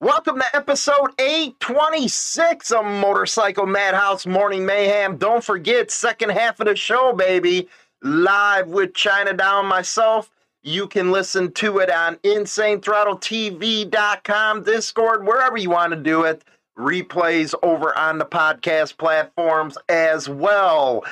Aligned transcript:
Welcome 0.00 0.38
to 0.38 0.56
episode 0.56 1.10
826 1.18 2.70
of 2.70 2.84
Motorcycle 2.84 3.66
Madhouse 3.66 4.26
Morning 4.26 4.64
Mayhem. 4.64 5.16
Don't 5.16 5.42
forget, 5.42 5.90
second 5.90 6.30
half 6.30 6.60
of 6.60 6.68
the 6.68 6.76
show, 6.76 7.12
baby, 7.12 7.68
live 8.00 8.68
with 8.68 8.94
China 8.94 9.32
Doll 9.32 9.64
myself. 9.64 10.30
You 10.62 10.86
can 10.86 11.10
listen 11.10 11.50
to 11.54 11.78
it 11.78 11.90
on 11.90 12.14
InsaneThrottleTV.com, 12.16 14.62
Discord, 14.62 15.26
wherever 15.26 15.56
you 15.56 15.70
want 15.70 15.92
to 15.92 15.98
do 15.98 16.22
it. 16.22 16.44
Replays 16.78 17.52
over 17.64 17.98
on 17.98 18.18
the 18.18 18.24
podcast 18.24 18.98
platforms 18.98 19.76
as 19.88 20.28
well. 20.28 21.02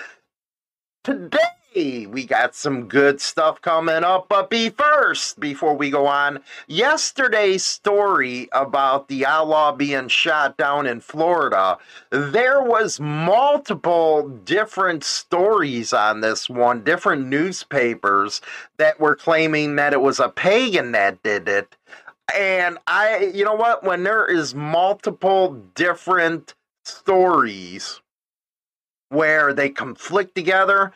Today, 1.02 1.38
we 1.76 2.24
got 2.24 2.54
some 2.54 2.88
good 2.88 3.20
stuff 3.20 3.60
coming 3.60 4.02
up. 4.02 4.28
But 4.28 4.48
be 4.48 4.70
first, 4.70 5.38
before 5.38 5.74
we 5.74 5.90
go 5.90 6.06
on, 6.06 6.40
yesterday's 6.68 7.64
story 7.64 8.48
about 8.52 9.08
the 9.08 9.26
outlaw 9.26 9.72
being 9.72 10.08
shot 10.08 10.56
down 10.56 10.86
in 10.86 11.00
Florida, 11.00 11.76
there 12.10 12.62
was 12.62 12.98
multiple 12.98 14.28
different 14.44 15.04
stories 15.04 15.92
on 15.92 16.22
this 16.22 16.48
one, 16.48 16.82
different 16.82 17.26
newspapers 17.26 18.40
that 18.78 18.98
were 18.98 19.16
claiming 19.16 19.76
that 19.76 19.92
it 19.92 20.00
was 20.00 20.18
a 20.18 20.30
pagan 20.30 20.92
that 20.92 21.22
did 21.22 21.46
it. 21.46 21.76
And 22.34 22.78
I, 22.86 23.32
you 23.34 23.44
know 23.44 23.54
what, 23.54 23.84
when 23.84 24.02
there 24.02 24.24
is 24.24 24.54
multiple 24.54 25.62
different 25.74 26.54
stories 26.84 28.00
where 29.10 29.52
they 29.52 29.68
conflict 29.68 30.34
together, 30.34 30.92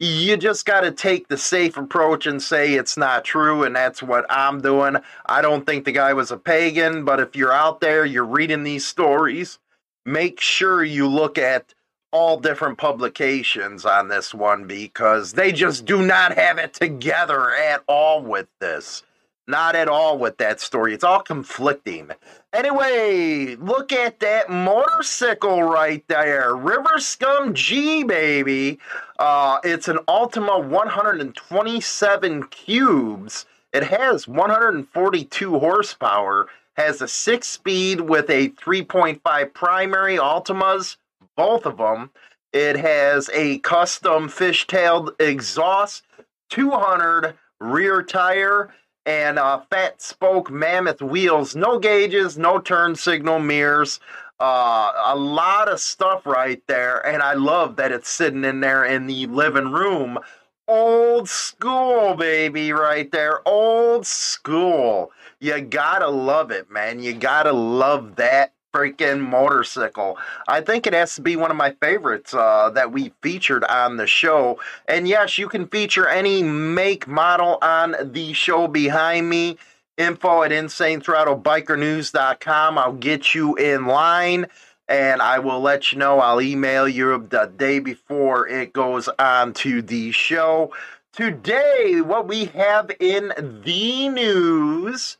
you 0.00 0.36
just 0.36 0.66
got 0.66 0.80
to 0.80 0.90
take 0.90 1.28
the 1.28 1.38
safe 1.38 1.76
approach 1.76 2.26
and 2.26 2.42
say 2.42 2.74
it's 2.74 2.96
not 2.96 3.24
true 3.24 3.64
and 3.64 3.76
that's 3.76 4.02
what 4.02 4.26
i'm 4.28 4.60
doing. 4.60 4.96
I 5.26 5.40
don't 5.40 5.64
think 5.64 5.84
the 5.84 5.92
guy 5.92 6.12
was 6.12 6.30
a 6.30 6.36
pagan 6.36 7.04
but 7.04 7.20
if 7.20 7.36
you're 7.36 7.52
out 7.52 7.80
there 7.80 8.04
you're 8.04 8.24
reading 8.24 8.64
these 8.64 8.86
stories 8.86 9.58
make 10.04 10.40
sure 10.40 10.84
you 10.84 11.08
look 11.08 11.38
at 11.38 11.74
all 12.12 12.38
different 12.38 12.78
publications 12.78 13.84
on 13.84 14.08
this 14.08 14.34
one 14.34 14.66
because 14.66 15.32
they 15.32 15.52
just 15.52 15.84
do 15.84 16.04
not 16.04 16.36
have 16.36 16.58
it 16.58 16.74
together 16.74 17.54
at 17.54 17.82
all 17.88 18.22
with 18.22 18.48
this 18.60 19.02
not 19.46 19.76
at 19.76 19.88
all 19.88 20.18
with 20.18 20.38
that 20.38 20.60
story. 20.60 20.94
It's 20.94 21.04
all 21.04 21.20
conflicting. 21.20 22.10
Anyway, 22.52 23.56
look 23.56 23.92
at 23.92 24.20
that 24.20 24.48
motorcycle 24.50 25.62
right 25.62 26.02
there. 26.08 26.56
River 26.56 26.98
Scum 26.98 27.52
G, 27.54 28.04
baby. 28.04 28.78
Uh, 29.18 29.58
it's 29.64 29.88
an 29.88 29.98
Ultima 30.08 30.58
127 30.58 32.44
cubes. 32.44 33.46
It 33.72 33.82
has 33.84 34.28
142 34.28 35.58
horsepower, 35.58 36.46
has 36.76 37.02
a 37.02 37.08
six 37.08 37.48
speed 37.48 38.00
with 38.00 38.30
a 38.30 38.50
3.5 38.50 39.52
primary 39.52 40.16
Ultimas, 40.16 40.96
both 41.36 41.66
of 41.66 41.78
them. 41.78 42.10
It 42.52 42.76
has 42.76 43.28
a 43.32 43.58
custom 43.58 44.28
fishtailed 44.28 45.20
exhaust, 45.20 46.04
200 46.50 47.34
rear 47.60 48.02
tire 48.02 48.72
and 49.06 49.38
uh, 49.38 49.60
fat 49.70 50.00
spoke 50.00 50.50
mammoth 50.50 51.02
wheels, 51.02 51.54
no 51.54 51.78
gauges, 51.78 52.38
no 52.38 52.58
turn 52.58 52.94
signal 52.94 53.38
mirrors, 53.38 54.00
uh, 54.40 54.92
a 55.06 55.16
lot 55.16 55.68
of 55.68 55.80
stuff 55.80 56.26
right 56.26 56.62
there. 56.66 57.06
And 57.06 57.22
I 57.22 57.34
love 57.34 57.76
that 57.76 57.92
it's 57.92 58.08
sitting 58.08 58.44
in 58.44 58.60
there 58.60 58.84
in 58.84 59.06
the 59.06 59.26
living 59.26 59.70
room. 59.72 60.18
Old 60.66 61.28
school, 61.28 62.14
baby, 62.14 62.72
right 62.72 63.10
there. 63.12 63.46
Old 63.46 64.06
school. 64.06 65.12
You 65.40 65.60
gotta 65.60 66.08
love 66.08 66.50
it, 66.50 66.70
man. 66.70 67.02
You 67.02 67.12
gotta 67.12 67.52
love 67.52 68.16
that 68.16 68.53
freaking 68.74 69.20
motorcycle. 69.20 70.18
I 70.48 70.60
think 70.60 70.88
it 70.88 70.94
has 70.94 71.14
to 71.14 71.22
be 71.22 71.36
one 71.36 71.52
of 71.52 71.56
my 71.56 71.70
favorites 71.80 72.34
uh, 72.34 72.70
that 72.74 72.90
we 72.90 73.12
featured 73.22 73.62
on 73.64 73.96
the 73.96 74.08
show. 74.08 74.58
And 74.88 75.06
yes, 75.06 75.38
you 75.38 75.48
can 75.48 75.68
feature 75.68 76.08
any 76.08 76.42
make 76.42 77.06
model 77.06 77.58
on 77.62 77.94
the 78.02 78.32
show 78.32 78.66
behind 78.66 79.30
me. 79.30 79.58
Info 79.96 80.42
at 80.42 80.50
InsaneThrottleBikerNews.com. 80.50 82.78
I'll 82.78 82.94
get 82.94 83.32
you 83.32 83.54
in 83.54 83.86
line 83.86 84.48
and 84.88 85.22
I 85.22 85.38
will 85.38 85.60
let 85.60 85.92
you 85.92 85.98
know. 85.98 86.18
I'll 86.18 86.40
email 86.40 86.88
you 86.88 87.24
the 87.30 87.52
day 87.56 87.78
before 87.78 88.48
it 88.48 88.72
goes 88.72 89.08
on 89.20 89.52
to 89.54 89.82
the 89.82 90.10
show. 90.10 90.72
Today, 91.12 92.00
what 92.00 92.26
we 92.26 92.46
have 92.46 92.90
in 92.98 93.32
the 93.64 94.08
news 94.08 95.16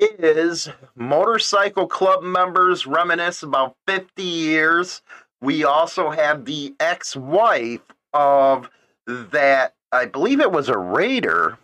is 0.00 0.68
motorcycle 0.96 1.86
club 1.86 2.22
members 2.22 2.86
reminisce 2.86 3.42
about 3.42 3.76
50 3.86 4.22
years. 4.22 5.02
We 5.40 5.64
also 5.64 6.10
have 6.10 6.44
the 6.44 6.74
ex 6.80 7.16
wife 7.16 7.82
of 8.12 8.70
that, 9.06 9.74
I 9.92 10.06
believe 10.06 10.40
it 10.40 10.52
was 10.52 10.68
a 10.68 10.78
Raider. 10.78 11.58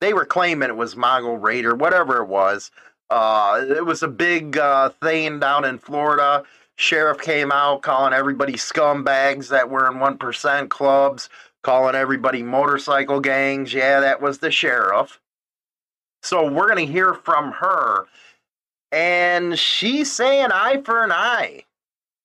They 0.00 0.12
were 0.12 0.26
claiming 0.26 0.68
it 0.68 0.76
was 0.76 0.96
Mongol 0.96 1.38
Raider, 1.38 1.74
whatever 1.74 2.22
it 2.22 2.28
was. 2.28 2.70
Uh, 3.10 3.64
it 3.68 3.84
was 3.86 4.02
a 4.02 4.08
big 4.08 4.58
uh, 4.58 4.90
thing 5.02 5.38
down 5.38 5.64
in 5.64 5.78
Florida. 5.78 6.44
Sheriff 6.76 7.20
came 7.20 7.52
out 7.52 7.82
calling 7.82 8.12
everybody 8.12 8.54
scumbags 8.54 9.48
that 9.48 9.70
were 9.70 9.86
in 9.86 9.98
1% 9.98 10.68
clubs, 10.70 11.28
calling 11.62 11.94
everybody 11.94 12.42
motorcycle 12.42 13.20
gangs. 13.20 13.72
Yeah, 13.72 14.00
that 14.00 14.20
was 14.20 14.38
the 14.38 14.50
sheriff. 14.50 15.20
So 16.22 16.50
we're 16.50 16.72
going 16.72 16.86
to 16.86 16.92
hear 16.92 17.14
from 17.14 17.52
her. 17.52 18.06
And 18.90 19.58
she's 19.58 20.10
saying 20.10 20.50
eye 20.52 20.82
for 20.84 21.02
an 21.02 21.12
eye. 21.12 21.64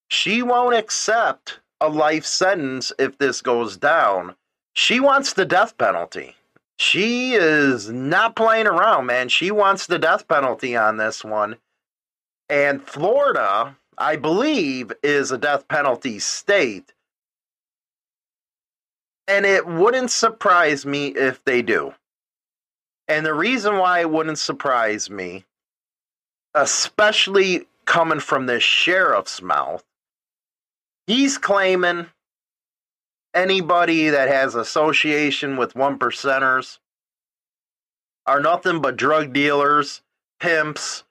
She 0.10 0.42
won't 0.42 0.76
accept 0.76 1.60
a 1.82 1.90
life 1.90 2.26
sentence 2.26 2.92
if 3.00 3.18
this 3.18 3.42
goes 3.42 3.78
down. 3.78 4.36
She 4.74 5.00
wants 5.00 5.34
the 5.34 5.46
death 5.46 5.78
penalty. 5.78 6.36
She 6.78 7.34
is 7.34 7.90
not 7.90 8.36
playing 8.36 8.68
around, 8.68 9.08
man. 9.08 9.30
She 9.30 9.50
wants 9.50 9.88
the 9.88 9.98
death 9.98 10.28
penalty 10.28 10.76
on 10.76 10.98
this 10.98 11.24
one. 11.24 11.58
And 12.50 12.84
Florida, 12.84 13.76
I 13.98 14.16
believe, 14.16 14.92
is 15.02 15.32
a 15.32 15.38
death 15.38 15.68
penalty 15.68 16.20
state. 16.20 16.94
And 19.28 19.46
it 19.46 19.66
wouldn't 19.66 20.12
surprise 20.12 20.86
me 20.86 21.08
if 21.08 21.44
they 21.44 21.62
do. 21.62 21.94
And 23.08 23.26
the 23.26 23.34
reason 23.34 23.78
why 23.78 24.02
it 24.02 24.10
wouldn't 24.10 24.40
surprise 24.40 25.10
me, 25.10 25.46
especially 26.54 27.68
coming 27.86 28.20
from 28.20 28.46
this 28.46 28.64
sheriff's 28.64 29.42
mouth, 29.42 29.84
he's 31.06 31.38
claiming 31.38 32.08
anybody 33.34 34.10
that 34.10 34.28
has 34.28 34.56
association 34.56 35.56
with 35.58 35.76
one 35.76 35.98
percenters 35.98 36.80
are 38.26 38.42
nothing 38.42 38.82
but 38.82 38.98
drug 38.98 39.32
dealers, 39.32 40.02
pimps, 40.40 41.04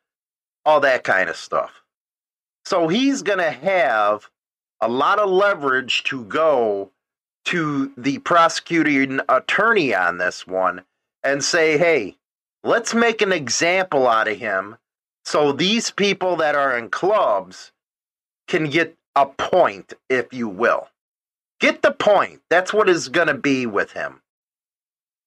all 0.67 0.81
that 0.81 1.05
kind 1.05 1.31
of 1.31 1.37
stuff. 1.37 1.83
So 2.65 2.89
he's 2.89 3.23
going 3.23 3.39
to 3.39 3.51
have 3.51 4.29
a 4.81 4.89
lot 4.89 5.19
of 5.19 5.31
leverage 5.31 6.03
to 6.05 6.25
go 6.25 6.91
to 7.47 7.93
the 7.97 8.19
prosecuting 8.19 9.21
attorney 9.29 9.95
on 9.95 10.19
this 10.19 10.47
one 10.47 10.83
and 11.27 11.43
say, 11.43 11.77
hey, 11.77 12.17
let's 12.63 12.95
make 12.95 13.21
an 13.21 13.33
example 13.33 14.07
out 14.07 14.29
of 14.29 14.39
him 14.39 14.77
so 15.25 15.51
these 15.51 15.91
people 15.91 16.37
that 16.37 16.55
are 16.55 16.79
in 16.79 16.89
clubs 16.89 17.73
can 18.47 18.71
get 18.71 18.97
a 19.17 19.27
point, 19.27 19.93
if 20.09 20.33
you 20.33 20.49
will. 20.49 20.89
Get 21.59 21.83
the 21.83 21.91
point. 21.91 22.43
That's 22.49 22.73
what 22.73 22.89
is 22.89 23.09
going 23.09 23.27
to 23.27 23.35
be 23.35 23.67
with 23.67 23.91
him. 23.93 24.21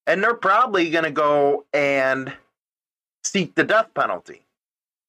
And 0.07 0.23
they're 0.23 0.35
probably 0.35 0.89
going 0.89 1.03
to 1.03 1.11
go 1.11 1.65
and 1.73 2.31
seek 3.25 3.55
the 3.55 3.65
death 3.65 3.93
penalty. 3.93 4.45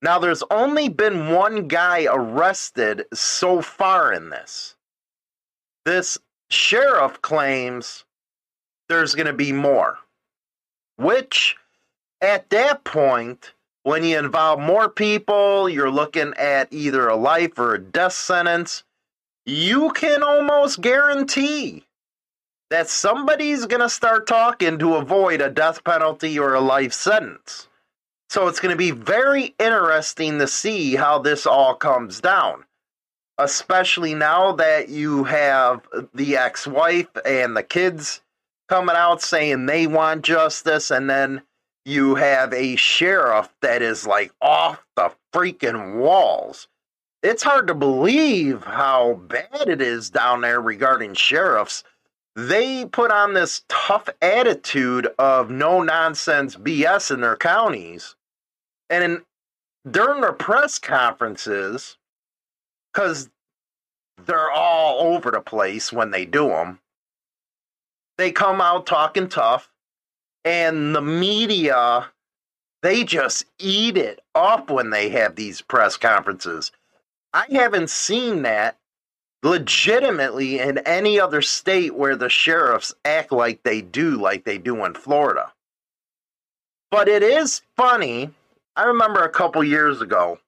Now, 0.02 0.18
there's 0.18 0.42
only 0.50 0.88
been 0.88 1.30
one 1.30 1.68
guy 1.68 2.06
arrested 2.10 3.04
so 3.14 3.62
far 3.62 4.12
in 4.12 4.30
this. 4.30 4.74
This 5.84 6.18
sheriff 6.50 7.22
claims 7.22 8.04
there's 8.88 9.14
going 9.14 9.26
to 9.26 9.32
be 9.32 9.52
more. 9.52 9.98
Which, 11.00 11.56
at 12.20 12.50
that 12.50 12.84
point, 12.84 13.54
when 13.84 14.04
you 14.04 14.18
involve 14.18 14.60
more 14.60 14.90
people, 14.90 15.66
you're 15.66 15.90
looking 15.90 16.34
at 16.34 16.70
either 16.70 17.08
a 17.08 17.16
life 17.16 17.58
or 17.58 17.74
a 17.74 17.80
death 17.80 18.12
sentence. 18.12 18.84
You 19.46 19.92
can 19.92 20.22
almost 20.22 20.82
guarantee 20.82 21.86
that 22.68 22.90
somebody's 22.90 23.64
going 23.64 23.80
to 23.80 23.88
start 23.88 24.26
talking 24.26 24.78
to 24.78 24.96
avoid 24.96 25.40
a 25.40 25.48
death 25.48 25.82
penalty 25.84 26.38
or 26.38 26.52
a 26.52 26.60
life 26.60 26.92
sentence. 26.92 27.68
So 28.28 28.46
it's 28.46 28.60
going 28.60 28.74
to 28.74 28.78
be 28.78 28.90
very 28.90 29.54
interesting 29.58 30.38
to 30.38 30.46
see 30.46 30.96
how 30.96 31.18
this 31.18 31.46
all 31.46 31.74
comes 31.74 32.20
down. 32.20 32.64
Especially 33.38 34.14
now 34.14 34.52
that 34.52 34.90
you 34.90 35.24
have 35.24 35.80
the 36.12 36.36
ex 36.36 36.66
wife 36.66 37.08
and 37.24 37.56
the 37.56 37.62
kids 37.62 38.20
coming 38.70 38.94
out 38.94 39.20
saying 39.20 39.66
they 39.66 39.88
want 39.88 40.22
justice, 40.22 40.92
and 40.92 41.10
then 41.10 41.42
you 41.84 42.14
have 42.14 42.52
a 42.54 42.76
sheriff 42.76 43.52
that 43.62 43.82
is 43.82 44.06
like 44.06 44.30
off 44.40 44.80
the 44.94 45.10
freaking 45.34 45.96
walls. 45.96 46.68
It's 47.24 47.42
hard 47.42 47.66
to 47.66 47.74
believe 47.74 48.62
how 48.62 49.14
bad 49.26 49.68
it 49.68 49.82
is 49.82 50.08
down 50.08 50.42
there 50.42 50.60
regarding 50.60 51.14
sheriffs. 51.14 51.82
They 52.36 52.84
put 52.84 53.10
on 53.10 53.34
this 53.34 53.64
tough 53.68 54.08
attitude 54.22 55.08
of 55.18 55.50
no 55.50 55.82
nonsense 55.82 56.54
BS 56.54 57.12
in 57.12 57.22
their 57.22 57.36
counties. 57.36 58.14
And 58.88 59.02
in, 59.02 59.22
during 59.90 60.20
their 60.20 60.32
press 60.32 60.78
conferences, 60.78 61.98
because 62.94 63.30
they're 64.26 64.52
all 64.52 65.14
over 65.14 65.32
the 65.32 65.40
place 65.40 65.92
when 65.92 66.12
they 66.12 66.24
do 66.24 66.48
them, 66.50 66.78
they 68.20 68.30
come 68.30 68.60
out 68.60 68.86
talking 68.86 69.28
tough 69.28 69.70
and 70.44 70.94
the 70.94 71.00
media 71.00 72.08
they 72.82 73.04
just 73.04 73.44
eat 73.58 73.96
it 73.96 74.20
up 74.34 74.70
when 74.70 74.90
they 74.90 75.10
have 75.10 75.36
these 75.36 75.60
press 75.60 75.96
conferences. 75.96 76.72
I 77.32 77.44
haven't 77.50 77.90
seen 77.90 78.42
that 78.42 78.78
legitimately 79.42 80.58
in 80.58 80.78
any 80.78 81.20
other 81.20 81.42
state 81.42 81.94
where 81.94 82.16
the 82.16 82.28
sheriffs 82.28 82.94
act 83.04 83.32
like 83.32 83.62
they 83.62 83.80
do, 83.80 84.16
like 84.16 84.44
they 84.44 84.58
do 84.58 84.84
in 84.84 84.94
Florida. 84.94 85.52
But 86.90 87.08
it 87.08 87.22
is 87.22 87.62
funny. 87.76 88.30
I 88.76 88.84
remember 88.84 89.22
a 89.22 89.30
couple 89.30 89.62
years 89.62 90.00
ago, 90.00 90.38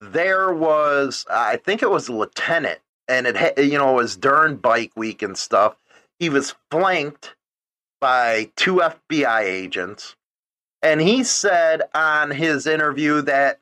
there 0.00 0.52
was, 0.52 1.26
I 1.30 1.56
think 1.56 1.82
it 1.82 1.90
was 1.90 2.08
a 2.08 2.12
lieutenant, 2.12 2.80
and 3.08 3.26
it, 3.26 3.58
you 3.58 3.78
know, 3.78 3.90
it 3.90 4.02
was 4.02 4.16
during 4.16 4.56
bike 4.56 4.92
week 4.96 5.22
and 5.22 5.36
stuff. 5.36 5.76
He 6.22 6.28
was 6.28 6.54
flanked 6.70 7.34
by 8.00 8.52
two 8.54 8.76
FBI 8.76 9.40
agents. 9.40 10.14
And 10.80 11.00
he 11.00 11.24
said 11.24 11.82
on 11.96 12.30
his 12.30 12.64
interview 12.64 13.22
that 13.22 13.58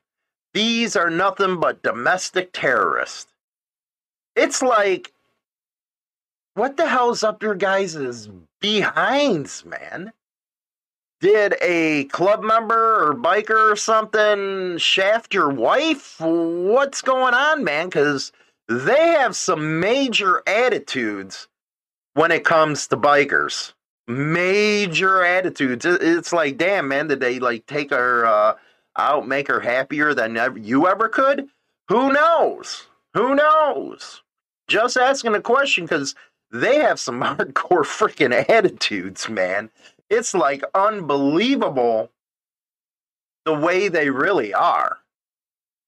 these 0.52 0.94
are 0.94 1.08
nothing 1.08 1.58
but 1.58 1.82
domestic 1.82 2.50
terrorists. 2.52 3.32
It's 4.36 4.60
like, 4.60 5.10
what 6.52 6.76
the 6.76 6.86
hell's 6.86 7.24
up 7.24 7.42
your 7.42 7.54
guys' 7.54 8.28
behinds, 8.60 9.64
man? 9.64 10.12
Did 11.22 11.54
a 11.62 12.04
club 12.08 12.42
member 12.42 13.08
or 13.08 13.14
biker 13.14 13.72
or 13.72 13.76
something 13.76 14.76
shaft 14.76 15.32
your 15.32 15.48
wife? 15.48 16.20
What's 16.20 17.00
going 17.00 17.32
on, 17.32 17.64
man? 17.64 17.86
Because 17.86 18.32
they 18.68 19.12
have 19.12 19.34
some 19.34 19.80
major 19.80 20.42
attitudes 20.46 21.48
when 22.14 22.30
it 22.30 22.44
comes 22.44 22.86
to 22.88 22.96
bikers 22.96 23.72
major 24.10 25.22
attitudes. 25.24 25.84
It's 25.86 26.32
like, 26.32 26.58
damn, 26.58 26.88
man, 26.88 27.08
did 27.08 27.20
they 27.20 27.38
like 27.38 27.66
take 27.66 27.90
her 27.90 28.26
uh, 28.26 28.56
out, 28.96 29.26
make 29.26 29.48
her 29.48 29.60
happier 29.60 30.14
than 30.14 30.36
you 30.62 30.86
ever 30.86 31.08
could? 31.08 31.48
Who 31.88 32.12
knows? 32.12 32.86
Who 33.14 33.34
knows? 33.34 34.22
Just 34.68 34.96
asking 34.96 35.34
a 35.34 35.40
question 35.40 35.84
because 35.84 36.14
they 36.50 36.76
have 36.76 37.00
some 37.00 37.20
hardcore 37.20 37.84
freaking 37.84 38.48
attitudes, 38.48 39.28
man. 39.28 39.70
It's 40.08 40.34
like 40.34 40.62
unbelievable 40.74 42.10
the 43.44 43.54
way 43.54 43.88
they 43.88 44.10
really 44.10 44.52
are. 44.52 44.98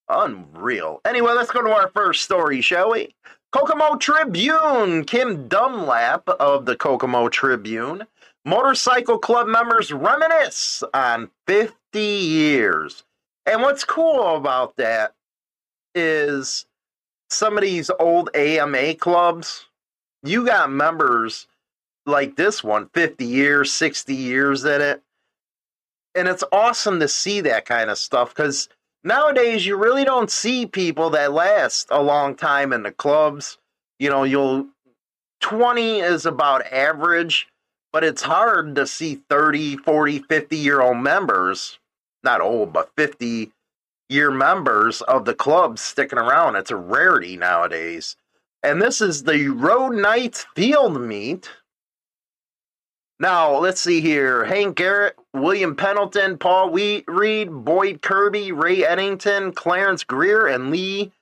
Unreal. 0.09 1.01
Anyway, 1.05 1.33
let's 1.33 1.51
go 1.51 1.63
to 1.63 1.71
our 1.71 1.89
first 1.89 2.23
story, 2.23 2.61
shall 2.61 2.91
we? 2.91 3.15
Kokomo 3.53 3.97
Tribune, 3.97 5.05
Kim 5.05 5.47
Dunlap 5.47 6.27
of 6.27 6.65
the 6.65 6.75
Kokomo 6.75 7.29
Tribune. 7.29 8.07
Motorcycle 8.47 9.19
club 9.19 9.47
members 9.47 9.93
reminisce 9.93 10.83
on 10.95 11.31
50 11.47 12.01
years. 12.01 13.05
And 13.45 13.61
what's 13.61 13.85
cool 13.85 14.37
about 14.37 14.77
that 14.79 15.13
is 15.95 16.65
some 17.29 17.59
of 17.59 17.63
these 17.63 17.91
old 18.01 18.31
AMA 18.35 18.95
clubs, 18.95 19.67
you 20.23 20.47
got 20.47 20.73
members 20.73 21.47
like 22.07 22.37
this 22.37 22.65
one, 22.65 22.89
50 22.95 23.27
years, 23.27 23.71
60 23.71 24.15
years 24.15 24.65
in 24.65 24.81
it. 24.81 25.03
And 26.15 26.27
it's 26.27 26.45
awesome 26.53 27.01
to 27.01 27.09
see 27.09 27.43
that 27.43 27.67
kind 27.67 27.91
of 27.91 27.99
stuff 27.99 28.31
because 28.31 28.71
nowadays 29.05 29.67
you 29.67 29.77
really 29.77 30.05
don't 30.05 30.31
see 30.31 30.67
people 30.67 31.11
that 31.11 31.33
last 31.33 31.89
a 31.91 32.03
long 32.03 32.35
time 32.35 32.73
in 32.73 32.83
the 32.83 32.93
clubs. 32.93 33.59
You 33.99 34.11
know, 34.11 34.25
you'll 34.25 34.67
20 35.41 36.01
is 36.01 36.25
about 36.25 36.67
average, 36.73 37.49
but 37.93 38.05
it's 38.05 38.23
hard 38.23 38.75
to 38.77 38.87
see 38.87 39.21
30, 39.29 39.77
40, 39.79 40.21
50 40.21 40.57
year 40.57 40.81
old 40.81 40.99
members, 40.99 41.79
not 42.23 42.41
old, 42.41 42.73
but 42.73 42.91
50 42.97 43.53
year 44.09 44.31
members 44.31 45.03
of 45.03 45.25
the 45.25 45.35
club 45.35 45.79
sticking 45.79 46.19
around. 46.19 46.57
It's 46.57 46.71
a 46.71 46.77
rarity 46.77 47.37
nowadays. 47.37 48.17
And 48.63 48.81
this 48.81 49.01
is 49.01 49.25
the 49.25 49.49
Road 49.49 49.95
Knights 49.97 50.47
Field 50.55 51.01
Meet. 51.01 51.51
Now, 53.19 53.57
let's 53.59 53.81
see 53.81 54.01
here. 54.01 54.45
Hank 54.45 54.77
Garrett, 54.77 55.17
William 55.35 55.75
Pendleton, 55.77 56.37
Paul 56.37 56.71
Wheat, 56.71 57.05
Reed, 57.09 57.51
Boyd 57.51 58.03
Kirby, 58.03 58.53
Ray 58.53 58.85
Eddington, 58.85 59.53
Clarence 59.53 60.05
Greer, 60.05 60.47
and 60.47 60.71
Lee 60.71 61.13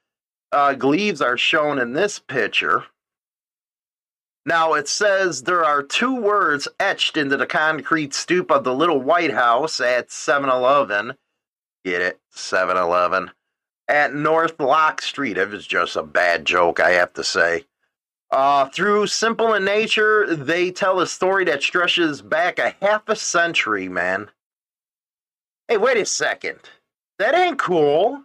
uh, 0.53 0.75
Gleaves 0.75 1.21
are 1.21 1.39
shown 1.39 1.79
in 1.79 1.93
this 1.93 2.19
picture. 2.19 2.85
Now, 4.45 4.73
it 4.73 4.89
says 4.89 5.43
there 5.43 5.65
are 5.65 5.83
two 5.83 6.17
words 6.17 6.67
etched 6.81 7.17
into 7.17 7.37
the 7.37 7.47
concrete 7.47 8.15
stoop 8.15 8.51
of 8.51 8.65
the 8.65 8.75
little 8.75 9.01
White 9.01 9.33
House 9.33 9.81
at 9.81 10.11
7 10.11 10.49
Eleven. 10.49 11.15
Get 11.85 12.01
it? 12.01 12.19
7 12.31 12.77
Eleven. 12.77 13.31
At 13.87 14.15
North 14.15 14.59
Lock 14.59 15.03
Street. 15.03 15.39
It 15.39 15.51
was 15.51 15.67
just 15.67 15.95
a 15.95 16.03
bad 16.03 16.47
joke, 16.47 16.81
I 16.81 16.91
have 16.91 17.12
to 17.15 17.25
say. 17.25 17.65
Uh, 18.31 18.69
through 18.69 19.09
Simple 19.09 19.55
in 19.55 19.65
Nature, 19.65 20.37
they 20.37 20.71
tell 20.71 21.00
a 21.00 21.06
story 21.06 21.44
that 21.47 21.62
stretches 21.62 22.23
back 22.23 22.59
a 22.59 22.77
half 22.81 23.09
a 23.09 23.17
century, 23.17 23.88
man. 23.88 24.31
Hey, 25.67 25.77
wait 25.77 25.97
a 25.97 26.06
second. 26.06 26.61
That 27.19 27.35
ain't 27.35 27.59
cool. 27.59 28.23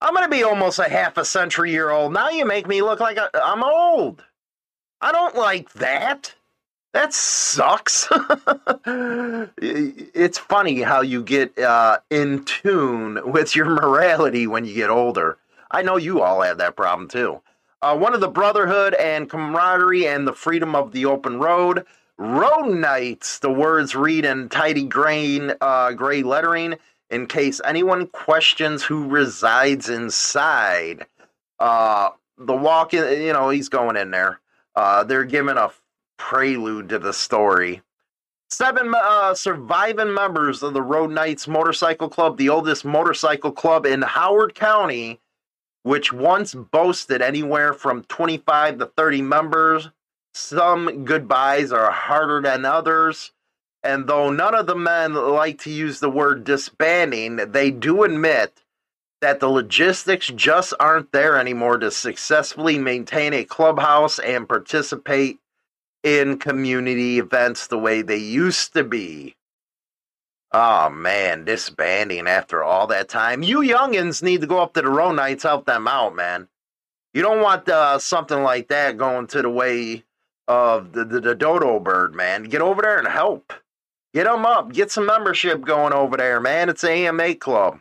I'm 0.00 0.14
going 0.14 0.24
to 0.24 0.30
be 0.30 0.42
almost 0.42 0.78
a 0.78 0.88
half 0.88 1.16
a 1.18 1.24
century 1.24 1.72
year 1.72 1.90
old. 1.90 2.12
Now 2.12 2.30
you 2.30 2.46
make 2.46 2.66
me 2.66 2.82
look 2.82 3.00
like 3.00 3.18
I'm 3.34 3.62
old. 3.62 4.24
I 5.00 5.12
don't 5.12 5.36
like 5.36 5.72
that. 5.74 6.34
That 6.92 7.12
sucks. 7.12 8.08
it's 9.58 10.38
funny 10.38 10.80
how 10.80 11.02
you 11.02 11.22
get 11.22 11.58
uh, 11.58 11.98
in 12.10 12.44
tune 12.44 13.20
with 13.30 13.54
your 13.54 13.66
morality 13.66 14.46
when 14.46 14.64
you 14.64 14.74
get 14.74 14.88
older. 14.88 15.38
I 15.70 15.82
know 15.82 15.96
you 15.96 16.22
all 16.22 16.40
have 16.40 16.58
that 16.58 16.76
problem 16.76 17.08
too. 17.08 17.42
Uh, 17.86 17.96
one 17.96 18.14
of 18.14 18.20
the 18.20 18.26
brotherhood 18.26 18.94
and 18.94 19.30
camaraderie 19.30 20.08
and 20.08 20.26
the 20.26 20.32
freedom 20.32 20.74
of 20.74 20.90
the 20.90 21.06
open 21.06 21.38
road. 21.38 21.86
Road 22.18 22.66
Knights, 22.66 23.38
the 23.38 23.52
words 23.52 23.94
read 23.94 24.24
in 24.24 24.48
tidy 24.48 24.82
grain, 24.82 25.52
uh, 25.60 25.92
gray 25.92 26.24
lettering 26.24 26.74
in 27.10 27.28
case 27.28 27.60
anyone 27.64 28.08
questions 28.08 28.82
who 28.82 29.08
resides 29.08 29.88
inside. 29.88 31.06
Uh, 31.60 32.08
the 32.36 32.56
walk 32.56 32.92
in, 32.92 33.22
you 33.22 33.32
know, 33.32 33.50
he's 33.50 33.68
going 33.68 33.96
in 33.96 34.10
there. 34.10 34.40
Uh, 34.74 35.04
they're 35.04 35.22
giving 35.22 35.56
a 35.56 35.70
prelude 36.16 36.88
to 36.88 36.98
the 36.98 37.12
story. 37.12 37.82
Seven 38.50 38.92
uh, 38.96 39.32
surviving 39.32 40.12
members 40.12 40.64
of 40.64 40.74
the 40.74 40.82
Road 40.82 41.12
Knights 41.12 41.46
Motorcycle 41.46 42.08
Club, 42.08 42.36
the 42.36 42.48
oldest 42.48 42.84
motorcycle 42.84 43.52
club 43.52 43.86
in 43.86 44.02
Howard 44.02 44.56
County, 44.56 45.20
which 45.86 46.12
once 46.12 46.52
boasted 46.52 47.22
anywhere 47.22 47.72
from 47.72 48.02
25 48.02 48.78
to 48.78 48.86
30 48.86 49.22
members. 49.22 49.88
Some 50.34 51.04
goodbyes 51.04 51.70
are 51.70 51.92
harder 51.92 52.42
than 52.42 52.64
others. 52.64 53.30
And 53.84 54.08
though 54.08 54.30
none 54.30 54.56
of 54.56 54.66
the 54.66 54.74
men 54.74 55.14
like 55.14 55.60
to 55.60 55.70
use 55.70 56.00
the 56.00 56.10
word 56.10 56.42
disbanding, 56.42 57.36
they 57.36 57.70
do 57.70 58.02
admit 58.02 58.64
that 59.20 59.38
the 59.38 59.48
logistics 59.48 60.26
just 60.26 60.74
aren't 60.80 61.12
there 61.12 61.38
anymore 61.38 61.78
to 61.78 61.92
successfully 61.92 62.80
maintain 62.80 63.32
a 63.32 63.44
clubhouse 63.44 64.18
and 64.18 64.48
participate 64.48 65.38
in 66.02 66.40
community 66.40 67.20
events 67.20 67.68
the 67.68 67.78
way 67.78 68.02
they 68.02 68.16
used 68.16 68.72
to 68.72 68.82
be. 68.82 69.35
Oh 70.58 70.88
man, 70.88 71.44
disbanding 71.44 72.26
after 72.26 72.64
all 72.64 72.86
that 72.86 73.10
time. 73.10 73.42
You 73.42 73.58
youngins 73.58 74.22
need 74.22 74.40
to 74.40 74.46
go 74.46 74.62
up 74.62 74.72
to 74.72 74.80
the 74.80 74.88
Road 74.88 75.12
Knights, 75.12 75.42
help 75.42 75.66
them 75.66 75.86
out, 75.86 76.16
man. 76.16 76.48
You 77.12 77.20
don't 77.20 77.42
want 77.42 77.68
uh, 77.68 77.98
something 77.98 78.42
like 78.42 78.68
that 78.68 78.96
going 78.96 79.26
to 79.26 79.42
the 79.42 79.50
way 79.50 80.04
of 80.48 80.92
the, 80.92 81.04
the, 81.04 81.20
the 81.20 81.34
dodo 81.34 81.78
bird, 81.78 82.14
man. 82.14 82.44
Get 82.44 82.62
over 82.62 82.80
there 82.80 82.98
and 82.98 83.06
help. 83.06 83.52
Get 84.14 84.24
them 84.24 84.46
up. 84.46 84.72
Get 84.72 84.90
some 84.90 85.04
membership 85.04 85.60
going 85.60 85.92
over 85.92 86.16
there, 86.16 86.40
man. 86.40 86.70
It's 86.70 86.84
AMA 86.84 87.34
Club. 87.34 87.80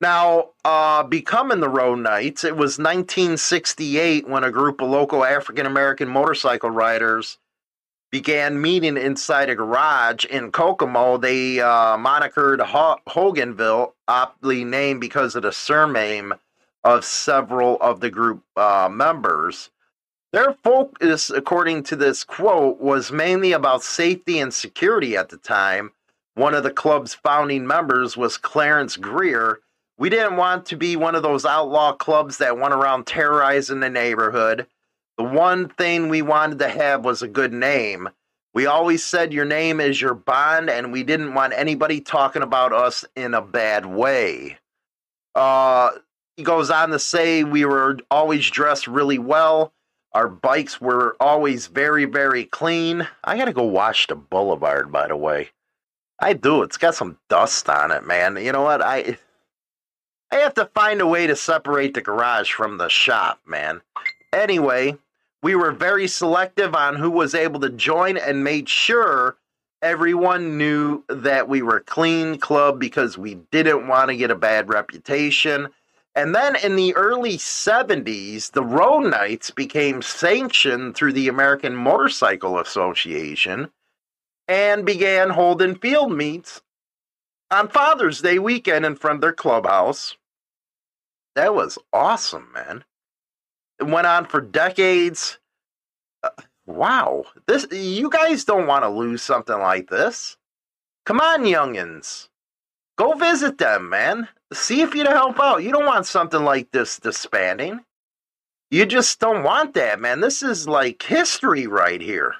Now, 0.00 0.52
uh, 0.64 1.02
becoming 1.02 1.60
the 1.60 1.68
Road 1.68 1.96
Knights, 1.96 2.44
it 2.44 2.56
was 2.56 2.78
1968 2.78 4.26
when 4.26 4.42
a 4.42 4.50
group 4.50 4.80
of 4.80 4.88
local 4.88 5.22
African 5.22 5.66
American 5.66 6.08
motorcycle 6.08 6.70
riders 6.70 7.36
began 8.14 8.60
meeting 8.60 8.96
inside 8.96 9.50
a 9.50 9.56
garage 9.56 10.24
in 10.26 10.52
Kokomo. 10.52 11.16
They 11.16 11.58
uh, 11.58 11.96
monikered 11.96 12.60
Ho- 12.60 13.00
Hoganville, 13.08 13.90
aptly 14.06 14.62
named 14.62 15.00
because 15.00 15.34
of 15.34 15.42
the 15.42 15.50
surname 15.50 16.32
of 16.84 17.04
several 17.04 17.76
of 17.80 17.98
the 17.98 18.10
group 18.10 18.44
uh, 18.54 18.88
members. 18.88 19.68
Their 20.32 20.52
focus, 20.62 21.28
according 21.28 21.82
to 21.84 21.96
this 21.96 22.22
quote, 22.22 22.78
was 22.78 23.10
mainly 23.10 23.50
about 23.50 23.82
safety 23.82 24.38
and 24.38 24.54
security 24.54 25.16
at 25.16 25.30
the 25.30 25.38
time. 25.38 25.90
One 26.36 26.54
of 26.54 26.62
the 26.62 26.70
club's 26.70 27.14
founding 27.14 27.66
members 27.66 28.16
was 28.16 28.36
Clarence 28.36 28.96
Greer. 28.96 29.58
We 29.98 30.08
didn't 30.08 30.36
want 30.36 30.66
to 30.66 30.76
be 30.76 30.94
one 30.94 31.16
of 31.16 31.24
those 31.24 31.44
outlaw 31.44 31.94
clubs 31.94 32.38
that 32.38 32.58
went 32.58 32.74
around 32.74 33.08
terrorizing 33.08 33.80
the 33.80 33.90
neighborhood. 33.90 34.68
The 35.18 35.24
one 35.24 35.68
thing 35.68 36.08
we 36.08 36.22
wanted 36.22 36.58
to 36.60 36.68
have 36.68 37.04
was 37.04 37.22
a 37.22 37.28
good 37.28 37.52
name. 37.52 38.08
We 38.52 38.66
always 38.66 39.04
said 39.04 39.32
your 39.32 39.44
name 39.44 39.80
is 39.80 40.00
your 40.00 40.14
bond, 40.14 40.70
and 40.70 40.92
we 40.92 41.02
didn't 41.02 41.34
want 41.34 41.54
anybody 41.54 42.00
talking 42.00 42.42
about 42.42 42.72
us 42.72 43.04
in 43.16 43.34
a 43.34 43.42
bad 43.42 43.86
way. 43.86 44.58
Uh, 45.34 45.90
he 46.36 46.42
goes 46.42 46.70
on 46.70 46.90
to 46.90 46.98
say 46.98 47.44
we 47.44 47.64
were 47.64 47.98
always 48.10 48.48
dressed 48.48 48.86
really 48.86 49.18
well. 49.18 49.72
Our 50.12 50.28
bikes 50.28 50.80
were 50.80 51.16
always 51.18 51.66
very, 51.66 52.04
very 52.04 52.44
clean. 52.44 53.08
I 53.24 53.36
gotta 53.36 53.52
go 53.52 53.64
wash 53.64 54.06
the 54.06 54.14
boulevard, 54.14 54.92
by 54.92 55.08
the 55.08 55.16
way. 55.16 55.50
I 56.20 56.32
do. 56.34 56.62
It's 56.62 56.76
got 56.76 56.94
some 56.94 57.18
dust 57.28 57.68
on 57.68 57.90
it, 57.90 58.06
man. 58.06 58.36
You 58.36 58.52
know 58.52 58.62
what? 58.62 58.80
I 58.80 59.18
I 60.30 60.36
have 60.36 60.54
to 60.54 60.66
find 60.66 61.00
a 61.00 61.06
way 61.06 61.26
to 61.26 61.36
separate 61.36 61.94
the 61.94 62.00
garage 62.00 62.52
from 62.52 62.78
the 62.78 62.88
shop, 62.88 63.40
man. 63.46 63.82
Anyway, 64.34 64.98
we 65.42 65.54
were 65.54 65.70
very 65.70 66.08
selective 66.08 66.74
on 66.74 66.96
who 66.96 67.10
was 67.10 67.34
able 67.34 67.60
to 67.60 67.70
join 67.70 68.16
and 68.16 68.42
made 68.42 68.68
sure 68.68 69.36
everyone 69.80 70.58
knew 70.58 71.04
that 71.08 71.48
we 71.48 71.62
were 71.62 71.80
clean 71.80 72.38
club 72.38 72.80
because 72.80 73.16
we 73.16 73.36
didn't 73.52 73.86
want 73.86 74.08
to 74.08 74.16
get 74.16 74.32
a 74.32 74.34
bad 74.34 74.68
reputation. 74.68 75.68
And 76.16 76.34
then 76.34 76.56
in 76.56 76.74
the 76.74 76.96
early 76.96 77.36
70s, 77.36 78.50
the 78.50 78.64
road 78.64 79.10
Knights 79.10 79.50
became 79.50 80.02
sanctioned 80.02 80.96
through 80.96 81.12
the 81.12 81.28
American 81.28 81.76
Motorcycle 81.76 82.58
Association 82.58 83.70
and 84.48 84.84
began 84.84 85.30
holding 85.30 85.76
field 85.76 86.12
meets 86.12 86.60
on 87.50 87.68
Father's 87.68 88.20
Day 88.20 88.38
weekend 88.38 88.84
in 88.84 88.96
front 88.96 89.18
of 89.18 89.20
their 89.20 89.32
clubhouse. 89.32 90.16
That 91.36 91.54
was 91.54 91.78
awesome, 91.92 92.48
man. 92.52 92.84
Went 93.80 94.06
on 94.06 94.26
for 94.26 94.40
decades. 94.40 95.38
Uh, 96.22 96.30
wow, 96.66 97.24
this 97.46 97.66
you 97.70 98.08
guys 98.08 98.44
don't 98.44 98.66
want 98.66 98.84
to 98.84 98.88
lose 98.88 99.22
something 99.22 99.58
like 99.58 99.90
this. 99.90 100.36
Come 101.04 101.20
on, 101.20 101.42
youngins. 101.42 102.28
Go 102.96 103.14
visit 103.14 103.58
them, 103.58 103.88
man. 103.90 104.28
See 104.52 104.80
if 104.80 104.94
you'd 104.94 105.08
help 105.08 105.40
out. 105.40 105.62
You 105.62 105.72
don't 105.72 105.86
want 105.86 106.06
something 106.06 106.44
like 106.44 106.70
this 106.70 106.98
disbanding. 106.98 107.80
You 108.70 108.86
just 108.86 109.20
don't 109.20 109.42
want 109.42 109.74
that, 109.74 110.00
man. 110.00 110.20
This 110.20 110.42
is 110.42 110.68
like 110.68 111.02
history 111.02 111.66
right 111.66 112.00
here. 112.00 112.34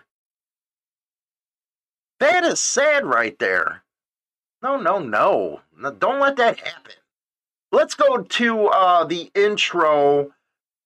That 2.20 2.44
is 2.44 2.60
sad 2.60 3.04
right 3.04 3.38
there. 3.38 3.82
No, 4.62 4.76
no, 4.76 4.98
no. 4.98 5.60
no 5.76 5.90
don't 5.90 6.20
let 6.20 6.36
that 6.36 6.58
happen. 6.58 6.94
Let's 7.70 7.94
go 7.94 8.18
to 8.18 8.66
uh, 8.68 9.04
the 9.04 9.30
intro 9.34 10.33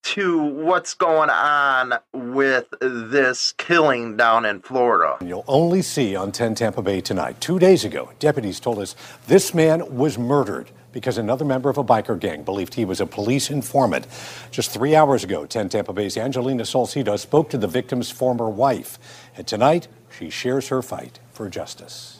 to 0.03 0.37
what's 0.37 0.93
going 0.93 1.29
on 1.29 1.93
with 2.13 2.67
this 2.81 3.53
killing 3.57 4.17
down 4.17 4.45
in 4.45 4.61
Florida. 4.61 5.17
You'll 5.25 5.45
only 5.47 5.81
see 5.81 6.15
on 6.15 6.31
10 6.31 6.55
Tampa 6.55 6.81
Bay 6.81 7.01
tonight. 7.01 7.39
Two 7.41 7.59
days 7.59 7.83
ago, 7.83 8.09
deputies 8.19 8.59
told 8.59 8.79
us 8.79 8.95
this 9.27 9.53
man 9.53 9.95
was 9.95 10.17
murdered 10.17 10.71
because 10.91 11.17
another 11.17 11.45
member 11.45 11.69
of 11.69 11.77
a 11.77 11.83
biker 11.83 12.19
gang 12.19 12.43
believed 12.43 12.73
he 12.73 12.85
was 12.85 12.99
a 12.99 13.05
police 13.05 13.49
informant. 13.49 14.07
Just 14.51 14.71
three 14.71 14.95
hours 14.95 15.23
ago, 15.23 15.45
10 15.45 15.69
Tampa 15.69 15.93
Bay's 15.93 16.17
Angelina 16.17 16.65
Salcedo 16.65 17.15
spoke 17.15 17.49
to 17.49 17.57
the 17.57 17.67
victim's 17.67 18.09
former 18.09 18.49
wife. 18.49 18.97
And 19.37 19.45
tonight, 19.45 19.87
she 20.17 20.29
shares 20.29 20.69
her 20.69 20.81
fight 20.81 21.19
for 21.31 21.49
justice. 21.49 22.19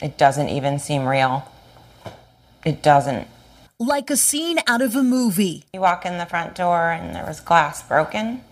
It 0.00 0.18
doesn't 0.18 0.48
even 0.48 0.78
seem 0.78 1.06
real. 1.06 1.46
It 2.64 2.82
doesn't. 2.82 3.28
Like 3.82 4.10
a 4.10 4.16
scene 4.16 4.60
out 4.68 4.80
of 4.80 4.94
a 4.94 5.02
movie. 5.02 5.64
You 5.74 5.80
walk 5.80 6.06
in 6.06 6.16
the 6.16 6.24
front 6.24 6.54
door 6.54 6.92
and 6.92 7.16
there 7.16 7.26
was 7.26 7.40
glass 7.40 7.82
broken. 7.82 8.44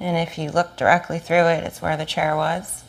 And 0.00 0.16
if 0.16 0.38
you 0.38 0.50
look 0.50 0.78
directly 0.78 1.18
through 1.18 1.48
it, 1.48 1.64
it's 1.64 1.82
where 1.82 1.98
the 1.98 2.06
chair 2.06 2.34
was 2.34 2.84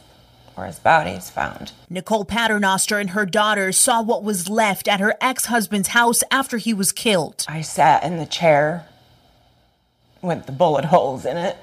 where 0.55 0.67
his 0.67 0.79
body 0.79 1.11
is 1.11 1.29
found. 1.29 1.73
Nicole 1.89 2.23
Paternoster 2.23 2.99
and 2.99 3.09
her 3.09 3.25
daughters 3.25 3.75
saw 3.75 4.01
what 4.01 4.23
was 4.23 4.47
left 4.47 4.87
at 4.87 4.99
her 4.99 5.15
ex 5.19 5.47
husband's 5.47 5.89
house 5.89 6.23
after 6.31 6.57
he 6.57 6.73
was 6.73 6.93
killed. 6.93 7.43
I 7.49 7.61
sat 7.61 8.03
in 8.03 8.17
the 8.17 8.25
chair 8.25 8.85
with 10.21 10.45
the 10.45 10.51
bullet 10.53 10.85
holes 10.85 11.25
in 11.25 11.35
it, 11.35 11.57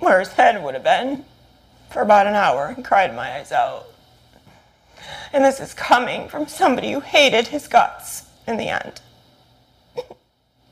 where 0.00 0.18
his 0.18 0.28
head 0.30 0.62
would 0.62 0.74
have 0.74 0.82
been, 0.82 1.24
for 1.88 2.02
about 2.02 2.26
an 2.26 2.34
hour 2.34 2.74
and 2.76 2.84
cried 2.84 3.14
my 3.14 3.36
eyes 3.36 3.52
out. 3.52 3.86
And 5.32 5.44
this 5.44 5.60
is 5.60 5.72
coming 5.72 6.28
from 6.28 6.46
somebody 6.46 6.92
who 6.92 7.00
hated 7.00 7.46
his 7.46 7.68
guts 7.68 8.23
in 8.46 8.56
the 8.56 8.68
end. 8.68 9.00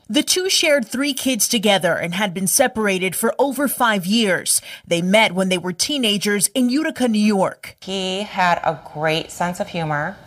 The 0.09 0.21
two 0.21 0.49
shared 0.49 0.87
three 0.87 1.13
kids 1.13 1.47
together 1.47 1.95
and 1.95 2.13
had 2.13 2.33
been 2.33 2.45
separated 2.45 3.15
for 3.15 3.33
over 3.39 3.67
five 3.67 4.05
years. 4.05 4.61
They 4.85 5.01
met 5.01 5.31
when 5.31 5.49
they 5.49 5.57
were 5.57 5.73
teenagers 5.73 6.47
in 6.49 6.69
Utica, 6.69 7.07
New 7.07 7.17
York. 7.17 7.77
He 7.81 8.23
had 8.23 8.59
a 8.63 8.79
great 8.93 9.31
sense 9.31 9.59
of 9.59 9.69
humor. 9.69 10.17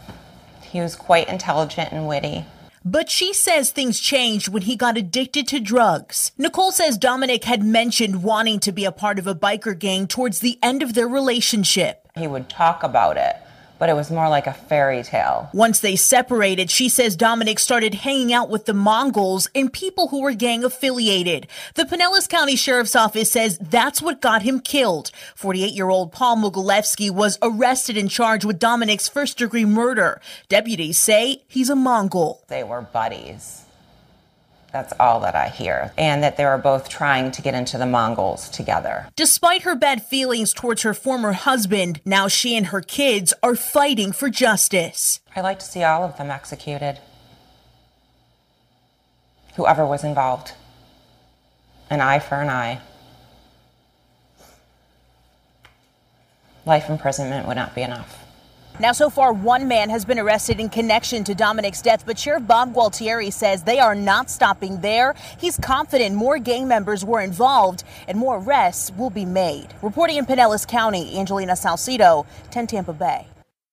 He 0.63 0.81
was 0.81 0.97
quite 0.97 1.29
intelligent 1.29 1.93
and 1.93 2.09
witty. 2.09 2.47
But 2.85 3.11
she 3.11 3.33
says 3.33 3.71
things 3.71 4.01
changed 4.01 4.49
when 4.49 4.63
he 4.63 4.77
got 4.77 4.97
addicted 4.97 5.47
to 5.49 5.61
drugs. 5.61 6.33
Nicole 6.39 6.73
says 6.73 6.97
Dominic 6.97 7.45
had 7.45 7.63
mentioned 7.63 8.23
wanting 8.23 8.61
to 8.61 8.73
be 8.73 8.85
a 8.85 8.93
part 8.93 9.19
of 9.19 9.27
a 9.27 9.35
biker 9.35 9.79
gang 9.79 10.07
towards 10.07 10.41
the 10.41 10.59
end 10.63 10.83
of 10.83 10.95
their 10.95 11.09
relationship. 11.09 12.09
He 12.17 12.27
would 12.27 12.49
talk 12.49 12.83
about 12.83 13.17
it 13.17 13.37
but 13.79 13.89
it 13.89 13.95
was 13.95 14.11
more 14.11 14.29
like 14.29 14.47
a 14.47 14.53
fairy 14.53 15.03
tale. 15.03 15.51
Once 15.53 15.81
they 15.81 15.97
separated, 15.97 16.71
she 16.71 16.89
says 16.89 17.17
Dominic 17.17 17.59
started 17.59 17.95
hanging 17.95 18.33
out 18.33 18.49
with 18.49 18.65
the 18.65 18.75
Mongols 18.75 19.49
and 19.55 19.73
people 19.73 20.09
who 20.09 20.23
were 20.23 20.33
gang 20.33 20.65
affiliated. 20.65 21.47
The 21.75 21.85
Pinellas 21.85 22.29
County 22.29 22.57
Sheriff's 22.57 22.97
Office 22.97 23.31
says 23.31 23.59
that's 23.59 24.01
what 24.01 24.21
got 24.21 24.43
him 24.43 24.61
killed. 24.61 25.11
48 25.35 25.73
year 25.73 25.89
old 25.89 26.13
Paul 26.13 26.37
Mogilevsky 26.37 27.11
was 27.11 27.39
arrested 27.43 27.97
and 27.97 28.11
charged 28.11 28.45
with 28.45 28.59
Dominic's 28.59 29.09
first 29.09 29.39
degree 29.39 29.65
murder. 29.65 30.21
Deputies 30.49 30.99
say 30.99 31.43
he's 31.47 31.71
a 31.71 31.77
Mongol. 31.77 32.43
They 32.49 32.65
were 32.65 32.83
buddies. 32.83 33.66
That's 34.73 34.93
all 35.01 35.21
that 35.21 35.35
I 35.35 35.49
hear. 35.49 35.93
And 35.97 36.23
that 36.23 36.37
they 36.37 36.45
were 36.45 36.59
both 36.59 36.89
trying 36.89 37.31
to 37.33 37.43
get 37.43 37.55
into 37.55 37.79
the 37.79 37.87
Mongols 37.87 38.49
together. 38.51 39.09
Despite 39.17 39.63
her 39.63 39.75
bad 39.75 40.03
feelings 40.03 40.53
towards 40.53 40.83
her 40.83 40.93
former 40.93 41.33
husband, 41.33 42.01
now 42.05 42.29
she 42.29 42.57
and 42.57 42.67
her 42.67 42.83
kids 42.83 43.33
are 43.43 43.57
fighting 43.57 44.13
for 44.13 44.29
justice. 44.29 45.21
I 45.35 45.41
like 45.41 45.59
to 45.61 45.65
see 45.65 45.83
all 45.83 46.05
of 46.05 46.19
them 46.19 46.31
executed. 46.31 46.99
Whoever 49.55 49.87
was 49.87 50.05
involved. 50.05 50.53
An 51.89 52.01
eye 52.01 52.19
for 52.19 52.35
an 52.35 52.51
eye. 52.51 52.81
Life 56.67 56.91
imprisonment 56.91 57.47
would 57.47 57.57
not 57.57 57.75
be 57.75 57.83
enough. 57.83 58.26
Now, 58.79 58.93
so 58.93 59.09
far, 59.09 59.33
one 59.33 59.69
man 59.69 59.89
has 59.89 60.05
been 60.05 60.19
arrested 60.19 60.61
in 60.61 60.69
connection 60.69 61.25
to 61.25 61.35
Dominic's 61.35 61.81
death, 61.81 62.05
but 62.05 62.19
Sheriff 62.19 62.47
Bob 62.47 62.75
Gualtieri 62.75 63.33
says 63.33 63.63
they 63.63 63.79
are 63.79 63.95
not 63.95 64.29
stopping 64.29 64.83
there. 64.83 65.15
He's 65.39 65.57
confident 65.57 66.15
more 66.15 66.39
gang 66.39 66.69
members 66.69 67.03
were 67.03 67.23
involved 67.23 67.85
and 68.07 68.19
more 68.19 68.37
arrests 68.37 68.93
will 68.99 69.09
be 69.09 69.25
made. 69.25 69.69
Reporting 69.81 70.19
in 70.19 70.27
Pinellas 70.27 70.69
County, 70.69 71.19
Angelina 71.19 71.57
Salcedo, 71.57 72.27
10 72.51 72.67
Tampa 72.67 72.93
Bay. 72.93 73.27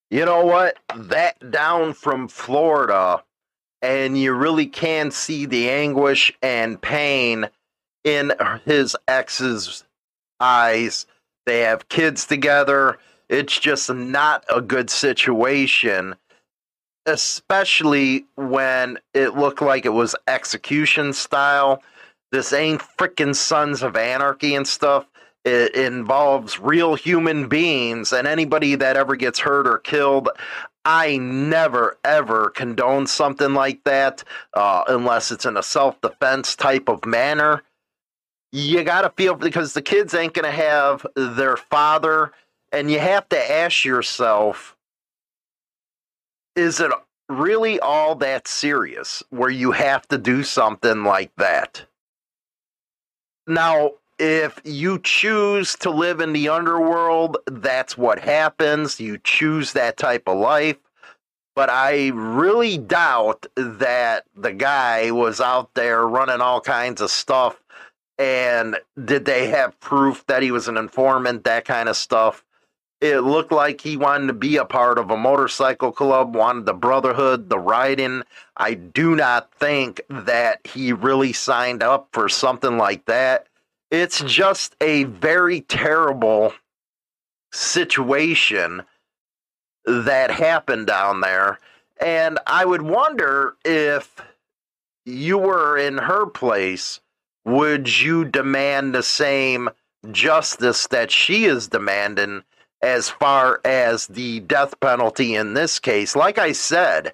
You 0.10 0.24
know 0.24 0.46
what? 0.46 0.78
That 0.96 1.52
down 1.52 1.94
from 1.94 2.30
Florida, 2.30 3.26
and 3.82 4.18
you 4.18 4.32
really 4.32 4.68
can 4.68 5.12
see 5.12 5.46
the 5.46 5.70
anguish 5.70 6.32
and 6.42 6.82
pain 6.82 7.50
in 8.06 8.32
his 8.64 8.96
ex's 9.10 9.84
eyes. 10.40 11.08
They 11.46 11.62
have 11.62 11.90
kids 11.90 12.26
together 12.26 13.00
it's 13.30 13.60
just 13.60 13.94
not 13.94 14.46
a 14.54 14.62
good 14.62 14.90
situation, 14.90 16.16
especially 17.08 18.26
when 18.36 19.00
it 19.14 19.38
looked 19.38 19.62
like 19.62 19.86
it 19.86 19.94
was 19.94 20.16
execution 20.28 21.14
style. 21.14 21.84
This 22.32 22.54
ain't 22.54 22.82
freaking 22.82 23.36
Sons 23.36 23.84
of 23.84 23.98
Anarchy 23.98 24.56
and 24.56 24.68
stuff. 24.68 25.08
It 25.46 25.76
involves 25.76 26.60
real 26.60 26.96
human 26.96 27.50
beings, 27.50 28.14
and 28.14 28.28
anybody 28.28 28.76
that 28.76 28.98
ever 28.98 29.16
gets 29.16 29.40
hurt 29.40 29.68
or 29.68 29.80
killed, 29.80 30.30
I 30.86 31.18
never 31.18 31.98
ever 32.06 32.50
condone 32.52 33.08
something 33.08 33.54
like 33.54 33.84
that 33.86 34.24
uh, 34.56 34.84
unless 34.88 35.32
it's 35.32 35.46
in 35.46 35.58
a 35.58 35.64
self 35.64 36.00
defense 36.02 36.56
type 36.56 36.90
of 36.90 37.06
manner. 37.06 37.64
you 38.54 38.84
got 38.84 39.04
to 39.04 39.12
feel 39.12 39.36
because 39.36 39.74
the 39.74 39.84
kids 39.84 40.16
ain't 40.16 40.34
going 40.34 40.46
to 40.46 40.52
have 40.52 41.06
their 41.16 41.58
father. 41.58 42.34
And 42.74 42.90
you 42.90 43.00
have 43.00 43.30
to 43.30 43.52
ask 43.52 43.86
yourself 43.86 44.76
is 46.56 46.80
it 46.80 46.92
really 47.30 47.80
all 47.80 48.16
that 48.16 48.48
serious 48.48 49.24
where 49.30 49.50
you 49.50 49.72
have 49.72 50.08
to 50.08 50.18
do 50.18 50.44
something 50.44 51.04
like 51.04 51.32
that? 51.38 51.86
Now, 53.48 53.92
if 54.20 54.60
you 54.64 55.00
choose 55.00 55.76
to 55.78 55.90
live 55.90 56.20
in 56.20 56.34
the 56.34 56.50
underworld, 56.50 57.38
that's 57.46 57.98
what 57.98 58.20
happens. 58.20 59.00
You 59.00 59.18
choose 59.24 59.74
that 59.74 59.98
type 59.98 60.28
of 60.28 60.38
life. 60.38 60.78
But 61.56 61.70
I 61.70 62.10
really 62.10 62.78
doubt 62.80 63.46
that 63.56 64.26
the 64.36 64.54
guy 64.54 65.12
was 65.12 65.40
out 65.40 65.74
there 65.76 66.08
running 66.08 66.42
all 66.42 66.62
kinds 66.62 67.02
of 67.02 67.12
stuff. 67.12 67.62
And 68.18 68.78
did 69.04 69.26
they 69.26 69.48
have 69.50 69.80
proof 69.80 70.26
that 70.28 70.42
he 70.42 70.52
was 70.52 70.68
an 70.68 70.78
informant, 70.78 71.44
that 71.44 71.66
kind 71.66 71.90
of 71.90 71.98
stuff? 71.98 72.44
It 73.04 73.20
looked 73.20 73.52
like 73.52 73.82
he 73.82 73.98
wanted 73.98 74.28
to 74.28 74.34
be 74.34 74.58
a 74.58 74.66
part 74.66 74.98
of 74.98 75.12
a 75.12 75.18
motorcycle 75.18 75.92
club, 75.92 76.36
wanted 76.36 76.66
the 76.66 76.74
brotherhood, 76.74 77.50
the 77.50 77.60
riding. 77.60 78.24
I 78.56 78.74
do 78.76 79.16
not 79.16 79.54
think 79.54 80.02
that 80.10 80.66
he 80.66 80.94
really 80.94 81.34
signed 81.34 81.84
up 81.84 82.08
for 82.14 82.30
something 82.30 82.78
like 82.78 83.06
that 83.06 83.48
it's 83.94 84.18
mm-hmm. 84.18 84.28
just 84.28 84.76
a 84.82 85.04
very 85.04 85.62
terrible 85.62 86.54
situation 87.54 88.82
that 89.86 90.32
happened 90.32 90.88
down 90.88 91.22
there. 91.22 91.60
And 92.02 92.40
I 92.48 92.66
would 92.66 92.82
wonder 92.82 93.56
if 93.64 94.20
you 95.06 95.38
were 95.38 95.78
in 95.78 96.00
her 96.00 96.26
place, 96.26 97.02
would 97.46 98.02
you 98.02 98.26
demand 98.26 98.96
the 98.96 99.04
same 99.04 99.70
justice 100.12 100.88
that 100.88 101.12
she 101.12 101.46
is 101.46 101.68
demanding 101.68 102.44
as 102.84 103.10
far 103.10 103.60
as 103.66 104.06
the 104.06 104.42
death 104.42 104.80
penalty 104.80 105.34
in 105.34 105.56
this 105.56 105.80
case? 105.80 106.16
Like 106.16 106.38
I 106.38 106.52
said, 106.52 107.14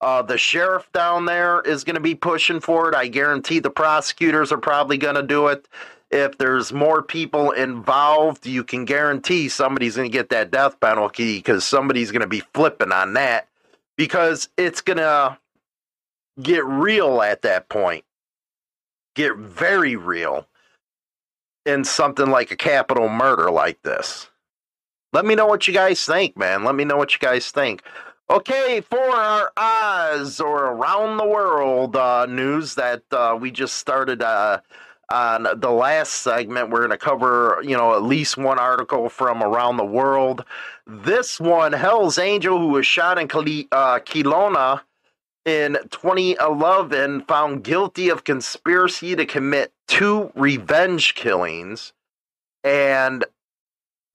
uh, 0.00 0.22
the 0.22 0.38
sheriff 0.38 0.90
down 0.92 1.26
there 1.26 1.60
is 1.60 1.84
going 1.84 1.96
to 1.96 2.00
be 2.00 2.14
pushing 2.14 2.60
for 2.60 2.88
it. 2.88 2.94
I 2.94 3.08
guarantee 3.08 3.58
the 3.58 3.68
prosecutors 3.68 4.50
are 4.52 4.58
probably 4.58 4.96
going 4.96 5.16
to 5.16 5.22
do 5.22 5.48
it 5.48 5.68
if 6.10 6.38
there's 6.38 6.72
more 6.72 7.02
people 7.02 7.50
involved, 7.50 8.46
you 8.46 8.64
can 8.64 8.84
guarantee 8.84 9.48
somebody's 9.48 9.96
going 9.96 10.10
to 10.10 10.12
get 10.12 10.30
that 10.30 10.50
death 10.50 10.80
penalty 10.80 11.36
because 11.38 11.64
somebody's 11.64 12.10
going 12.10 12.22
to 12.22 12.26
be 12.26 12.42
flipping 12.54 12.92
on 12.92 13.12
that 13.14 13.48
because 13.96 14.48
it's 14.56 14.80
going 14.80 14.98
to 14.98 15.36
get 16.40 16.64
real 16.64 17.20
at 17.20 17.42
that 17.42 17.68
point. 17.68 18.04
Get 19.14 19.36
very 19.36 19.96
real 19.96 20.46
in 21.66 21.84
something 21.84 22.30
like 22.30 22.50
a 22.50 22.56
capital 22.56 23.08
murder 23.08 23.50
like 23.50 23.82
this. 23.82 24.30
Let 25.12 25.24
me 25.24 25.34
know 25.34 25.46
what 25.46 25.66
you 25.66 25.74
guys 25.74 26.04
think, 26.04 26.36
man. 26.36 26.64
Let 26.64 26.74
me 26.74 26.84
know 26.84 26.96
what 26.96 27.12
you 27.12 27.18
guys 27.18 27.50
think. 27.50 27.82
Okay, 28.30 28.82
for 28.82 28.98
our 28.98 29.50
Oz 29.56 30.38
or 30.38 30.66
around 30.66 31.16
the 31.16 31.26
world 31.26 31.96
uh, 31.96 32.26
news 32.26 32.74
that 32.74 33.02
uh, 33.10 33.36
we 33.40 33.50
just 33.50 33.76
started 33.76 34.20
uh, 34.20 34.60
on 35.10 35.46
the 35.56 35.70
last 35.70 36.12
segment, 36.12 36.68
we're 36.68 36.80
going 36.80 36.90
to 36.90 36.98
cover, 36.98 37.58
you 37.62 37.74
know, 37.74 37.94
at 37.94 38.02
least 38.02 38.36
one 38.36 38.58
article 38.58 39.08
from 39.08 39.42
around 39.42 39.78
the 39.78 39.84
world. 39.84 40.44
This 40.86 41.40
one, 41.40 41.72
Hell's 41.72 42.18
Angel, 42.18 42.58
who 42.58 42.68
was 42.68 42.86
shot 42.86 43.18
in 43.18 43.24
uh, 43.72 44.00
Kelowna 44.00 44.82
in 45.46 45.78
2011, 45.90 47.22
found 47.22 47.64
guilty 47.64 48.10
of 48.10 48.24
conspiracy 48.24 49.16
to 49.16 49.24
commit 49.24 49.72
two 49.86 50.30
revenge 50.34 51.14
killings. 51.14 51.94
And 52.62 53.24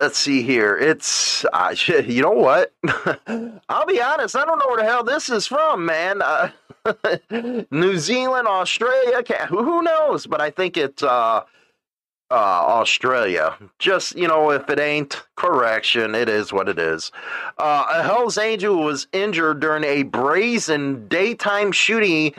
let's 0.04 0.18
see 0.18 0.44
here. 0.44 0.78
It's, 0.78 1.46
uh, 1.54 1.74
you 2.06 2.22
know 2.22 2.32
what? 2.32 2.74
I'll 3.70 3.86
be 3.86 4.02
honest, 4.02 4.36
I 4.36 4.44
don't 4.44 4.60
know 4.60 4.68
where 4.68 4.78
the 4.78 4.84
hell 4.84 5.04
this 5.04 5.30
is 5.30 5.48
from, 5.48 5.86
man. 5.86 6.22
Uh, 6.22 6.50
New 7.72 7.98
Zealand, 7.98 8.46
Australia, 8.46 9.24
who 9.48 9.82
knows? 9.82 10.28
But 10.28 10.42
I 10.42 10.50
think 10.50 10.76
it's 10.76 11.02
uh, 11.02 11.44
uh, 12.30 12.34
Australia. 12.34 13.56
Just, 13.80 14.18
you 14.18 14.28
know, 14.28 14.52
if 14.52 14.70
it 14.70 14.78
ain't, 14.78 15.24
correction, 15.38 16.16
it 16.16 16.28
is 16.28 16.52
what 16.52 16.68
it 16.68 16.78
is. 16.78 17.14
Uh, 17.58 17.86
a 17.90 18.04
Hells 18.04 18.38
Angel 18.38 18.84
was 18.84 19.08
injured 19.14 19.62
during 19.62 19.86
a 19.86 20.04
brazen 20.04 21.08
daytime 21.08 21.72
shooting 21.72 22.34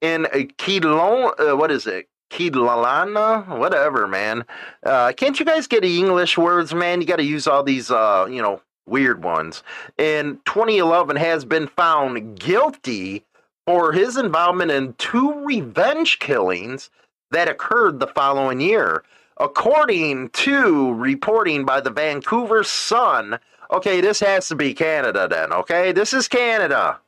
in 0.00 0.26
Keelon, 0.58 1.32
uh, 1.40 1.56
what 1.56 1.72
is 1.72 1.88
it? 1.88 2.09
Kidlalana, 2.30 3.58
whatever, 3.58 4.06
man. 4.06 4.44
Uh, 4.84 5.12
can't 5.12 5.38
you 5.38 5.44
guys 5.44 5.66
get 5.66 5.84
English 5.84 6.38
words, 6.38 6.72
man? 6.72 7.00
You 7.00 7.06
got 7.06 7.16
to 7.16 7.24
use 7.24 7.46
all 7.46 7.62
these, 7.62 7.90
uh, 7.90 8.26
you 8.30 8.40
know, 8.40 8.62
weird 8.86 9.22
ones. 9.22 9.62
In 9.98 10.38
2011, 10.46 11.16
has 11.16 11.44
been 11.44 11.66
found 11.66 12.38
guilty 12.38 13.24
for 13.66 13.92
his 13.92 14.16
involvement 14.16 14.70
in 14.70 14.94
two 14.94 15.32
revenge 15.44 16.18
killings 16.18 16.90
that 17.30 17.48
occurred 17.48 18.00
the 18.00 18.06
following 18.06 18.60
year. 18.60 19.04
According 19.38 20.30
to 20.30 20.94
reporting 20.94 21.64
by 21.64 21.80
the 21.80 21.90
Vancouver 21.90 22.62
Sun, 22.62 23.38
okay, 23.70 24.00
this 24.00 24.20
has 24.20 24.48
to 24.48 24.54
be 24.54 24.74
Canada 24.74 25.28
then, 25.28 25.52
okay? 25.52 25.92
This 25.92 26.12
is 26.12 26.28
Canada. 26.28 26.98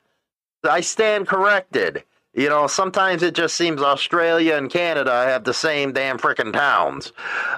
I 0.64 0.80
stand 0.80 1.26
corrected. 1.26 2.04
You 2.34 2.48
know, 2.48 2.66
sometimes 2.66 3.22
it 3.22 3.34
just 3.34 3.56
seems 3.56 3.82
Australia 3.82 4.54
and 4.54 4.70
Canada 4.70 5.12
have 5.12 5.44
the 5.44 5.52
same 5.52 5.92
damn 5.92 6.18
freaking 6.18 6.52
towns. 6.52 7.12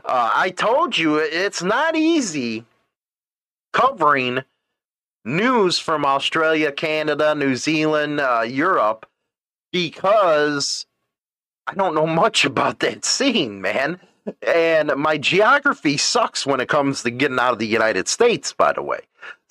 Uh, 0.04 0.32
I 0.34 0.50
told 0.50 0.98
you 0.98 1.16
it's 1.18 1.62
not 1.62 1.94
easy 1.94 2.64
covering 3.72 4.40
news 5.24 5.78
from 5.78 6.04
Australia, 6.04 6.72
Canada, 6.72 7.34
New 7.36 7.54
Zealand, 7.54 8.20
uh, 8.20 8.42
Europe, 8.46 9.06
because 9.72 10.86
I 11.68 11.74
don't 11.74 11.94
know 11.94 12.06
much 12.24 12.44
about 12.44 12.80
that 12.80 13.04
scene, 13.04 13.60
man. 13.60 14.00
And 14.42 14.90
my 14.96 15.18
geography 15.18 15.98
sucks 15.98 16.46
when 16.46 16.60
it 16.60 16.68
comes 16.68 17.02
to 17.02 17.10
getting 17.10 17.38
out 17.38 17.52
of 17.52 17.58
the 17.58 17.66
United 17.66 18.08
States, 18.08 18.52
by 18.52 18.72
the 18.72 18.82
way. 18.82 19.00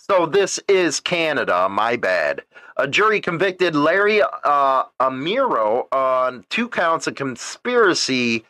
So 0.09 0.25
this 0.25 0.59
is 0.67 0.99
Canada, 0.99 1.69
my 1.69 1.95
bad. 1.95 2.43
A 2.75 2.89
jury 2.89 3.21
convicted 3.21 3.73
Larry 3.73 4.21
uh, 4.21 4.83
Amero 4.99 5.87
on 5.93 6.43
two 6.49 6.67
counts 6.67 7.07
of 7.07 7.15
conspiracy 7.15 8.43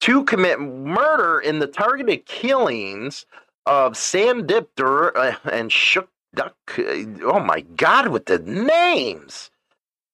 to 0.00 0.24
commit 0.24 0.60
murder 0.60 1.40
in 1.40 1.58
the 1.58 1.66
targeted 1.66 2.24
killings 2.24 3.26
of 3.66 3.98
Sam 3.98 4.46
Dipter 4.46 5.14
uh, 5.14 5.36
and 5.52 5.70
Shook 5.70 6.08
Duck. 6.34 6.56
Oh 6.78 7.38
my 7.38 7.60
God, 7.76 8.08
with 8.08 8.24
the 8.24 8.38
names! 8.38 9.50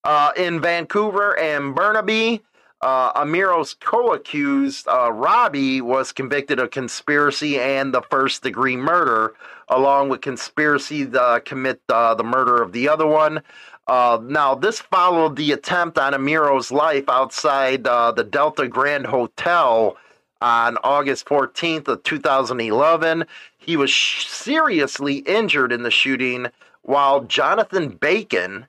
Uh, 0.03 0.33
in 0.37 0.61
Vancouver 0.61 1.39
and 1.39 1.73
Burnaby, 1.73 2.43
uh, 2.81 3.13
Amero's 3.13 3.75
co 3.75 4.13
accused, 4.15 4.89
uh, 4.89 5.13
Robbie, 5.13 5.81
was 5.81 6.13
convicted 6.13 6.59
of 6.59 6.71
conspiracy 6.71 7.61
and 7.61 7.93
the 7.93 8.03
first 8.03 8.43
degree 8.43 8.77
murder, 8.77 9.35
along 9.71 10.09
with 10.09 10.21
conspiracy 10.21 11.07
to 11.07 11.41
commit 11.45 11.81
uh, 11.89 12.15
the 12.15 12.25
murder 12.25 12.61
of 12.61 12.73
the 12.73 12.89
other 12.89 13.07
one. 13.07 13.41
Uh, 13.87 14.21
now, 14.23 14.55
this 14.55 14.81
followed 14.81 15.37
the 15.37 15.53
attempt 15.53 15.99
on 15.99 16.15
Amero's 16.15 16.71
life 16.71 17.09
outside 17.09 17.87
uh, 17.87 18.13
the 18.13 18.25
Delta 18.25 18.69
Grand 18.69 19.07
Hotel 19.07 19.97
on 20.41 20.77
August 20.85 21.27
14th 21.27 21.89
of 21.89 22.03
2011. 22.03 23.25
He 23.59 23.77
was 23.77 23.91
sh- 23.91 24.27
seriously 24.27 25.17
injured 25.19 25.73
in 25.73 25.83
the 25.83 25.91
shooting 25.91 26.47
while 26.83 27.25
Jonathan 27.25 27.91
Bacon, 27.91 28.67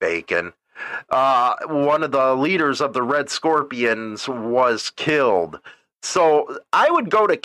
Bacon, 0.00 0.52
uh, 1.10 1.54
one 1.66 2.02
of 2.02 2.10
the 2.10 2.34
leaders 2.34 2.80
of 2.80 2.92
the 2.92 3.02
Red 3.02 3.30
Scorpions, 3.30 4.28
was 4.28 4.90
killed. 4.96 5.60
So 6.02 6.58
I 6.72 6.90
would 6.90 7.10
go 7.10 7.26
to 7.26 7.36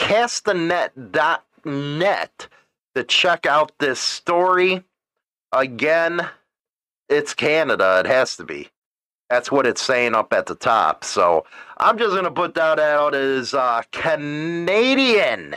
castanet.net 1.63 2.47
to 2.95 3.03
check 3.03 3.45
out 3.45 3.71
this 3.79 3.99
story. 3.99 4.83
Again, 5.51 6.27
it's 7.07 7.33
Canada. 7.33 8.01
It 8.03 8.07
has 8.07 8.35
to 8.37 8.45
be. 8.45 8.69
That's 9.29 9.51
what 9.51 9.67
it's 9.67 9.81
saying 9.81 10.15
up 10.15 10.33
at 10.33 10.47
the 10.47 10.55
top. 10.55 11.03
So 11.03 11.45
I'm 11.77 11.97
just 11.97 12.11
going 12.11 12.23
to 12.23 12.31
put 12.31 12.55
that 12.55 12.79
out 12.79 13.13
as 13.13 13.53
uh, 13.53 13.83
Canadian. 13.91 15.55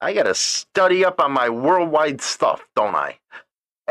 I 0.00 0.12
got 0.12 0.24
to 0.24 0.34
study 0.34 1.04
up 1.04 1.20
on 1.20 1.30
my 1.32 1.48
worldwide 1.48 2.20
stuff, 2.20 2.66
don't 2.74 2.96
I? 2.96 3.16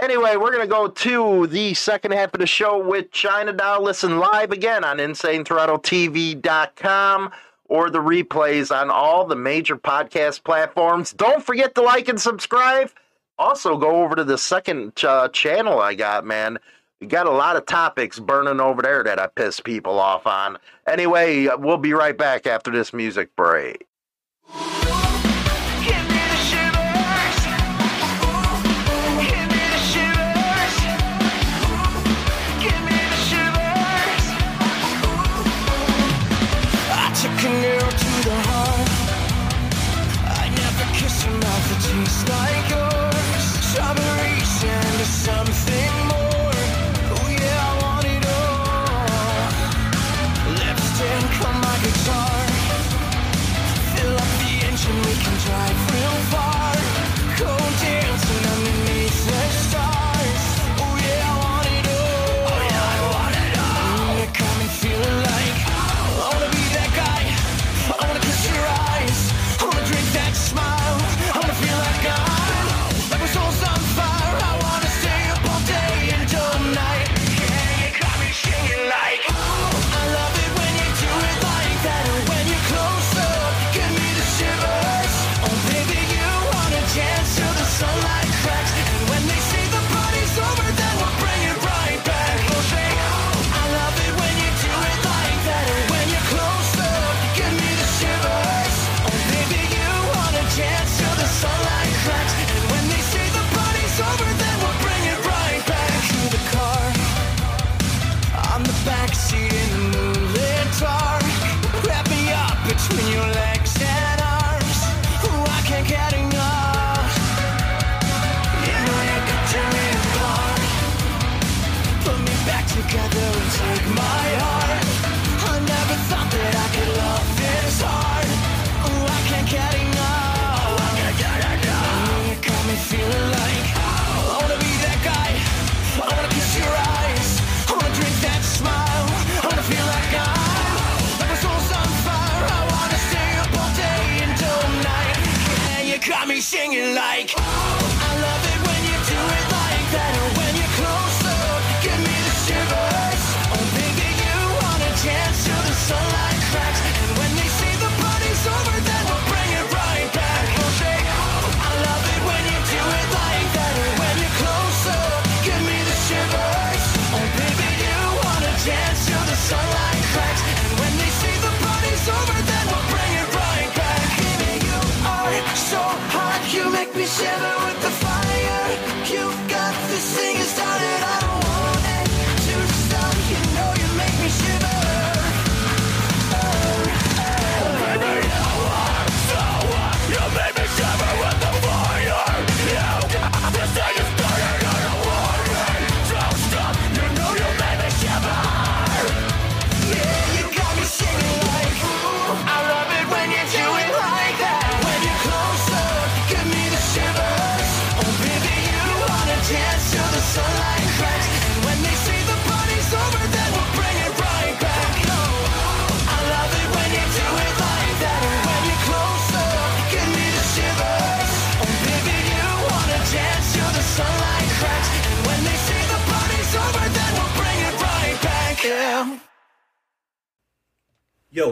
Anyway, 0.01 0.35
we're 0.37 0.51
going 0.51 0.61
to 0.61 0.67
go 0.67 0.87
to 0.87 1.47
the 1.47 1.73
second 1.73 2.13
half 2.13 2.33
of 2.33 2.39
the 2.39 2.47
show 2.47 2.81
with 2.85 3.11
China 3.11 3.51
Doll. 3.53 3.83
Listen 3.83 4.17
live 4.17 4.51
again 4.51 4.85
on 4.85 4.97
InsaneThrottle.tv.com 4.97 7.31
or 7.69 7.89
the 7.89 7.99
replays 7.99 8.75
on 8.75 8.89
all 8.89 9.25
the 9.25 9.35
major 9.35 9.77
podcast 9.77 10.43
platforms. 10.43 11.13
Don't 11.13 11.43
forget 11.45 11.75
to 11.75 11.81
like 11.81 12.09
and 12.09 12.19
subscribe. 12.19 12.91
Also, 13.37 13.77
go 13.77 14.03
over 14.03 14.15
to 14.15 14.23
the 14.25 14.37
second 14.37 14.91
uh, 15.03 15.29
channel 15.29 15.79
I 15.79 15.95
got, 15.95 16.25
man. 16.25 16.59
We 16.99 17.07
got 17.07 17.27
a 17.27 17.31
lot 17.31 17.55
of 17.55 17.65
topics 17.65 18.19
burning 18.19 18.59
over 18.59 18.81
there 18.81 19.03
that 19.03 19.19
I 19.19 19.27
piss 19.27 19.61
people 19.61 19.99
off 19.99 20.27
on. 20.27 20.57
Anyway, 20.85 21.47
we'll 21.57 21.77
be 21.77 21.93
right 21.93 22.17
back 22.17 22.45
after 22.45 22.71
this 22.71 22.91
music 22.91 23.33
break. 23.37 23.85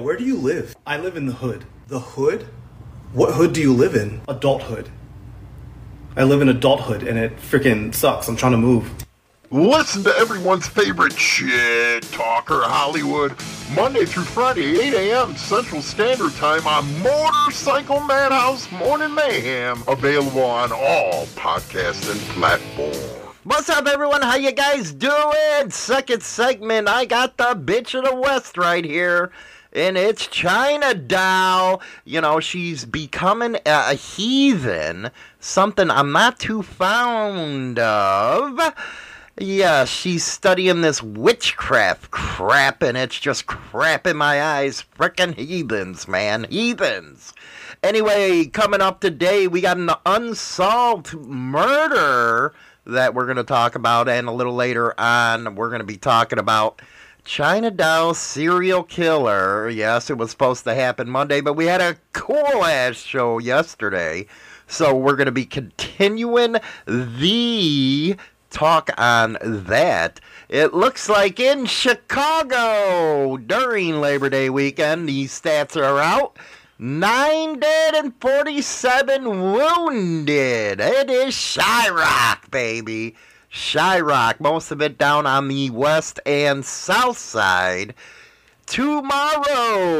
where 0.08 0.16
do 0.16 0.24
you 0.24 0.38
live? 0.38 0.74
I 0.88 0.96
live 0.96 1.18
in 1.18 1.26
the 1.26 1.34
hood. 1.34 1.66
The 1.88 2.00
hood? 2.00 2.48
What 3.12 3.34
hood 3.34 3.52
do 3.52 3.60
you 3.60 3.74
live 3.74 3.94
in? 3.94 4.22
Adulthood. 4.30 4.88
I 6.16 6.24
live 6.24 6.42
in 6.42 6.48
adulthood 6.48 7.04
and 7.04 7.20
it 7.20 7.36
freaking 7.36 7.94
sucks. 7.94 8.30
I'm 8.30 8.38
trying 8.38 8.54
to 8.54 8.58
move. 8.58 8.90
Listen 9.52 10.06
to 10.06 10.16
everyone's 10.16 10.66
favorite 10.66 11.12
shit 11.12 12.04
talker 12.04 12.62
Hollywood 12.64 13.36
Monday 13.76 14.06
through 14.06 14.24
Friday, 14.24 14.80
8 14.80 14.94
a.m. 14.94 15.36
Central 15.36 15.82
Standard 15.82 16.32
Time 16.36 16.66
on 16.66 16.86
Motorcycle 17.04 18.00
Madhouse 18.00 18.72
Morning 18.72 19.14
Mayhem. 19.14 19.84
Available 19.90 20.44
on 20.44 20.72
all 20.72 21.26
podcasts 21.36 22.10
and 22.10 22.22
platforms. 22.30 23.18
What's 23.44 23.70
up, 23.70 23.88
everyone? 23.88 24.22
How 24.22 24.36
you 24.36 24.54
guys 24.54 24.94
doing? 24.94 25.70
Second 25.70 26.24
segment. 26.24 26.88
I 26.88 27.04
got 27.04 27.36
the 27.36 27.56
bitch 27.56 27.94
of 27.94 28.06
the 28.06 28.16
West 28.16 28.58
right 28.58 28.86
here 28.86 29.32
and 29.74 29.98
it's 29.98 30.28
China 30.28 30.94
Doll. 30.94 31.82
You 32.06 32.22
know, 32.22 32.40
she's 32.40 32.86
becoming 32.86 33.58
a, 33.66 33.94
heathen, 33.94 35.12
something 35.40 35.90
I'm 35.90 36.12
not 36.12 36.40
too 36.40 36.64
fond 36.64 37.80
of. 37.80 38.74
Yeah, 39.40 39.86
she's 39.86 40.24
studying 40.24 40.82
this 40.82 41.04
witchcraft 41.04 42.10
crap, 42.10 42.82
and 42.82 42.98
it's 42.98 43.20
just 43.20 43.46
crap 43.46 44.08
in 44.08 44.18
my 44.18 44.42
eyes. 44.42 44.84
Frickin' 44.98 45.36
heathens, 45.36 46.08
man. 46.08 46.48
Heathens. 46.50 47.34
Anyway, 47.84 48.46
coming 48.46 48.82
up 48.82 49.00
today, 49.00 49.48
we 49.48 49.62
got 49.62 49.78
an 49.78 49.92
unsolved 50.08 51.14
murder 51.14 52.54
that 52.88 53.14
we're 53.14 53.26
going 53.26 53.38
to 53.38 53.44
talk 53.44 53.76
about, 53.76 54.10
and 54.10 54.28
a 54.28 54.32
little 54.32 54.56
later 54.56 55.00
on, 55.00 55.54
we're 55.54 55.70
going 55.70 55.82
to 55.82 55.86
be 55.86 55.98
talking 55.98 56.40
about 56.40 56.82
China 57.28 57.70
Doll 57.70 58.14
serial 58.14 58.84
killer. 58.84 59.68
Yes, 59.70 60.10
it 60.10 60.18
was 60.18 60.32
supposed 60.32 60.64
to 60.64 60.74
happen 60.74 61.10
Monday, 61.10 61.42
but 61.42 61.56
we 61.56 61.66
had 61.66 61.82
a 61.82 61.98
cool 62.14 62.64
ass 62.64 62.96
show 62.96 63.38
yesterday. 63.38 64.26
So 64.66 64.96
we're 64.96 65.18
going 65.18 65.26
to 65.26 65.34
be 65.34 65.46
continuing 65.46 66.56
the 66.88 68.16
talk 68.50 68.90
on 68.98 69.38
that. 69.42 70.22
It 70.48 70.74
looks 70.74 71.10
like 71.10 71.38
in 71.38 71.66
Chicago 71.66 73.36
during 73.36 74.00
Labor 74.00 74.30
Day 74.30 74.50
weekend, 74.50 75.10
these 75.10 75.38
stats 75.38 75.76
are 75.76 76.00
out. 76.00 76.38
Nine 76.80 77.60
dead 77.60 77.94
and 77.94 78.14
47 78.22 79.52
wounded. 79.52 80.80
It 80.80 81.10
is 81.10 81.34
Chiraq, 81.34 82.50
baby. 82.52 83.16
Chiraq, 83.52 84.40
most 84.40 84.72
of 84.72 84.82
it 84.82 84.98
down 84.98 85.26
on 85.26 85.48
the 85.48 85.70
west 85.70 86.20
and 86.26 86.66
south 86.66 87.18
side. 87.18 87.94
Tomorrow, 88.66 89.96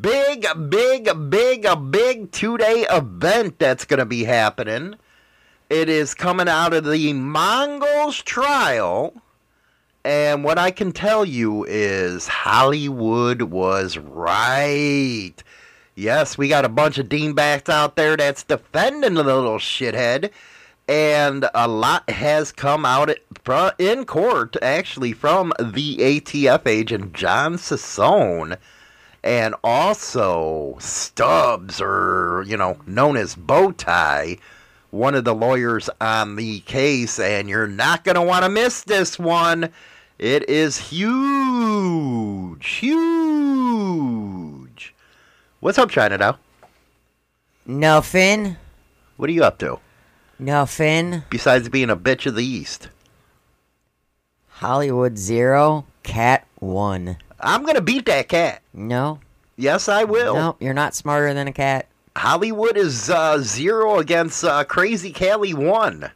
big, 0.00 0.46
big, 0.68 1.30
big, 1.30 1.64
a 1.64 1.76
big 1.76 2.30
two 2.30 2.58
day 2.58 2.84
event 2.90 3.58
that's 3.58 3.86
going 3.86 4.00
to 4.00 4.04
be 4.04 4.24
happening. 4.24 4.96
It 5.70 5.88
is 5.88 6.12
coming 6.12 6.48
out 6.48 6.74
of 6.74 6.84
the 6.84 7.12
Mongols 7.14 8.22
trial. 8.22 9.14
And 10.04 10.44
what 10.44 10.58
I 10.58 10.70
can 10.70 10.92
tell 10.92 11.24
you 11.24 11.64
is 11.64 12.28
Hollywood 12.28 13.40
was 13.42 13.96
right. 13.96 15.34
Yes, 15.94 16.36
we 16.36 16.48
got 16.48 16.66
a 16.66 16.68
bunch 16.68 16.98
of 16.98 17.08
deanbacks 17.08 17.70
out 17.70 17.96
there 17.96 18.14
that's 18.16 18.42
defending 18.42 19.14
the 19.14 19.24
little 19.24 19.56
shithead. 19.56 20.30
And 20.86 21.48
a 21.54 21.66
lot 21.66 22.10
has 22.10 22.52
come 22.52 22.84
out 22.84 23.08
at- 23.08 23.20
in 23.78 24.04
court, 24.04 24.56
actually, 24.60 25.12
from 25.12 25.52
the 25.58 25.98
ATF 26.02 26.66
agent 26.66 27.14
John 27.14 27.56
Ciccone. 27.56 28.58
And 29.22 29.54
also 29.64 30.76
Stubbs, 30.80 31.80
or, 31.80 32.44
you 32.46 32.58
know, 32.58 32.76
known 32.86 33.16
as 33.16 33.34
Bowtie, 33.34 34.38
one 34.90 35.14
of 35.14 35.24
the 35.24 35.34
lawyers 35.34 35.88
on 36.02 36.36
the 36.36 36.60
case. 36.60 37.18
And 37.18 37.48
you're 37.48 37.66
not 37.66 38.04
going 38.04 38.16
to 38.16 38.22
want 38.22 38.44
to 38.44 38.50
miss 38.50 38.82
this 38.82 39.18
one. 39.18 39.70
It 40.18 40.48
is 40.48 40.76
huge, 40.76 42.66
huge. 42.66 43.34
What's 45.60 45.78
up, 45.78 45.88
China 45.88 46.18
now 46.18 46.38
Nothing. 47.66 48.58
What 49.16 49.30
are 49.30 49.32
you 49.32 49.44
up 49.44 49.58
to? 49.60 49.80
Nothing. 50.38 51.22
Besides 51.30 51.68
being 51.68 51.90
a 51.90 51.96
bitch 51.96 52.26
of 52.26 52.34
the 52.34 52.44
East. 52.44 52.88
Hollywood 54.48 55.18
zero. 55.18 55.86
Cat 56.02 56.46
one. 56.58 57.16
I'm 57.40 57.62
going 57.62 57.74
to 57.74 57.80
beat 57.82 58.06
that 58.06 58.28
cat. 58.28 58.62
No. 58.72 59.20
Yes, 59.56 59.88
I 59.88 60.04
will. 60.04 60.34
No, 60.34 60.56
you're 60.60 60.74
not 60.74 60.94
smarter 60.94 61.32
than 61.34 61.48
a 61.48 61.52
cat. 61.52 61.86
Hollywood 62.16 62.76
is 62.76 63.10
uh, 63.10 63.38
zero 63.38 63.98
against 63.98 64.44
uh, 64.44 64.64
Crazy 64.64 65.12
Callie 65.12 65.54
one. 65.54 66.10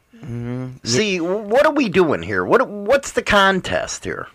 See, 0.83 1.17
w- 1.17 1.37
what 1.47 1.65
are 1.65 1.71
we 1.73 1.87
doing 1.87 2.21
here? 2.21 2.43
What 2.43 2.67
What's 2.67 3.13
the 3.13 3.21
contest 3.21 4.03
here? 4.03 4.27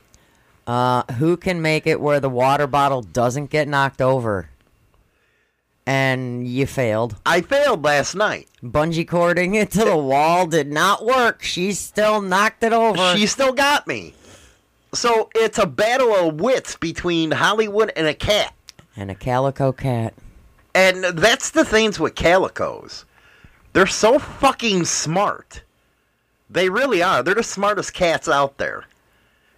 Uh, 0.67 1.03
who 1.15 1.37
can 1.37 1.61
make 1.61 1.87
it 1.87 2.01
where 2.01 2.21
the 2.21 2.31
water 2.31 2.67
bottle 2.67 3.03
doesn't 3.03 3.51
get 3.51 3.69
knocked 3.69 4.01
over? 4.01 4.49
And 5.87 6.49
you 6.49 6.67
failed. 6.67 7.17
I 7.27 7.43
failed 7.43 7.85
last 7.85 8.15
night. 8.15 8.49
Bungee 8.63 9.07
cording 9.07 9.55
it 9.55 9.71
to 9.73 9.85
the 9.85 9.97
wall 9.97 10.47
did 10.47 10.73
not 10.73 11.05
work. 11.05 11.43
She 11.43 11.73
still 11.73 12.23
knocked 12.23 12.63
it 12.65 12.73
over. 12.73 13.17
She 13.17 13.27
still 13.27 13.53
got 13.53 13.87
me. 13.87 14.15
So 14.95 15.29
it's 15.35 15.59
a 15.59 15.67
battle 15.67 16.15
of 16.15 16.41
wits 16.41 16.77
between 16.77 17.33
Hollywood 17.33 17.93
and 17.97 18.07
a 18.07 18.15
cat. 18.15 18.55
and 18.97 19.11
a 19.11 19.15
calico 19.15 19.73
cat. 19.73 20.15
And 20.75 21.05
that's 21.05 21.51
the 21.51 21.65
things 21.65 22.01
with 22.01 22.15
calicos. 22.15 23.05
They're 23.75 23.87
so 23.87 24.19
fucking 24.19 24.85
smart. 24.87 25.63
They 26.49 26.69
really 26.71 27.03
are. 27.03 27.23
They're 27.23 27.35
the 27.35 27.43
smartest 27.43 27.93
cats 27.93 28.29
out 28.29 28.57
there. 28.59 28.85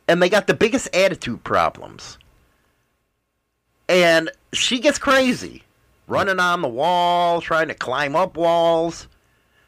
And 0.08 0.22
they 0.22 0.28
got 0.28 0.46
the 0.46 0.54
biggest 0.54 0.94
attitude 0.94 1.44
problems. 1.44 2.16
And 3.88 4.30
she 4.52 4.78
gets 4.80 4.98
crazy. 4.98 5.62
Running 6.06 6.38
on 6.38 6.62
the 6.62 6.68
wall, 6.68 7.40
trying 7.40 7.68
to 7.68 7.74
climb 7.74 8.14
up 8.14 8.36
walls. 8.36 9.08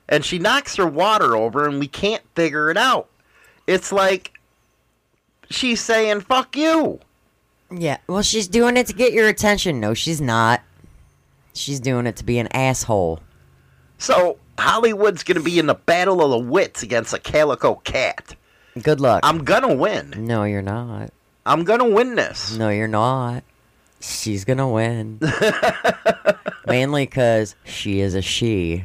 And 0.08 0.24
she 0.24 0.38
knocks 0.38 0.76
her 0.76 0.86
water 0.86 1.36
over, 1.36 1.66
and 1.66 1.78
we 1.78 1.88
can't 1.88 2.22
figure 2.34 2.70
it 2.70 2.76
out. 2.76 3.08
It's 3.66 3.92
like 3.92 4.32
she's 5.50 5.80
saying, 5.80 6.22
fuck 6.22 6.56
you. 6.56 7.00
Yeah, 7.70 7.98
well, 8.06 8.22
she's 8.22 8.48
doing 8.48 8.76
it 8.76 8.86
to 8.86 8.94
get 8.94 9.12
your 9.12 9.28
attention. 9.28 9.80
No, 9.80 9.92
she's 9.92 10.20
not. 10.20 10.62
She's 11.52 11.80
doing 11.80 12.06
it 12.06 12.16
to 12.16 12.24
be 12.24 12.38
an 12.38 12.48
asshole. 12.54 13.20
So 13.98 14.38
Hollywood's 14.58 15.24
going 15.24 15.36
to 15.36 15.44
be 15.44 15.58
in 15.58 15.66
the 15.66 15.74
battle 15.74 16.22
of 16.22 16.30
the 16.30 16.38
wits 16.38 16.82
against 16.82 17.12
a 17.12 17.18
calico 17.18 17.74
cat. 17.74 18.36
Good 18.82 19.00
luck. 19.00 19.20
I'm 19.24 19.44
gonna 19.44 19.74
win. 19.74 20.14
no, 20.16 20.44
you're 20.44 20.62
not. 20.62 21.10
I'm 21.44 21.64
gonna 21.64 21.88
win 21.88 22.14
this. 22.14 22.56
No, 22.56 22.68
you're 22.68 22.86
not. 22.86 23.42
She's 24.00 24.44
gonna 24.44 24.68
win. 24.68 25.20
Mainly 26.66 27.06
because 27.06 27.54
she 27.64 28.00
is 28.00 28.14
a 28.14 28.22
she. 28.22 28.84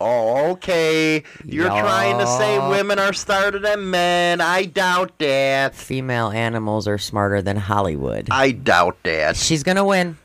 Oh, 0.00 0.50
okay. 0.52 1.22
You're 1.44 1.68
trying 1.68 2.18
to 2.18 2.26
say 2.26 2.58
women 2.70 2.98
are 2.98 3.12
smarter 3.12 3.60
than 3.60 3.90
men. 3.90 4.40
I 4.40 4.64
doubt 4.64 5.16
that. 5.18 5.76
Female 5.76 6.30
animals 6.30 6.88
are 6.88 6.98
smarter 6.98 7.40
than 7.40 7.56
Hollywood. 7.56 8.26
I 8.30 8.50
doubt 8.50 8.96
that. 9.04 9.36
She's 9.36 9.62
gonna 9.62 9.84
win. 9.84 10.18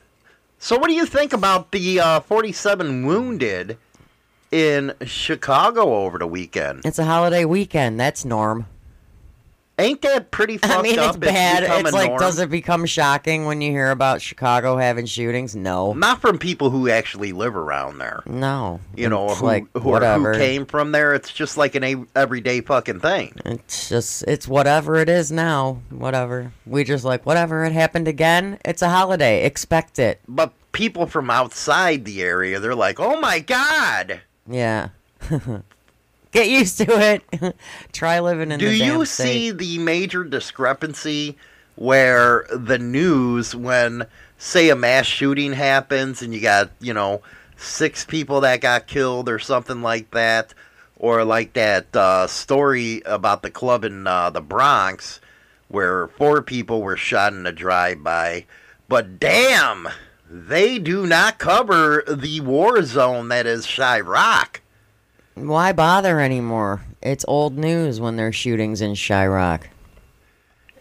So, 0.59 0.77
what 0.77 0.87
do 0.87 0.93
you 0.93 1.05
think 1.05 1.33
about 1.33 1.71
the 1.71 1.99
uh, 1.99 2.19
47 2.21 3.05
wounded 3.05 3.77
in 4.51 4.93
Chicago 5.05 5.93
over 6.05 6.17
the 6.17 6.27
weekend? 6.27 6.81
It's 6.83 6.97
a 6.97 7.05
holiday 7.05 7.45
weekend. 7.45 7.99
That's 7.99 8.25
norm. 8.25 8.65
Ain't 9.79 10.01
that 10.01 10.31
pretty 10.31 10.57
fucked 10.57 10.73
I 10.73 10.81
mean, 10.81 10.97
up? 10.97 11.09
it's 11.09 11.17
bad. 11.17 11.61
become 11.61 11.85
It's 11.85 11.93
like, 11.93 12.07
norm? 12.09 12.19
does 12.19 12.39
it 12.39 12.49
become 12.49 12.85
shocking 12.87 13.45
when 13.45 13.61
you 13.61 13.69
hear 13.69 13.91
about 13.91 14.21
Chicago 14.23 14.75
having 14.77 15.05
shootings? 15.05 15.55
No. 15.55 15.93
Not 15.93 16.19
from 16.19 16.39
people 16.39 16.71
who 16.71 16.89
actually 16.89 17.31
live 17.31 17.55
around 17.55 17.99
there. 17.99 18.23
No. 18.25 18.79
You 18.95 19.07
know, 19.09 19.29
It's 19.29 19.39
who, 19.39 19.45
like, 19.45 19.65
who, 19.73 19.81
whatever. 19.89 20.33
who 20.33 20.39
came 20.39 20.65
from 20.65 20.91
there. 20.93 21.13
It's 21.13 21.31
just 21.31 21.57
like 21.57 21.75
an 21.75 21.83
a- 21.83 22.05
everyday 22.15 22.61
fucking 22.61 23.01
thing. 23.01 23.33
It's 23.45 23.87
just, 23.89 24.23
it's 24.27 24.47
whatever 24.47 24.95
it 24.95 25.09
is 25.09 25.31
now. 25.31 25.81
Whatever. 25.91 26.51
We 26.65 26.83
just 26.83 27.05
like, 27.05 27.25
whatever, 27.27 27.63
it 27.63 27.71
happened 27.73 28.07
again. 28.07 28.57
It's 28.65 28.81
a 28.81 28.89
holiday. 28.89 29.45
Expect 29.45 29.99
it. 29.99 30.21
But 30.27 30.53
people 30.71 31.05
from 31.05 31.29
outside 31.29 32.03
the 32.05 32.23
area, 32.23 32.59
they're 32.59 32.73
like, 32.75 32.99
"Oh 32.99 33.19
my 33.19 33.39
god!" 33.39 34.21
Yeah. 34.49 34.89
Get 36.37 36.49
used 36.49 36.77
to 36.77 36.85
it. 36.99 37.55
Try 37.93 38.19
living 38.19 38.51
in 38.51 38.59
Do 38.59 38.69
the 38.69 38.77
you 38.77 39.05
see 39.05 39.49
the 39.49 39.79
major 39.79 40.23
discrepancy 40.23 41.35
where 41.77 42.45
the 42.51 42.77
news, 42.77 43.55
when 43.55 44.05
say 44.37 44.69
a 44.69 44.75
mass 44.75 45.07
shooting 45.07 45.53
happens 45.53 46.21
and 46.21 46.35
you 46.35 46.39
got 46.39 46.69
you 46.79 46.93
know 46.93 47.23
six 47.55 48.05
people 48.05 48.41
that 48.41 48.61
got 48.61 48.85
killed 48.85 49.29
or 49.29 49.39
something 49.39 49.81
like 49.81 50.11
that, 50.11 50.53
or 50.97 51.23
like 51.23 51.53
that 51.53 51.95
uh, 51.95 52.27
story 52.27 53.01
about 53.07 53.41
the 53.41 53.49
club 53.49 53.83
in 53.83 54.05
uh, 54.05 54.29
the 54.29 54.41
Bronx 54.41 55.19
where 55.69 56.07
four 56.07 56.43
people 56.43 56.83
were 56.83 56.95
shot 56.95 57.33
in 57.33 57.47
a 57.47 57.51
drive-by, 57.51 58.45
but 58.87 59.19
damn, 59.19 59.87
they 60.29 60.77
do 60.77 61.07
not 61.07 61.39
cover 61.39 62.03
the 62.07 62.41
war 62.41 62.83
zone 62.83 63.29
that 63.29 63.47
is 63.47 63.65
Chiraq. 63.65 64.59
Why 65.45 65.71
bother 65.71 66.19
anymore? 66.19 66.81
It's 67.01 67.23
old 67.27 67.57
news 67.57 67.99
when 68.01 68.15
there's 68.15 68.35
shootings 68.35 68.81
in 68.81 68.91
Chiraq. 68.93 69.63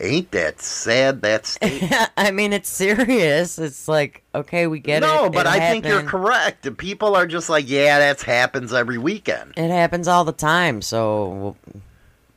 Ain't 0.00 0.30
that 0.32 0.60
sad? 0.60 1.22
That's 1.22 1.58
I 2.16 2.30
mean, 2.30 2.52
it's 2.52 2.68
serious. 2.68 3.58
It's 3.58 3.88
like, 3.88 4.22
okay, 4.34 4.66
we 4.66 4.78
get 4.78 5.02
it. 5.02 5.06
no, 5.06 5.30
but 5.30 5.46
It 5.46 5.52
I 5.52 5.70
think 5.70 5.86
you're 5.86 6.02
correct. 6.02 6.76
People 6.76 7.14
are 7.16 7.26
just 7.26 7.48
like, 7.48 7.68
yeah, 7.68 7.98
that 7.98 8.20
happens 8.22 8.72
every 8.74 8.98
weekend. 8.98 9.54
It 9.56 9.70
happens 9.70 10.06
all 10.06 10.24
the 10.24 10.32
time, 10.32 10.82
so 10.82 11.56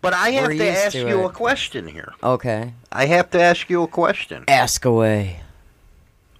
But 0.01 0.13
I 0.13 0.29
have 0.31 0.49
to 0.51 0.69
ask 0.69 0.91
to 0.93 0.99
you 1.07 1.23
it. 1.23 1.25
a 1.25 1.29
question 1.29 1.87
here. 1.87 2.13
okay. 2.23 2.73
I 2.91 3.05
have 3.07 3.29
to 3.31 3.41
ask 3.41 3.69
you 3.69 3.83
a 3.83 3.87
question. 3.87 4.45
Ask 4.47 4.85
away. 4.85 5.41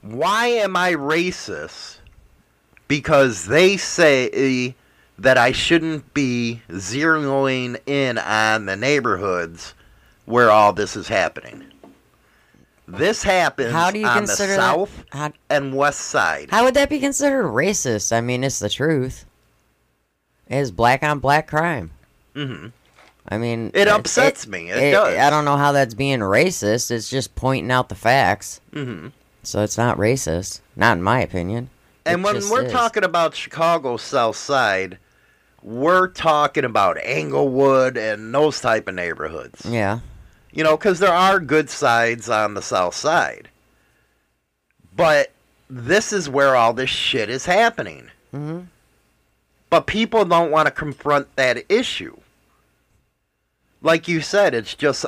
Why 0.01 0.47
am 0.47 0.77
I 0.77 0.93
racist? 0.93 1.97
Because 2.87 3.45
they 3.47 3.75
say 3.75 4.75
that 5.19 5.37
I 5.37 5.51
shouldn't 5.51 6.13
be 6.13 6.61
zeroing 6.69 7.79
in 7.85 8.17
on 8.17 8.65
the 8.65 8.75
neighborhoods 8.75 9.73
where 10.25 10.49
all 10.51 10.73
this 10.73 10.95
is 10.95 11.07
happening. 11.07 11.65
This 12.87 13.21
happens 13.21 13.71
How 13.71 13.91
do 13.91 13.99
you 13.99 14.05
on 14.07 14.23
the 14.23 14.27
consider 14.27 14.53
that- 14.53 14.59
south 14.61 15.03
how- 15.11 15.31
and 15.49 15.75
west 15.75 15.99
side. 16.01 16.49
How 16.49 16.63
would 16.63 16.73
that 16.73 16.89
be 16.89 16.99
considered 16.99 17.43
racist? 17.45 18.11
I 18.11 18.21
mean, 18.21 18.43
it's 18.43 18.59
the 18.59 18.69
truth. 18.69 19.25
It's 20.47 20.71
black 20.71 21.03
on 21.03 21.19
black 21.19 21.47
crime. 21.47 21.91
hmm 22.33 22.67
I 23.31 23.37
mean, 23.37 23.69
It 23.75 23.87
upsets 23.87 24.47
me. 24.47 24.71
It 24.71 24.89
does. 24.91 25.15
I 25.15 25.29
don't 25.29 25.45
know 25.45 25.57
how 25.57 25.71
that's 25.71 25.93
being 25.93 26.21
racist. 26.21 26.89
It's 26.89 27.09
just 27.09 27.35
pointing 27.35 27.69
out 27.69 27.89
the 27.89 27.95
facts. 27.95 28.59
hmm 28.73 29.09
So 29.43 29.61
it's 29.61 29.77
not 29.77 29.97
racist, 29.97 30.61
not 30.75 30.97
in 30.97 31.03
my 31.03 31.19
opinion. 31.21 31.69
And 32.07 32.21
It 32.21 32.23
when 32.23 32.49
we're 32.49 32.63
is. 32.65 32.71
talking 32.71 33.03
about 33.03 33.35
Chicago 33.35 33.97
South 33.97 34.35
Side, 34.35 34.97
we're 35.69 36.07
talking 36.07 36.65
about 36.65 36.97
Englewood 37.03 37.95
and 37.95 38.33
those 38.33 38.59
type 38.59 38.87
of 38.87 38.95
neighborhoods. 38.95 39.63
yeah, 39.65 39.99
You 40.51 40.63
know, 40.63 40.75
because 40.75 40.97
there 40.97 41.13
are 41.13 41.39
good 41.39 41.69
sides 41.69 42.27
on 42.27 42.55
the 42.55 42.61
South 42.63 42.95
Side. 42.95 43.49
But 44.95 45.31
this 45.69 46.11
is 46.11 46.27
where 46.27 46.55
all 46.55 46.73
this 46.73 46.89
shit 46.89 47.29
is 47.29 47.45
happening. 47.45 48.09
Mhm. 48.33 48.65
But 49.69 49.85
people 49.85 50.25
don't 50.25 50.49
want 50.49 50.65
to 50.65 50.71
confront 50.71 51.35
that 51.35 51.63
issue. 51.69 52.17
like 53.81 54.07
you 54.09 54.19
said, 54.21 54.53
it's 54.53 54.73
just 54.75 55.05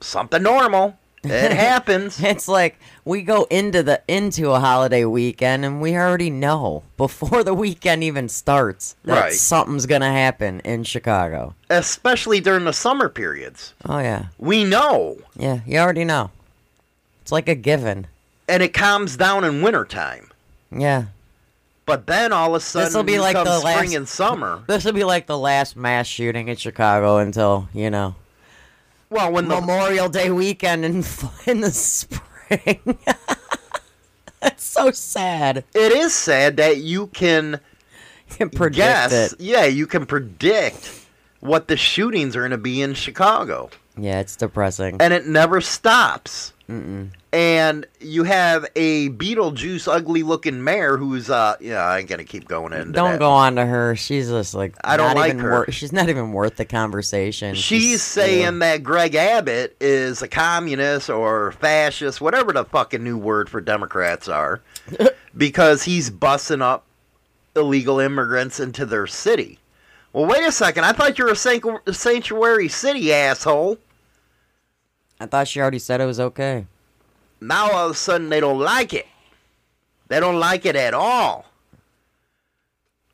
something 0.00 0.40
normal. 0.42 0.96
It 1.30 1.52
happens. 1.56 2.22
It's 2.22 2.48
like 2.48 2.78
we 3.04 3.22
go 3.22 3.44
into 3.50 3.82
the 3.82 4.02
into 4.08 4.50
a 4.52 4.60
holiday 4.60 5.04
weekend 5.04 5.64
and 5.64 5.80
we 5.80 5.96
already 5.96 6.30
know 6.30 6.82
before 6.96 7.42
the 7.44 7.54
weekend 7.54 8.02
even 8.04 8.28
starts 8.28 8.96
that 9.04 9.20
Right. 9.20 9.32
something's 9.32 9.86
gonna 9.86 10.12
happen 10.12 10.60
in 10.60 10.84
Chicago. 10.84 11.54
Especially 11.70 12.40
during 12.40 12.64
the 12.64 12.72
summer 12.72 13.08
periods. 13.08 13.74
Oh 13.84 13.98
yeah, 13.98 14.26
We 14.38 14.64
know. 14.64 15.18
yeah, 15.36 15.60
you 15.66 15.78
already 15.78 16.04
know. 16.04 16.30
It's 17.22 17.32
like 17.32 17.48
a 17.48 17.54
given. 17.54 18.06
And 18.48 18.62
it 18.62 18.72
calms 18.72 19.16
down 19.16 19.42
in 19.44 19.60
wintertime. 19.62 20.30
Yeah, 20.70 21.06
But 21.84 22.06
then 22.06 22.32
all 22.32 22.54
of 22.54 22.60
a 22.62 22.64
sudden 22.64 22.86
This'll 22.88 23.02
be 23.04 23.18
like 23.18 23.34
the 23.34 23.58
spring 23.60 23.76
last- 23.90 23.94
and 23.94 24.08
summer. 24.08 24.62
this 24.68 24.84
will 24.84 24.92
be 24.92 25.04
like 25.04 25.26
the 25.26 25.38
last 25.38 25.76
mass 25.76 26.06
shooting 26.06 26.48
in 26.48 26.56
Chicago 26.56 27.18
until 27.18 27.68
you 27.72 27.90
know 27.90 28.14
Well, 29.10 29.32
when 29.32 29.48
the 29.48 29.60
Memorial 29.60 30.08
Day 30.08 30.30
weekend 30.30 30.84
in 30.84 31.04
in 31.46 31.60
the 31.60 31.70
spring. 31.70 32.98
That's 34.40 34.62
so 34.64 34.90
sad. 34.90 35.64
it 35.74 35.92
is 35.92 36.12
sad 36.14 36.56
that 36.58 36.78
you 36.78 37.08
can 37.08 37.60
can 38.30 38.50
predict 38.50 38.76
guess, 38.76 39.32
it. 39.32 39.40
yeah, 39.40 39.64
you 39.64 39.86
can 39.86 40.04
predict 40.06 41.06
what 41.40 41.68
the 41.68 41.76
shootings 41.76 42.34
are 42.36 42.40
going 42.40 42.50
to 42.50 42.58
be 42.58 42.82
in 42.82 42.94
Chicago, 42.94 43.70
Yeah, 43.96 44.18
it's 44.20 44.34
depressing. 44.36 44.96
and 45.00 45.12
it 45.14 45.26
never 45.26 45.60
stops. 45.60 46.52
And 46.68 47.86
you 48.00 48.24
have 48.24 48.66
a 48.74 49.08
Beetlejuice, 49.10 49.86
ugly-looking 49.86 50.64
mayor 50.64 50.96
who's, 50.96 51.30
uh, 51.30 51.56
yeah, 51.60 51.84
I 51.84 51.98
ain't 51.98 52.08
gonna 52.08 52.24
keep 52.24 52.48
going 52.48 52.72
into 52.72 52.92
Don't 52.92 53.12
that. 53.12 53.18
go 53.20 53.30
on 53.30 53.54
to 53.56 53.66
her. 53.66 53.94
She's 53.94 54.28
just 54.28 54.54
like 54.54 54.74
I 54.82 54.96
don't 54.96 55.14
like 55.14 55.36
her. 55.38 55.50
wor- 55.50 55.70
she's 55.70 55.92
not 55.92 56.08
even 56.08 56.32
worth 56.32 56.56
the 56.56 56.64
conversation. 56.64 57.54
She's 57.54 58.02
saying 58.02 58.40
yeah. 58.54 58.58
that 58.76 58.82
Greg 58.82 59.14
Abbott 59.14 59.76
is 59.80 60.22
a 60.22 60.28
communist 60.28 61.08
or 61.08 61.52
fascist, 61.52 62.20
whatever 62.20 62.52
the 62.52 62.64
fucking 62.64 63.04
new 63.04 63.18
word 63.18 63.48
for 63.48 63.60
Democrats 63.60 64.26
are, 64.26 64.60
because 65.36 65.84
he's 65.84 66.10
bussing 66.10 66.62
up 66.62 66.84
illegal 67.54 68.00
immigrants 68.00 68.58
into 68.58 68.84
their 68.84 69.06
city. 69.06 69.58
Well, 70.12 70.26
wait 70.26 70.44
a 70.44 70.52
second. 70.52 70.84
I 70.84 70.92
thought 70.92 71.18
you 71.18 71.26
were 71.26 71.32
a 71.32 71.92
sanctuary 71.92 72.68
city, 72.68 73.12
asshole. 73.12 73.78
I 75.18 75.26
thought 75.26 75.48
she 75.48 75.60
already 75.60 75.78
said 75.78 76.00
it 76.00 76.06
was 76.06 76.20
okay. 76.20 76.66
Now 77.40 77.70
all 77.70 77.86
of 77.86 77.92
a 77.92 77.94
sudden 77.94 78.28
they 78.28 78.40
don't 78.40 78.58
like 78.58 78.92
it. 78.92 79.06
They 80.08 80.20
don't 80.20 80.38
like 80.38 80.64
it 80.66 80.76
at 80.76 80.94
all. 80.94 81.46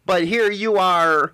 But 0.04 0.24
here 0.24 0.50
you 0.50 0.76
are 0.76 1.32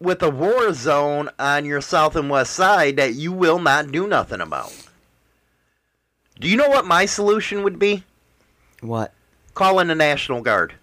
with 0.00 0.22
a 0.22 0.30
war 0.30 0.72
zone 0.72 1.30
on 1.38 1.64
your 1.64 1.80
south 1.80 2.16
and 2.16 2.28
west 2.28 2.52
side 2.54 2.96
that 2.96 3.14
you 3.14 3.32
will 3.32 3.58
not 3.58 3.92
do 3.92 4.06
nothing 4.06 4.40
about. 4.40 4.72
Do 6.38 6.48
you 6.48 6.56
know 6.56 6.68
what 6.68 6.86
my 6.86 7.06
solution 7.06 7.62
would 7.62 7.78
be? 7.78 8.04
What? 8.80 9.12
Call 9.54 9.78
in 9.78 9.88
the 9.88 9.94
National 9.94 10.40
Guard. 10.40 10.74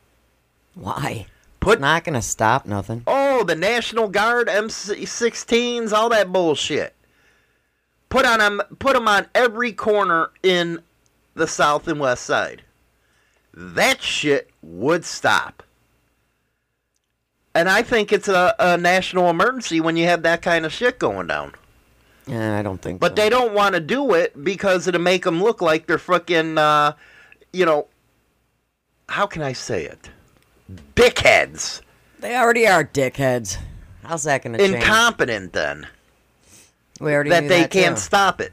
Why? 0.76 1.26
Put 1.60 1.82
Not 1.82 2.04
gonna 2.04 2.22
stop 2.22 2.66
nothing. 2.66 3.04
oh 3.08 3.44
the 3.44 3.56
National 3.56 4.08
Guard, 4.08 4.48
M16s, 4.48 5.92
all 5.92 6.10
that 6.10 6.32
bullshit. 6.32 6.94
Put 8.10 8.26
on 8.26 8.39
them, 8.39 8.62
put 8.80 8.93
them 8.93 9.08
on 9.08 9.28
every 9.36 9.74
corner 9.74 10.32
in 10.41 10.82
the 11.34 11.48
south 11.48 11.88
and 11.88 12.00
west 12.00 12.24
side. 12.24 12.63
That 13.54 14.02
shit 14.02 14.50
would 14.62 15.04
stop. 15.04 15.63
And 17.54 17.67
I 17.67 17.82
think 17.82 18.12
it's 18.13 18.28
a, 18.28 18.54
a 18.60 18.78
national 18.78 19.30
emergency 19.30 19.82
when 19.82 19.98
you 19.98 20.06
have 20.06 20.22
that 20.22 20.41
kind 20.41 20.65
of 20.65 20.72
shit 20.72 21.00
going 21.00 21.28
down. 21.28 21.54
Yeah, 22.28 22.60
I 22.60 22.62
don't 22.62 22.82
think. 22.82 23.00
But 23.00 23.12
so. 23.12 23.15
they 23.15 23.30
don't 23.30 23.54
want 23.54 23.74
to 23.74 23.82
do 23.82 24.13
it 24.13 24.43
because 24.43 24.88
it'll 24.88 25.02
make 25.02 25.24
them 25.24 25.41
look 25.41 25.62
like 25.62 25.88
they're 25.88 25.98
fucking, 25.98 26.58
uh, 26.58 26.93
you 27.52 27.65
know, 27.65 27.88
how 29.10 29.26
can 29.26 29.41
I 29.41 29.54
say 29.54 29.86
it? 29.86 30.10
Dickheads. 30.96 31.82
they 32.20 32.36
already 32.36 32.67
are 32.67 32.84
dickheads. 32.84 33.58
How's 34.04 34.24
that 34.24 34.43
gonna 34.43 34.58
change? 34.58 34.76
Incompetent 34.76 35.54
then. 35.54 35.88
We 37.00 37.14
already 37.14 37.30
That 37.32 37.48
they 37.48 37.62
that, 37.62 37.72
can't 37.72 37.98
too. 37.98 38.02
stop 38.02 38.42
it. 38.42 38.52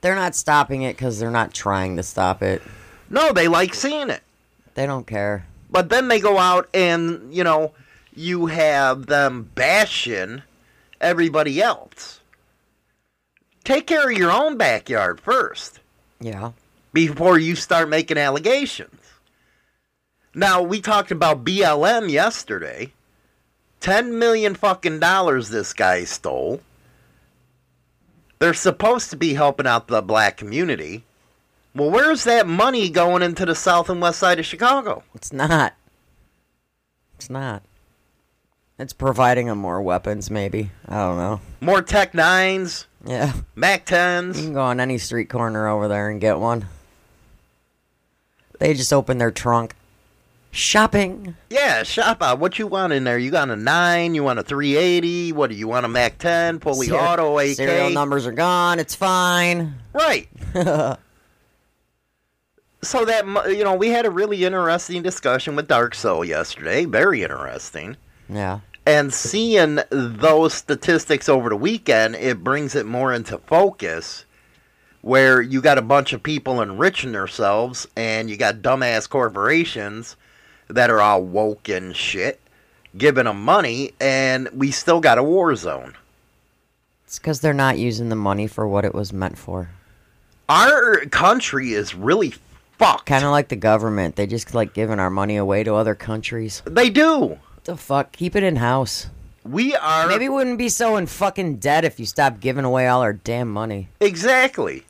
They're 0.00 0.16
not 0.16 0.34
stopping 0.34 0.82
it 0.82 0.96
because 0.96 1.18
they're 1.18 1.30
not 1.30 1.54
trying 1.54 1.96
to 1.96 2.02
stop 2.02 2.42
it. 2.42 2.62
No, 3.08 3.32
they 3.32 3.48
like 3.48 3.74
seeing 3.74 4.10
it. 4.10 4.22
They 4.74 4.86
don't 4.86 5.06
care. 5.06 5.46
But 5.70 5.88
then 5.90 6.08
they 6.08 6.18
go 6.20 6.38
out 6.38 6.68
and, 6.74 7.32
you 7.32 7.44
know, 7.44 7.72
you 8.14 8.46
have 8.46 9.06
them 9.06 9.50
bashing 9.54 10.42
everybody 11.00 11.62
else. 11.62 12.20
Take 13.64 13.86
care 13.86 14.10
of 14.10 14.16
your 14.18 14.32
own 14.32 14.56
backyard 14.56 15.20
first 15.20 15.78
Yeah. 16.20 16.52
before 16.92 17.38
you 17.38 17.54
start 17.54 17.88
making 17.88 18.18
allegations. 18.18 19.00
Now, 20.34 20.62
we 20.62 20.80
talked 20.80 21.10
about 21.10 21.44
BLM 21.44 22.08
yesterday. 22.10 22.92
10 23.80 24.18
million 24.18 24.54
fucking 24.54 24.98
dollars 25.00 25.50
this 25.50 25.72
guy 25.72 26.04
stole. 26.04 26.60
They're 28.42 28.54
supposed 28.54 29.10
to 29.10 29.16
be 29.16 29.34
helping 29.34 29.68
out 29.68 29.86
the 29.86 30.02
black 30.02 30.36
community. 30.36 31.04
Well, 31.76 31.92
where's 31.92 32.24
that 32.24 32.44
money 32.48 32.90
going 32.90 33.22
into 33.22 33.46
the 33.46 33.54
south 33.54 33.88
and 33.88 34.02
west 34.02 34.18
side 34.18 34.40
of 34.40 34.44
Chicago? 34.44 35.04
It's 35.14 35.32
not. 35.32 35.74
It's 37.14 37.30
not. 37.30 37.62
It's 38.80 38.92
providing 38.92 39.46
them 39.46 39.58
more 39.58 39.80
weapons, 39.80 40.28
maybe. 40.28 40.72
I 40.88 40.96
don't 40.96 41.18
know. 41.18 41.40
More 41.60 41.82
Tech 41.82 42.14
9s, 42.14 42.86
Yeah. 43.04 43.32
Mac 43.54 43.86
10s. 43.86 44.26
You 44.26 44.32
10s. 44.32 44.44
can 44.46 44.54
go 44.54 44.62
on 44.62 44.80
any 44.80 44.98
street 44.98 45.28
corner 45.28 45.68
over 45.68 45.86
there 45.86 46.10
and 46.10 46.20
get 46.20 46.40
one. 46.40 46.66
They 48.58 48.74
just 48.74 48.92
open 48.92 49.18
their 49.18 49.30
trunk. 49.30 49.76
Shopping. 50.54 51.34
Yeah, 51.48 51.82
shop 51.82 52.22
out. 52.22 52.38
What 52.38 52.58
you 52.58 52.66
want 52.66 52.92
in 52.92 53.04
there? 53.04 53.16
You 53.16 53.30
got 53.30 53.48
a 53.48 53.56
9, 53.56 54.14
you 54.14 54.22
want 54.22 54.38
a 54.38 54.42
380, 54.42 55.32
what 55.32 55.48
do 55.48 55.56
you 55.56 55.66
want 55.66 55.86
a 55.86 55.88
Mac 55.88 56.18
10, 56.18 56.60
fully 56.60 56.88
Ser- 56.88 56.96
auto 56.96 57.38
AK? 57.38 57.56
Serial 57.56 57.88
numbers 57.88 58.26
are 58.26 58.32
gone. 58.32 58.78
It's 58.78 58.94
fine. 58.94 59.74
Right. 59.94 60.28
so 60.54 60.98
that 63.06 63.24
you 63.48 63.64
know, 63.64 63.74
we 63.74 63.88
had 63.88 64.04
a 64.04 64.10
really 64.10 64.44
interesting 64.44 65.02
discussion 65.02 65.56
with 65.56 65.68
Dark 65.68 65.94
Soul 65.94 66.22
yesterday. 66.22 66.84
Very 66.84 67.22
interesting. 67.22 67.96
Yeah. 68.28 68.60
And 68.84 69.14
seeing 69.14 69.78
those 69.90 70.52
statistics 70.52 71.30
over 71.30 71.48
the 71.48 71.56
weekend, 71.56 72.16
it 72.16 72.44
brings 72.44 72.74
it 72.74 72.84
more 72.84 73.10
into 73.14 73.38
focus. 73.38 74.26
Where 75.00 75.40
you 75.40 75.62
got 75.62 75.78
a 75.78 75.82
bunch 75.82 76.12
of 76.12 76.22
people 76.22 76.60
enriching 76.60 77.12
themselves, 77.12 77.88
and 77.96 78.28
you 78.28 78.36
got 78.36 78.56
dumbass 78.56 79.08
corporations 79.08 80.16
that 80.72 80.90
are 80.90 81.00
all 81.00 81.22
woke 81.22 81.68
and 81.68 81.94
shit, 81.96 82.40
giving 82.96 83.24
them 83.24 83.42
money, 83.44 83.92
and 84.00 84.48
we 84.52 84.70
still 84.70 85.00
got 85.00 85.18
a 85.18 85.22
war 85.22 85.54
zone. 85.56 85.94
It's 87.06 87.18
because 87.18 87.40
they're 87.40 87.52
not 87.52 87.78
using 87.78 88.08
the 88.08 88.16
money 88.16 88.46
for 88.46 88.66
what 88.66 88.84
it 88.84 88.94
was 88.94 89.12
meant 89.12 89.38
for. 89.38 89.70
Our 90.48 91.04
country 91.06 91.72
is 91.72 91.94
really 91.94 92.34
fucked. 92.78 93.06
Kind 93.06 93.24
of 93.24 93.30
like 93.30 93.48
the 93.48 93.56
government. 93.56 94.16
They 94.16 94.26
just 94.26 94.54
like 94.54 94.72
giving 94.74 94.98
our 94.98 95.10
money 95.10 95.36
away 95.36 95.62
to 95.64 95.74
other 95.74 95.94
countries. 95.94 96.62
They 96.64 96.90
do. 96.90 97.18
What 97.20 97.64
the 97.64 97.76
fuck? 97.76 98.12
Keep 98.12 98.36
it 98.36 98.42
in 98.42 98.56
house. 98.56 99.08
We 99.44 99.74
are 99.74 100.06
Maybe 100.06 100.28
we 100.28 100.34
wouldn't 100.36 100.58
be 100.58 100.68
so 100.68 100.96
in 100.96 101.06
fucking 101.06 101.56
debt 101.56 101.84
if 101.84 101.98
you 101.98 102.06
stopped 102.06 102.40
giving 102.40 102.64
away 102.64 102.86
all 102.86 103.02
our 103.02 103.12
damn 103.12 103.48
money. 103.52 103.88
exactly. 104.00 104.84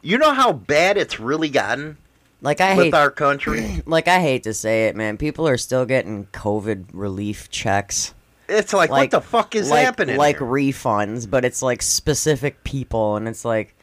You 0.00 0.18
know 0.18 0.32
how 0.34 0.52
bad 0.52 0.96
it's 0.98 1.18
really 1.18 1.48
gotten 1.48 1.96
Like 2.44 2.60
I 2.60 2.76
with 2.76 2.84
hate, 2.84 2.94
our 2.94 3.10
country. 3.10 3.82
like 3.86 4.06
I 4.06 4.20
hate 4.20 4.42
to 4.42 4.52
say 4.52 4.86
it, 4.86 4.94
man. 4.94 5.16
People 5.16 5.48
are 5.48 5.56
still 5.56 5.86
getting 5.86 6.26
COVID 6.26 6.88
relief 6.92 7.48
checks. 7.48 8.12
It's 8.50 8.74
like, 8.74 8.90
what 8.90 9.10
the 9.10 9.22
fuck 9.22 9.54
is 9.54 9.70
like, 9.70 9.86
happening? 9.86 10.18
Like 10.18 10.38
here? 10.38 10.46
refunds, 10.46 11.28
but 11.28 11.46
it's 11.46 11.62
like 11.62 11.80
specific 11.80 12.62
people, 12.62 13.16
and 13.16 13.26
it's 13.26 13.46
like, 13.46 13.74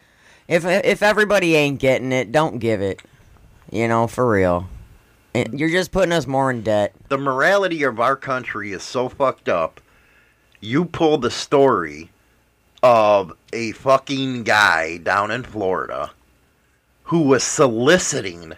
if 0.48 0.64
if 0.64 1.02
everybody 1.02 1.56
ain't 1.56 1.80
getting 1.80 2.12
it, 2.12 2.32
don't 2.32 2.60
give 2.60 2.82
it. 2.82 3.02
You 3.72 3.88
know, 3.88 4.06
for 4.06 4.30
real. 4.30 4.70
You're 5.34 5.70
just 5.70 5.92
putting 5.92 6.12
us 6.12 6.28
more 6.28 6.52
in 6.52 6.62
debt. 6.62 6.94
the 7.08 7.18
morality 7.18 7.82
of 7.84 8.00
our 8.00 8.18
country 8.18 8.74
is 8.74 8.84
so 8.84 9.10
fucked 9.10 9.50
up. 9.50 9.82
You 10.60 10.86
pull 10.86 11.18
the 11.18 11.32
story 11.32 12.12
of 12.84 13.34
a 13.54 13.72
fucking 13.72 14.44
guy 14.44 14.98
down 14.98 15.32
in 15.32 15.44
Florida 15.44 16.12
who 17.12 17.24
was 17.24 17.44
soliciting 17.44 18.54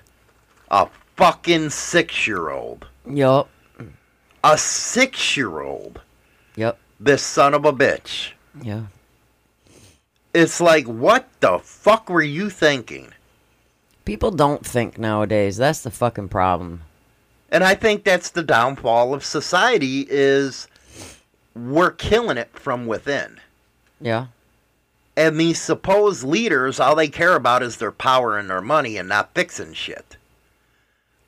a 0.69 0.87
fucking 1.15 1.71
six 1.71 2.27
year 2.27 2.51
old. 2.51 2.85
Yup. 3.09 3.49
A 4.43 4.55
six 4.59 5.35
year 5.35 5.61
old. 5.61 5.99
Yep. 6.55 6.77
This 6.99 7.23
son 7.23 7.55
of 7.55 7.65
a 7.65 7.73
bitch. 7.73 8.33
Yeah. 8.61 8.83
It's 10.35 10.61
like, 10.61 10.85
what 10.85 11.27
the 11.39 11.57
fuck 11.57 12.11
were 12.11 12.21
you 12.21 12.51
thinking? 12.51 13.11
People 14.05 14.29
don't 14.29 14.63
think 14.63 14.99
nowadays. 14.99 15.57
That's 15.57 15.81
the 15.81 15.89
fucking 15.89 16.29
problem. 16.29 16.83
And 17.49 17.63
I 17.63 17.73
think 17.73 18.03
that's 18.03 18.29
the 18.29 18.43
downfall 18.43 19.15
of 19.15 19.25
society 19.25 20.05
is 20.07 20.67
we're 21.55 21.89
killing 21.89 22.37
it 22.37 22.51
from 22.53 22.85
within. 22.85 23.39
Yeah. 23.99 24.27
And 25.15 25.39
these 25.39 25.61
supposed 25.61 26.23
leaders, 26.23 26.79
all 26.79 26.95
they 26.95 27.07
care 27.07 27.35
about 27.35 27.61
is 27.61 27.77
their 27.77 27.91
power 27.91 28.37
and 28.37 28.49
their 28.49 28.61
money 28.61 28.97
and 28.97 29.07
not 29.07 29.33
fixing 29.35 29.73
shit. 29.73 30.17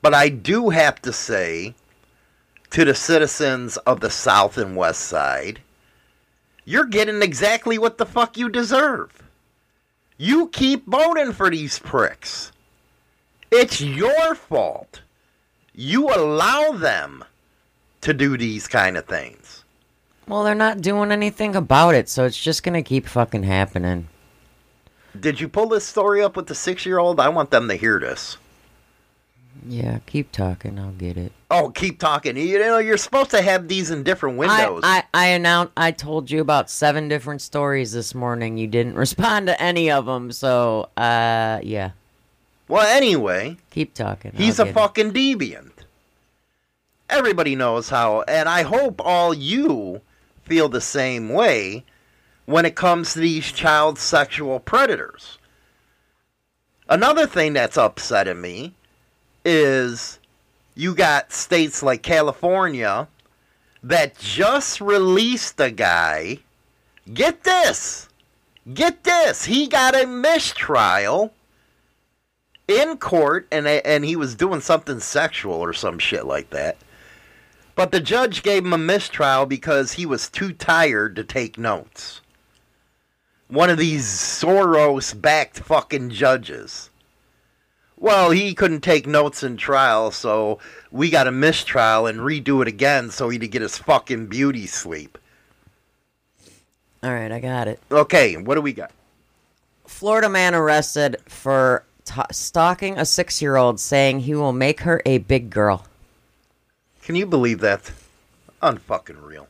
But 0.02 0.14
I 0.14 0.28
do 0.28 0.70
have 0.70 1.00
to 1.02 1.12
say 1.12 1.74
to 2.70 2.84
the 2.84 2.94
citizens 2.94 3.76
of 3.78 4.00
the 4.00 4.10
South 4.10 4.58
and 4.58 4.76
West 4.76 5.02
Side, 5.02 5.60
you're 6.64 6.86
getting 6.86 7.22
exactly 7.22 7.78
what 7.78 7.98
the 7.98 8.06
fuck 8.06 8.36
you 8.36 8.48
deserve. 8.48 9.22
You 10.18 10.48
keep 10.48 10.86
voting 10.86 11.32
for 11.32 11.48
these 11.48 11.78
pricks. 11.78 12.50
It's 13.52 13.80
your 13.80 14.34
fault. 14.34 15.02
You 15.74 16.08
allow 16.08 16.72
them 16.72 17.22
to 18.00 18.12
do 18.12 18.36
these 18.36 18.66
kind 18.66 18.96
of 18.96 19.06
things. 19.06 19.64
Well, 20.28 20.42
they're 20.42 20.54
not 20.54 20.80
doing 20.80 21.12
anything 21.12 21.54
about 21.54 21.94
it, 21.94 22.08
so 22.08 22.24
it's 22.24 22.40
just 22.40 22.62
gonna 22.62 22.82
keep 22.82 23.06
fucking 23.06 23.44
happening. 23.44 24.08
Did 25.18 25.40
you 25.40 25.48
pull 25.48 25.68
this 25.68 25.86
story 25.86 26.22
up 26.22 26.36
with 26.36 26.46
the 26.46 26.54
six 26.54 26.84
year 26.84 26.98
old? 26.98 27.20
I 27.20 27.28
want 27.28 27.50
them 27.50 27.68
to 27.68 27.74
hear 27.74 27.98
this. 28.00 28.36
Yeah, 29.66 30.00
keep 30.06 30.32
talking. 30.32 30.78
I'll 30.78 30.90
get 30.92 31.16
it. 31.16 31.32
Oh, 31.50 31.70
keep 31.70 31.98
talking. 31.98 32.36
You 32.36 32.58
know, 32.58 32.78
you're 32.78 32.98
supposed 32.98 33.30
to 33.30 33.40
have 33.40 33.68
these 33.68 33.90
in 33.90 34.02
different 34.02 34.36
windows. 34.36 34.82
I, 34.84 35.04
I, 35.14 35.24
I 35.24 35.26
announced. 35.28 35.72
I 35.76 35.92
told 35.92 36.30
you 36.30 36.40
about 36.40 36.68
seven 36.70 37.08
different 37.08 37.40
stories 37.40 37.92
this 37.92 38.14
morning. 38.14 38.58
You 38.58 38.66
didn't 38.66 38.94
respond 38.96 39.46
to 39.46 39.60
any 39.60 39.90
of 39.90 40.06
them, 40.06 40.30
so 40.32 40.90
uh, 40.96 41.60
yeah. 41.62 41.92
well, 42.68 42.86
anyway, 42.86 43.56
Keep 43.70 43.94
talking. 43.94 44.32
he's 44.34 44.58
a 44.58 44.64
get 44.64 44.70
it. 44.70 44.74
fucking 44.74 45.12
deviant. 45.12 45.70
Everybody 47.08 47.54
knows 47.56 47.88
how, 47.88 48.22
and 48.22 48.48
I 48.48 48.62
hope 48.62 49.00
all 49.02 49.32
you 49.32 50.00
feel 50.46 50.68
the 50.68 50.80
same 50.80 51.28
way 51.28 51.84
when 52.46 52.64
it 52.64 52.76
comes 52.76 53.12
to 53.12 53.20
these 53.20 53.52
child 53.52 53.98
sexual 53.98 54.60
predators. 54.60 55.38
Another 56.88 57.26
thing 57.26 57.52
that's 57.52 57.76
upsetting 57.76 58.40
me 58.40 58.72
is 59.44 60.20
you 60.76 60.94
got 60.94 61.32
states 61.32 61.82
like 61.82 62.02
California 62.02 63.08
that 63.82 64.18
just 64.18 64.80
released 64.80 65.60
a 65.60 65.70
guy. 65.70 66.38
Get 67.12 67.42
this! 67.44 68.08
Get 68.72 69.04
this! 69.04 69.44
He 69.44 69.66
got 69.66 70.00
a 70.00 70.06
mistrial 70.06 71.32
in 72.68 72.96
court 72.98 73.46
and 73.52 73.66
and 73.66 74.04
he 74.04 74.16
was 74.16 74.34
doing 74.34 74.60
something 74.60 74.98
sexual 75.00 75.54
or 75.54 75.72
some 75.72 75.98
shit 75.98 76.26
like 76.26 76.50
that. 76.50 76.76
But 77.76 77.92
the 77.92 78.00
judge 78.00 78.42
gave 78.42 78.64
him 78.64 78.72
a 78.72 78.78
mistrial 78.78 79.44
because 79.46 79.92
he 79.92 80.06
was 80.06 80.28
too 80.28 80.52
tired 80.52 81.14
to 81.14 81.22
take 81.22 81.58
notes. 81.58 82.22
One 83.48 83.70
of 83.70 83.78
these 83.78 84.06
Soros 84.06 85.18
backed 85.20 85.60
fucking 85.60 86.10
judges. 86.10 86.90
Well, 87.98 88.30
he 88.30 88.54
couldn't 88.54 88.80
take 88.80 89.06
notes 89.06 89.42
in 89.42 89.56
trial, 89.56 90.10
so 90.10 90.58
we 90.90 91.10
got 91.10 91.28
a 91.28 91.32
mistrial 91.32 92.06
and 92.06 92.20
redo 92.20 92.60
it 92.62 92.68
again 92.68 93.10
so 93.10 93.28
he'd 93.28 93.50
get 93.50 93.62
his 93.62 93.78
fucking 93.78 94.26
beauty 94.26 94.66
sleep. 94.66 95.18
All 97.02 97.12
right, 97.12 97.30
I 97.30 97.40
got 97.40 97.68
it. 97.68 97.78
Okay, 97.90 98.36
what 98.36 98.54
do 98.54 98.62
we 98.62 98.72
got? 98.72 98.90
Florida 99.86 100.28
man 100.28 100.54
arrested 100.54 101.18
for 101.26 101.84
t- 102.04 102.20
stalking 102.32 102.98
a 102.98 103.04
six-year-old, 103.04 103.78
saying 103.78 104.20
he 104.20 104.34
will 104.34 104.52
make 104.52 104.80
her 104.80 105.02
a 105.06 105.18
big 105.18 105.50
girl. 105.50 105.86
Can 107.06 107.14
you 107.14 107.24
believe 107.24 107.60
that? 107.60 107.92
Unfucking 108.60 109.24
real. 109.24 109.46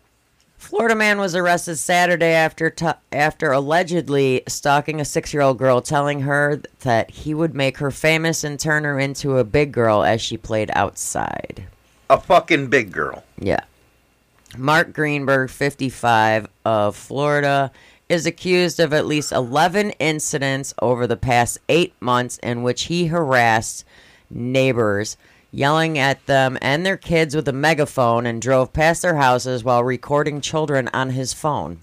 Florida 0.58 0.94
man 0.94 1.18
was 1.18 1.34
arrested 1.34 1.76
Saturday 1.76 2.32
after 2.32 2.68
t- 2.68 2.86
after 3.10 3.50
allegedly 3.50 4.42
stalking 4.46 5.00
a 5.00 5.06
six-year-old 5.06 5.56
girl, 5.56 5.80
telling 5.80 6.20
her 6.20 6.60
that 6.80 7.10
he 7.10 7.32
would 7.32 7.54
make 7.54 7.78
her 7.78 7.90
famous 7.90 8.44
and 8.44 8.60
turn 8.60 8.84
her 8.84 9.00
into 9.00 9.38
a 9.38 9.44
big 9.44 9.72
girl 9.72 10.02
as 10.02 10.20
she 10.20 10.36
played 10.36 10.70
outside. 10.74 11.64
A 12.10 12.20
fucking 12.20 12.68
big 12.68 12.92
girl. 12.92 13.24
Yeah. 13.38 13.64
Mark 14.58 14.92
Greenberg, 14.92 15.48
55, 15.48 16.48
of 16.66 16.94
Florida, 16.94 17.72
is 18.10 18.26
accused 18.26 18.80
of 18.80 18.92
at 18.92 19.06
least 19.06 19.32
11 19.32 19.92
incidents 19.92 20.74
over 20.82 21.06
the 21.06 21.16
past 21.16 21.56
eight 21.70 21.94
months 22.00 22.36
in 22.42 22.62
which 22.62 22.82
he 22.82 23.06
harassed 23.06 23.86
neighbors, 24.28 25.16
yelling 25.56 25.98
at 25.98 26.24
them 26.26 26.58
and 26.60 26.84
their 26.84 26.98
kids 26.98 27.34
with 27.34 27.48
a 27.48 27.52
megaphone, 27.52 28.26
and 28.26 28.42
drove 28.42 28.74
past 28.74 29.00
their 29.00 29.16
houses 29.16 29.64
while 29.64 29.82
recording 29.82 30.40
children 30.40 30.88
on 30.92 31.10
his 31.10 31.32
phone. 31.32 31.80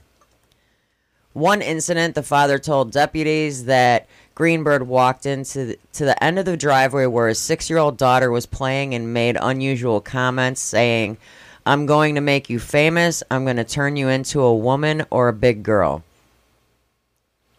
One 1.34 1.64
incident, 1.64 2.14
the 2.14 2.22
father 2.22 2.60
told 2.60 2.92
deputies 2.92 3.66
that 3.66 4.08
Greenberg 4.36 4.84
walked 4.84 5.26
into 5.26 5.66
the, 5.66 5.80
to 5.94 6.06
the 6.06 6.24
end 6.24 6.38
of 6.38 6.46
the 6.46 6.56
driveway 6.56 7.08
where 7.08 7.28
his 7.28 7.40
six 7.40 7.68
year 7.68 7.80
old 7.80 7.98
daughter 7.98 8.30
was 8.30 8.46
playing 8.46 8.94
and 8.94 9.12
made 9.12 9.38
unusual 9.42 10.00
comments, 10.00 10.62
saying, 10.62 11.18
I'm 11.66 11.88
going 11.88 12.14
to 12.14 12.22
make 12.22 12.52
you 12.52 12.60
famous. 12.60 13.24
I'm 13.32 13.44
going 13.44 13.58
to 13.58 13.64
turn 13.64 13.96
you 13.96 14.08
into 14.08 14.42
a 14.42 14.56
woman 14.56 15.06
or 15.10 15.30
a 15.30 15.34
big 15.34 15.64
girl. 15.64 16.04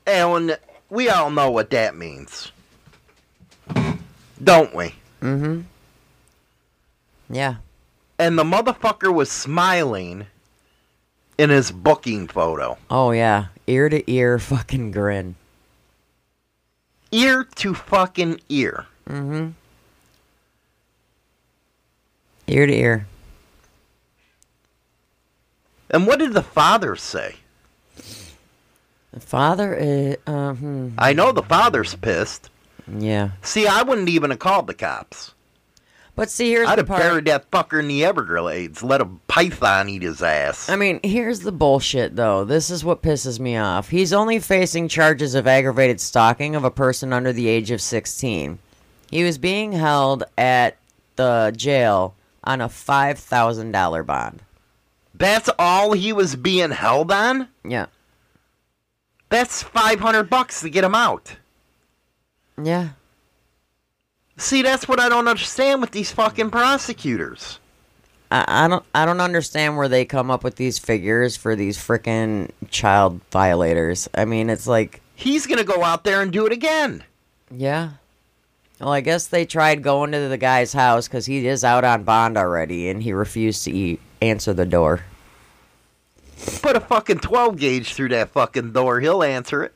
And 0.06 0.56
we 0.90 1.08
all 1.08 1.30
know 1.30 1.50
what 1.50 1.70
that 1.70 1.96
means. 1.96 2.52
Don't 4.42 4.74
we? 4.74 4.94
Mm-hmm. 5.20 5.62
Yeah. 7.34 7.56
And 8.16 8.38
the 8.38 8.44
motherfucker 8.44 9.12
was 9.12 9.28
smiling 9.28 10.26
in 11.36 11.50
his 11.50 11.72
booking 11.72 12.28
photo. 12.28 12.78
Oh, 12.88 13.10
yeah. 13.10 13.46
Ear 13.66 13.88
to 13.88 14.08
ear 14.10 14.38
fucking 14.38 14.92
grin. 14.92 15.34
Ear 17.10 17.44
to 17.56 17.74
fucking 17.74 18.40
ear. 18.48 18.86
Mm-hmm. 19.08 19.50
Ear 22.46 22.66
to 22.66 22.72
ear. 22.72 23.06
And 25.90 26.06
what 26.06 26.20
did 26.20 26.34
the 26.34 26.42
father 26.42 26.94
say? 26.94 27.36
The 29.12 29.20
father 29.20 29.74
is. 29.74 30.16
Uh, 30.26 30.54
hmm. 30.54 30.90
I 30.98 31.12
know 31.12 31.32
the 31.32 31.42
father's 31.42 31.94
pissed. 31.96 32.50
Yeah. 32.88 33.30
See, 33.42 33.66
I 33.66 33.82
wouldn't 33.82 34.08
even 34.08 34.30
have 34.30 34.40
called 34.40 34.66
the 34.66 34.74
cops. 34.74 35.33
But 36.16 36.30
see, 36.30 36.50
here's 36.50 36.68
I'd 36.68 36.76
the 36.76 36.82
have 36.82 36.86
part. 36.88 37.02
buried 37.02 37.24
that 37.24 37.50
fucker 37.50 37.80
in 37.80 37.88
the 37.88 38.04
Everglades, 38.04 38.84
let 38.84 39.00
a 39.00 39.06
python 39.26 39.88
eat 39.88 40.02
his 40.02 40.22
ass. 40.22 40.68
I 40.68 40.76
mean, 40.76 41.00
here's 41.02 41.40
the 41.40 41.50
bullshit, 41.50 42.14
though. 42.14 42.44
This 42.44 42.70
is 42.70 42.84
what 42.84 43.02
pisses 43.02 43.40
me 43.40 43.56
off. 43.56 43.88
He's 43.88 44.12
only 44.12 44.38
facing 44.38 44.86
charges 44.86 45.34
of 45.34 45.48
aggravated 45.48 46.00
stalking 46.00 46.54
of 46.54 46.62
a 46.62 46.70
person 46.70 47.12
under 47.12 47.32
the 47.32 47.48
age 47.48 47.72
of 47.72 47.80
16. 47.80 48.60
He 49.10 49.24
was 49.24 49.38
being 49.38 49.72
held 49.72 50.22
at 50.38 50.76
the 51.16 51.52
jail 51.56 52.14
on 52.44 52.60
a 52.60 52.68
$5,000 52.68 54.06
bond. 54.06 54.42
That's 55.14 55.50
all 55.58 55.92
he 55.92 56.12
was 56.12 56.36
being 56.36 56.70
held 56.70 57.10
on? 57.10 57.48
Yeah. 57.64 57.86
That's 59.30 59.62
500 59.64 60.30
bucks 60.30 60.60
to 60.60 60.70
get 60.70 60.84
him 60.84 60.94
out. 60.94 61.36
Yeah. 62.62 62.90
See, 64.36 64.62
that's 64.62 64.88
what 64.88 64.98
I 65.00 65.08
don't 65.08 65.28
understand 65.28 65.80
with 65.80 65.92
these 65.92 66.10
fucking 66.12 66.50
prosecutors. 66.50 67.58
I, 68.30 68.44
I 68.64 68.68
don't 68.68 68.84
I 68.94 69.06
don't 69.06 69.20
understand 69.20 69.76
where 69.76 69.88
they 69.88 70.04
come 70.04 70.30
up 70.30 70.42
with 70.42 70.56
these 70.56 70.78
figures 70.78 71.36
for 71.36 71.54
these 71.54 71.78
frickin' 71.78 72.50
child 72.70 73.20
violators. 73.30 74.08
I 74.14 74.24
mean, 74.24 74.50
it's 74.50 74.66
like, 74.66 75.00
He's 75.14 75.46
gonna 75.46 75.62
go 75.64 75.84
out 75.84 76.02
there 76.04 76.20
and 76.20 76.32
do 76.32 76.46
it 76.46 76.52
again. 76.52 77.04
yeah. 77.50 77.90
Well, 78.80 78.92
I 78.92 79.02
guess 79.02 79.28
they 79.28 79.46
tried 79.46 79.84
going 79.84 80.10
to 80.10 80.28
the 80.28 80.36
guy's 80.36 80.72
house 80.72 81.06
because 81.06 81.26
he 81.26 81.46
is 81.46 81.62
out 81.62 81.84
on 81.84 82.02
bond 82.02 82.36
already, 82.36 82.88
and 82.88 83.00
he 83.00 83.12
refused 83.12 83.62
to 83.64 83.70
eat, 83.70 84.00
answer 84.20 84.52
the 84.52 84.66
door. 84.66 85.04
Put 86.60 86.74
a 86.74 86.80
fucking 86.80 87.20
12 87.20 87.56
gauge 87.56 87.94
through 87.94 88.08
that 88.08 88.30
fucking 88.30 88.72
door, 88.72 88.98
he'll 88.98 89.22
answer 89.22 89.62
it. 89.62 89.72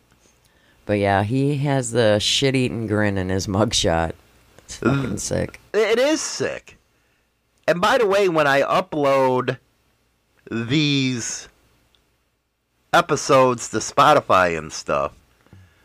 But 0.85 0.95
yeah, 0.95 1.23
he 1.23 1.59
has 1.59 1.93
the 1.93 2.19
shit-eating 2.19 2.89
grin 2.89 3.17
in 3.17 3.29
his 3.29 3.47
mugshot. 3.47 4.13
It's 4.69 4.77
fucking 4.77 5.17
sick. 5.17 5.61
It 5.73 5.99
is 5.99 6.21
sick. 6.21 6.77
And 7.67 7.81
by 7.81 7.97
the 7.97 8.07
way, 8.07 8.29
when 8.29 8.47
I 8.47 8.61
upload 8.61 9.59
these 10.51 11.49
episodes 12.93 13.71
to 13.71 13.79
Spotify 13.79 14.59
and 14.59 14.71
stuff, 14.71 15.15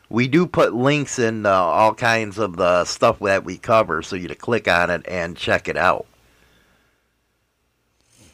we 0.10 0.28
do 0.28 0.46
put 0.46 0.74
links 0.74 1.18
in 1.18 1.46
uh, 1.46 1.50
all 1.50 1.94
kinds 1.94 2.38
of 2.38 2.58
the 2.58 2.84
stuff 2.84 3.20
that 3.20 3.46
we 3.46 3.58
cover 3.58 4.02
so 4.02 4.18
you 4.18 4.28
to 4.28 4.36
click 4.36 4.68
on 4.68 4.90
it 4.90 5.06
and 5.08 5.38
check 5.38 5.70
it 5.70 5.78
out. 5.78 6.06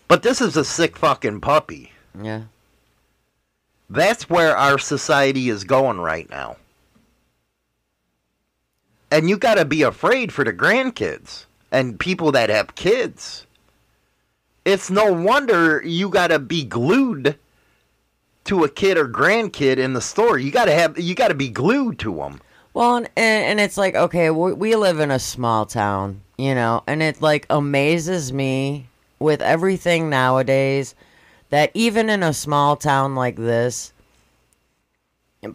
But 0.08 0.24
this 0.24 0.42
is 0.42 0.58
a 0.58 0.66
sick 0.66 0.98
fucking 0.98 1.42
puppy. 1.42 1.92
Yeah. 2.20 2.46
That's 3.88 4.28
where 4.28 4.58
our 4.58 4.80
society 4.80 5.50
is 5.50 5.64
going 5.64 6.00
right 6.00 6.28
now. 6.28 6.58
And 9.12 9.30
you 9.30 9.38
got 9.38 9.56
to 9.56 9.66
be 9.66 9.82
afraid 9.82 10.32
for 10.32 10.44
the 10.44 10.54
grandkids 10.54 11.46
and 11.72 12.00
people 12.00 12.32
that 12.34 12.50
have 12.50 12.76
kids. 12.76 13.46
It's 14.66 14.90
no 14.90 15.12
wonder 15.12 15.82
you 15.84 16.10
got 16.10 16.28
to 16.28 16.40
be 16.40 16.64
glued 16.64 17.38
to 18.46 18.64
a 18.64 18.70
kid 18.70 18.98
or 18.98 19.08
grandkid 19.08 19.78
in 19.78 19.94
the 19.94 20.02
store. 20.02 20.38
You 20.38 20.52
got 20.52 20.66
to 20.66 20.74
have 20.74 21.00
you 21.00 21.16
got 21.16 21.30
to 21.30 21.34
be 21.34 21.50
glued 21.50 22.00
to 22.00 22.16
them. 22.16 22.42
Well, 22.74 22.98
and, 22.98 23.10
and 23.18 23.60
it's 23.60 23.78
like, 23.78 23.96
okay, 23.96 24.30
we, 24.30 24.54
we 24.54 24.76
live 24.76 25.00
in 25.00 25.12
a 25.12 25.20
small 25.20 25.66
town, 25.66 26.22
you 26.38 26.54
know, 26.54 26.84
and 26.86 27.02
it 27.02 27.22
like 27.22 27.48
amazes 27.50 28.32
me 28.32 28.88
with 29.18 29.42
everything 29.42 30.10
nowadays 30.10 30.94
that 31.50 31.72
even 31.74 32.10
in 32.10 32.22
a 32.22 32.34
small 32.34 32.76
town 32.76 33.16
like 33.16 33.36
this, 33.36 33.92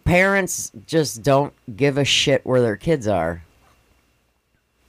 parents 0.03 0.71
just 0.85 1.23
don't 1.23 1.53
give 1.75 1.97
a 1.97 2.05
shit 2.05 2.45
where 2.45 2.61
their 2.61 2.75
kids 2.75 3.07
are. 3.07 3.44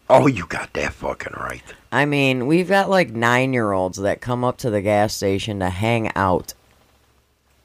Oh, 0.09 0.26
you 0.26 0.46
got 0.46 0.72
that 0.74 0.92
fucking 0.92 1.32
right. 1.36 1.62
I 1.90 2.04
mean, 2.04 2.46
we've 2.46 2.68
got 2.68 2.88
like 2.90 3.11
nine 3.11 3.52
year 3.52 3.72
olds 3.72 3.98
that 3.98 4.20
come 4.20 4.44
up 4.44 4.57
to 4.59 4.70
the 4.70 4.82
gas 4.82 5.14
station 5.14 5.59
to 5.61 5.70
hang 5.70 6.11
out 6.14 6.54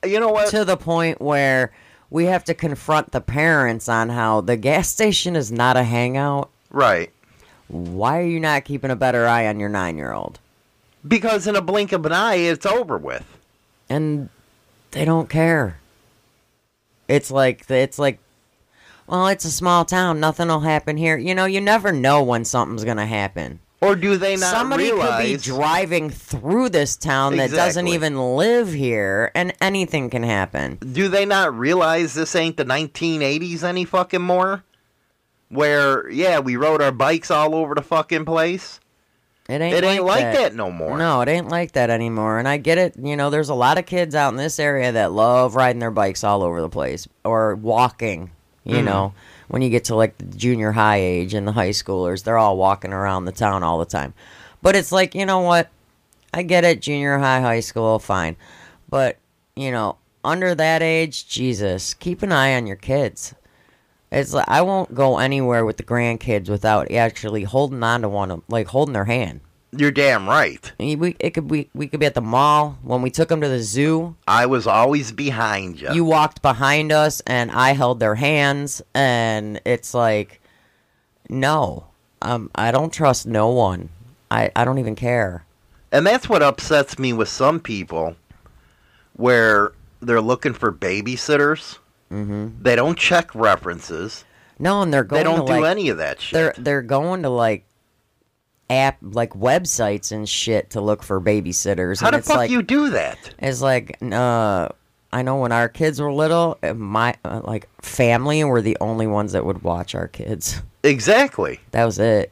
You 0.03 0.19
know 0.19 0.29
what? 0.29 0.49
to 0.49 0.65
the 0.65 0.77
point 0.77 1.21
where 1.21 1.71
we 2.09 2.25
have 2.25 2.43
to 2.45 2.53
confront 2.53 3.11
the 3.11 3.21
parents 3.21 3.87
on 3.87 4.09
how 4.09 4.41
the 4.41 4.57
gas 4.57 4.89
station 4.97 5.35
is 5.35 5.51
not 5.51 5.77
a 5.77 5.83
hangout. 5.83 6.49
Right. 6.71 7.11
Why 7.67 8.19
are 8.19 8.25
you 8.25 8.39
not 8.39 8.65
keeping 8.65 8.91
a 8.91 8.95
better 8.95 9.27
eye 9.27 9.47
on 9.47 9.59
your 9.59 9.69
nine 9.69 9.97
year 9.97 10.11
old? 10.11 10.39
Because 11.07 11.47
in 11.47 11.55
a 11.55 11.61
blink 11.61 11.91
of 11.93 12.05
an 12.05 12.11
eye, 12.11 12.35
it's 12.35 12.65
over 12.65 12.97
with. 12.97 13.25
And 13.89 14.29
they 14.91 15.05
don't 15.05 15.29
care. 15.29 15.79
It's 17.07 17.31
like 17.31 17.69
it's 17.69 17.97
like 17.99 18.19
well, 19.07 19.27
it's 19.27 19.45
a 19.45 19.51
small 19.51 19.85
town, 19.85 20.19
nothing 20.19 20.47
will 20.47 20.61
happen 20.61 20.97
here. 20.97 21.17
You 21.17 21.35
know, 21.35 21.45
you 21.45 21.61
never 21.61 21.91
know 21.91 22.23
when 22.23 22.45
something's 22.45 22.83
gonna 22.83 23.05
happen. 23.05 23.59
Or 23.81 23.95
do 23.95 24.15
they 24.15 24.35
not 24.35 24.41
realize? 24.45 24.51
Somebody 24.51 24.83
realize? 24.83 25.21
could 25.21 25.27
be 25.27 25.37
driving 25.37 26.09
through 26.11 26.69
this 26.69 26.95
town 26.95 27.37
that 27.37 27.49
doesn't 27.49 27.87
even 27.87 28.35
live 28.35 28.71
here 28.71 29.31
and 29.33 29.53
anything 29.59 30.11
can 30.11 30.21
happen. 30.21 30.77
do 30.93 31.07
they 31.07 31.25
not 31.25 31.57
realize 31.57 32.13
this 32.13 32.35
ain't 32.35 32.57
the 32.57 32.65
1980s 32.65 33.63
any 33.63 33.85
fucking 33.85 34.21
more? 34.21 34.63
Where 35.49 36.09
yeah, 36.09 36.39
we 36.39 36.55
rode 36.55 36.81
our 36.81 36.91
bikes 36.91 37.31
all 37.31 37.55
over 37.55 37.73
the 37.75 37.81
fucking 37.81 38.25
place. 38.25 38.79
It 39.49 39.59
ain't, 39.59 39.75
It 39.75 39.83
ain't 39.83 40.05
like 40.05 40.21
that. 40.21 40.35
that 40.35 40.55
no 40.55 40.71
more. 40.71 40.97
No, 40.97 41.19
it 41.21 41.27
ain't 41.27 41.49
like 41.49 41.73
that 41.73 41.89
anymore. 41.89 42.39
And 42.39 42.47
I 42.47 42.57
get 42.57 42.77
it. 42.77 42.95
You 42.97 43.17
know, 43.17 43.29
there's 43.29 43.49
a 43.49 43.55
lot 43.55 43.77
of 43.77 43.85
kids 43.85 44.15
out 44.15 44.29
in 44.29 44.37
this 44.37 44.59
area 44.59 44.91
that 44.93 45.11
love 45.11 45.55
riding 45.55 45.79
their 45.79 45.91
bikes 45.91 46.23
all 46.23 46.43
over 46.43 46.61
the 46.61 46.69
place 46.69 47.07
or 47.25 47.55
walking. 47.55 48.31
You 48.63 48.75
Mm-hmm. 48.75 48.85
know, 48.85 49.13
when 49.47 49.61
you 49.61 49.69
get 49.69 49.85
to 49.85 49.95
like 49.95 50.17
the 50.17 50.25
junior 50.37 50.71
high 50.71 50.97
age 50.97 51.33
and 51.33 51.47
the 51.47 51.51
high 51.51 51.69
schoolers, 51.71 52.23
they're 52.23 52.37
all 52.37 52.57
walking 52.57 52.93
around 52.93 53.25
the 53.25 53.31
town 53.31 53.63
all 53.63 53.79
the 53.79 53.85
time. 53.85 54.13
But 54.61 54.75
it's 54.75 54.91
like, 54.91 55.15
you 55.15 55.25
know 55.25 55.39
what? 55.39 55.69
I 56.33 56.43
get 56.43 56.63
it. 56.63 56.81
Junior 56.81 57.17
high, 57.17 57.41
high 57.41 57.59
school, 57.59 57.97
fine. 57.99 58.37
But, 58.89 59.17
you 59.55 59.71
know, 59.71 59.97
under 60.23 60.53
that 60.55 60.81
age, 60.83 61.27
Jesus, 61.27 61.93
keep 61.93 62.21
an 62.21 62.31
eye 62.31 62.55
on 62.55 62.67
your 62.67 62.75
kids. 62.75 63.33
It's 64.11 64.33
like 64.33 64.47
I 64.47 64.61
won't 64.61 64.93
go 64.93 65.17
anywhere 65.17 65.65
with 65.65 65.77
the 65.77 65.83
grandkids 65.83 66.49
without 66.49 66.91
actually 66.91 67.43
holding 67.43 67.81
on 67.81 68.01
to 68.01 68.09
one 68.09 68.29
of 68.29 68.43
like 68.47 68.67
holding 68.67 68.93
their 68.93 69.05
hand. 69.05 69.39
You're 69.73 69.91
damn 69.91 70.27
right. 70.27 70.71
We 70.79 71.15
it 71.19 71.29
could 71.31 71.49
we 71.49 71.69
we 71.73 71.87
could 71.87 72.01
be 72.01 72.05
at 72.05 72.13
the 72.13 72.21
mall 72.21 72.77
when 72.83 73.01
we 73.01 73.09
took 73.09 73.29
them 73.29 73.39
to 73.39 73.47
the 73.47 73.61
zoo. 73.61 74.15
I 74.27 74.45
was 74.45 74.67
always 74.67 75.13
behind 75.13 75.79
you. 75.79 75.93
You 75.93 76.03
walked 76.03 76.41
behind 76.41 76.91
us 76.91 77.21
and 77.25 77.51
I 77.51 77.71
held 77.71 77.99
their 77.99 78.15
hands, 78.15 78.81
and 78.93 79.61
it's 79.63 79.93
like, 79.93 80.41
no, 81.29 81.87
um, 82.21 82.51
I 82.53 82.71
don't 82.71 82.91
trust 82.91 83.25
no 83.25 83.47
one. 83.47 83.89
I 84.29 84.51
I 84.55 84.65
don't 84.65 84.79
even 84.79 84.95
care. 84.95 85.45
And 85.93 86.05
that's 86.05 86.27
what 86.27 86.43
upsets 86.43 86.99
me 86.99 87.13
with 87.13 87.29
some 87.29 87.59
people, 87.59 88.15
where 89.13 89.71
they're 90.01 90.21
looking 90.21 90.53
for 90.53 90.71
babysitters. 90.71 91.77
Mm-hmm. 92.11 92.61
They 92.61 92.75
don't 92.75 92.97
check 92.97 93.33
references. 93.33 94.25
No, 94.59 94.81
and 94.81 94.93
they're 94.93 95.05
going. 95.05 95.19
They 95.19 95.23
don't 95.23 95.45
to, 95.45 95.53
do 95.53 95.61
like, 95.61 95.71
any 95.71 95.87
of 95.87 95.97
that 95.97 96.19
shit. 96.19 96.33
They're 96.33 96.55
they're 96.57 96.81
going 96.81 97.23
to 97.23 97.29
like 97.29 97.65
app 98.71 98.97
like 99.01 99.31
websites 99.33 100.11
and 100.11 100.27
shit 100.27 100.69
to 100.71 100.81
look 100.81 101.03
for 101.03 101.19
babysitters. 101.19 102.01
How 102.01 102.07
and 102.07 102.17
the 102.17 102.21
fuck 102.21 102.37
like, 102.37 102.51
you 102.51 102.61
do 102.61 102.89
that? 102.91 103.17
It's 103.39 103.61
like, 103.61 103.97
uh, 104.01 104.69
I 105.11 105.21
know 105.23 105.37
when 105.37 105.51
our 105.51 105.67
kids 105.67 105.99
were 105.99 106.11
little, 106.11 106.57
uh, 106.63 106.73
my 106.73 107.15
uh, 107.25 107.41
like 107.43 107.69
family 107.81 108.43
were 108.43 108.61
the 108.61 108.77
only 108.79 109.07
ones 109.07 109.33
that 109.33 109.45
would 109.45 109.63
watch 109.63 109.93
our 109.93 110.07
kids. 110.07 110.61
Exactly. 110.83 111.59
That 111.71 111.85
was 111.85 111.99
it. 111.99 112.31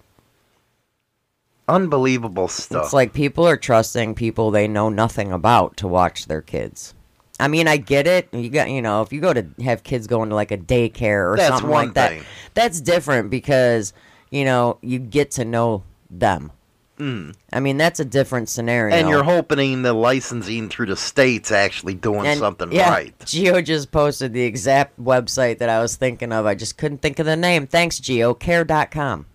Unbelievable 1.68 2.48
stuff. 2.48 2.86
It's 2.86 2.94
like 2.94 3.14
people 3.14 3.48
are 3.48 3.58
trusting 3.58 4.16
people 4.16 4.50
they 4.50 4.68
know 4.68 4.90
nothing 4.90 5.32
about 5.32 5.78
to 5.78 5.88
watch 5.88 6.26
their 6.26 6.42
kids. 6.42 6.96
I 7.40 7.48
mean, 7.48 7.68
I 7.68 7.78
get 7.78 8.08
it. 8.08 8.28
You 8.34 8.50
got, 8.50 8.70
you 8.70 8.82
know, 8.82 9.02
if 9.02 9.14
you 9.14 9.22
go 9.22 9.34
to 9.34 9.46
have 9.64 9.84
kids 9.84 10.08
going 10.08 10.30
to 10.30 10.36
like 10.36 10.52
a 10.52 10.58
daycare 10.58 11.32
or 11.32 11.38
That's 11.38 11.50
something 11.50 11.70
like 11.70 11.94
that, 11.94 12.22
that's 12.54 12.82
different 12.82 13.30
because 13.30 13.94
you 14.32 14.46
know 14.46 14.78
you 14.82 15.00
get 15.00 15.32
to 15.32 15.46
know 15.46 15.84
them. 16.10 16.52
Mm. 16.98 17.34
I 17.54 17.62
mean, 17.62 17.78
that's 17.78 18.02
a 18.02 18.06
different 18.06 18.50
scenario. 18.50 18.94
and 18.94 19.08
you're 19.08 19.24
hoping 19.24 19.84
the 19.84 19.94
licensing 19.94 20.68
through 20.68 20.88
the 20.88 20.98
states 20.98 21.50
actually 21.50 21.94
doing 21.94 22.26
And, 22.26 22.38
something 22.40 22.74
yeah, 22.74 22.90
right. 22.90 23.14
Geo 23.26 23.62
just 23.62 23.90
posted 23.92 24.34
the 24.34 24.42
exact 24.42 25.00
website 25.02 25.60
that 25.60 25.70
I 25.70 25.80
was 25.80 25.96
thinking 25.96 26.34
of. 26.34 26.46
I 26.46 26.56
just 26.56 26.78
couldn't 26.78 26.98
think 27.02 27.20
of 27.20 27.26
the 27.26 27.38
name. 27.38 27.68
Thanks, 27.68 28.00
Geo. 28.00 28.34
Care.com. 28.34 29.28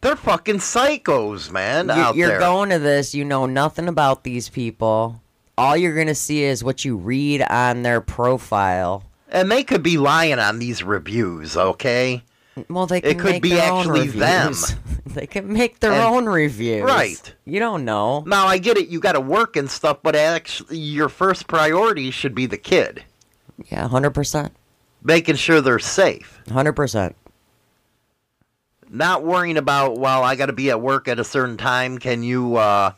They're 0.00 0.16
fucking 0.16 0.56
psychos, 0.58 1.50
man. 1.50 1.86
You- 1.86 1.92
out 1.92 2.14
You're 2.16 2.28
there. 2.28 2.38
going 2.38 2.70
to 2.70 2.78
this, 2.78 3.14
you 3.14 3.24
know 3.24 3.46
nothing 3.46 3.88
about 3.88 4.22
these 4.22 4.48
people. 4.48 5.20
All 5.56 5.76
you're 5.76 5.94
going 5.94 6.08
to 6.08 6.14
see 6.14 6.44
is 6.44 6.62
what 6.62 6.84
you 6.84 6.96
read 6.96 7.42
on 7.42 7.82
their 7.82 8.00
profile. 8.00 9.04
and 9.28 9.50
they 9.50 9.64
could 9.64 9.82
be 9.82 9.96
lying 9.98 10.38
on 10.38 10.58
these 10.60 10.84
reviews, 10.84 11.56
okay? 11.56 12.22
Well, 12.68 12.86
they 12.86 13.00
can 13.00 13.10
It 13.10 13.18
could 13.18 13.32
make 13.32 13.42
be 13.42 13.50
their 13.50 13.70
own 13.72 13.80
actually 13.80 14.08
them. 14.08 14.52
they 15.06 15.26
can 15.26 15.52
make 15.52 15.80
their 15.80 15.92
And- 15.92 16.02
own 16.02 16.26
reviews. 16.26 16.82
Right. 16.84 17.34
You 17.44 17.58
don't 17.58 17.84
know. 17.84 18.22
Now 18.26 18.46
I 18.46 18.58
get 18.58 18.76
it, 18.76 18.88
you 18.88 19.00
got 19.00 19.12
to 19.12 19.20
work 19.20 19.56
and 19.56 19.70
stuff, 19.70 19.98
but 20.02 20.14
actually, 20.14 20.78
your 20.78 21.08
first 21.08 21.46
priority 21.48 22.10
should 22.12 22.34
be 22.34 22.46
the 22.46 22.56
kid, 22.58 23.02
Yeah, 23.70 23.88
100%. 23.88 24.50
making 25.02 25.36
sure 25.36 25.60
they're 25.60 25.78
safe, 25.80 26.40
100%. 26.48 27.14
not 28.88 29.24
worrying 29.24 29.56
about 29.56 29.98
well, 29.98 30.22
I 30.22 30.36
got 30.36 30.46
to 30.46 30.52
be 30.52 30.70
at 30.70 30.80
work 30.80 31.08
at 31.08 31.18
a 31.18 31.24
certain 31.24 31.56
time. 31.56 31.98
Can 31.98 32.22
you, 32.22 32.56
uh, 32.56 32.92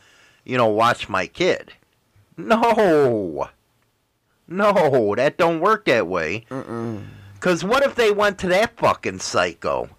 you 0.45 0.57
know, 0.59 0.67
watch 0.69 1.09
my 1.09 1.27
kid? 1.27 1.73
No, 2.37 3.49
no, 4.47 5.15
that 5.17 5.39
don't 5.39 5.61
work 5.61 5.87
that 5.87 6.07
way. 6.07 6.45
Cause 7.41 7.65
what 7.65 7.85
if 7.85 7.95
they 7.95 8.11
went 8.11 8.39
to 8.39 8.49
that 8.49 8.77
fucking 8.77 9.21
psycho? 9.21 9.91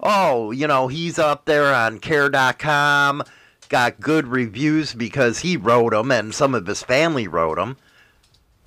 Oh, 0.00 0.50
you 0.50 0.66
know, 0.66 0.88
he's 0.88 1.18
up 1.18 1.46
there 1.46 1.74
on 1.74 1.98
care.com, 1.98 3.22
got 3.68 4.00
good 4.00 4.26
reviews 4.28 4.94
because 4.94 5.40
he 5.40 5.56
wrote 5.56 5.92
them 5.92 6.10
and 6.10 6.34
some 6.34 6.54
of 6.54 6.66
his 6.66 6.82
family 6.82 7.26
wrote 7.26 7.56
them. 7.56 7.76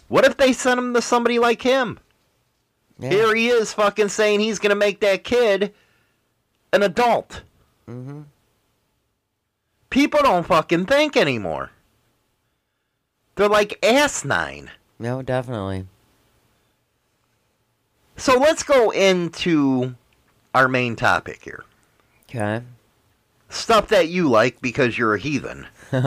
What 0.07 0.25
if 0.25 0.37
they 0.37 0.53
sent 0.53 0.79
him 0.79 0.93
to 0.95 1.01
somebody 1.01 1.39
like 1.39 1.61
him? 1.61 1.99
Yeah. 2.97 3.09
Here 3.09 3.35
he 3.35 3.47
is 3.47 3.73
fucking 3.73 4.09
saying 4.09 4.39
he's 4.39 4.59
going 4.59 4.71
to 4.71 4.75
make 4.75 4.99
that 4.99 5.23
kid 5.23 5.73
an 6.73 6.83
adult. 6.83 7.43
Mm-hmm. 7.87 8.23
People 9.89 10.19
don't 10.21 10.45
fucking 10.45 10.85
think 10.85 11.15
anymore. 11.15 11.71
They're 13.35 13.47
like 13.47 13.83
asinine. 13.83 14.69
No, 14.99 15.21
definitely. 15.21 15.87
So 18.19 18.37
let's 18.37 18.63
go 18.63 18.91
into 18.91 19.95
our 20.53 20.67
main 20.67 20.95
topic 20.95 21.41
here. 21.43 21.63
Okay. 22.29 22.61
Stuff 23.49 23.87
that 23.87 24.09
you 24.09 24.29
like 24.29 24.61
because 24.61 24.97
you're 24.97 25.15
a 25.15 25.19
heathen. 25.19 25.67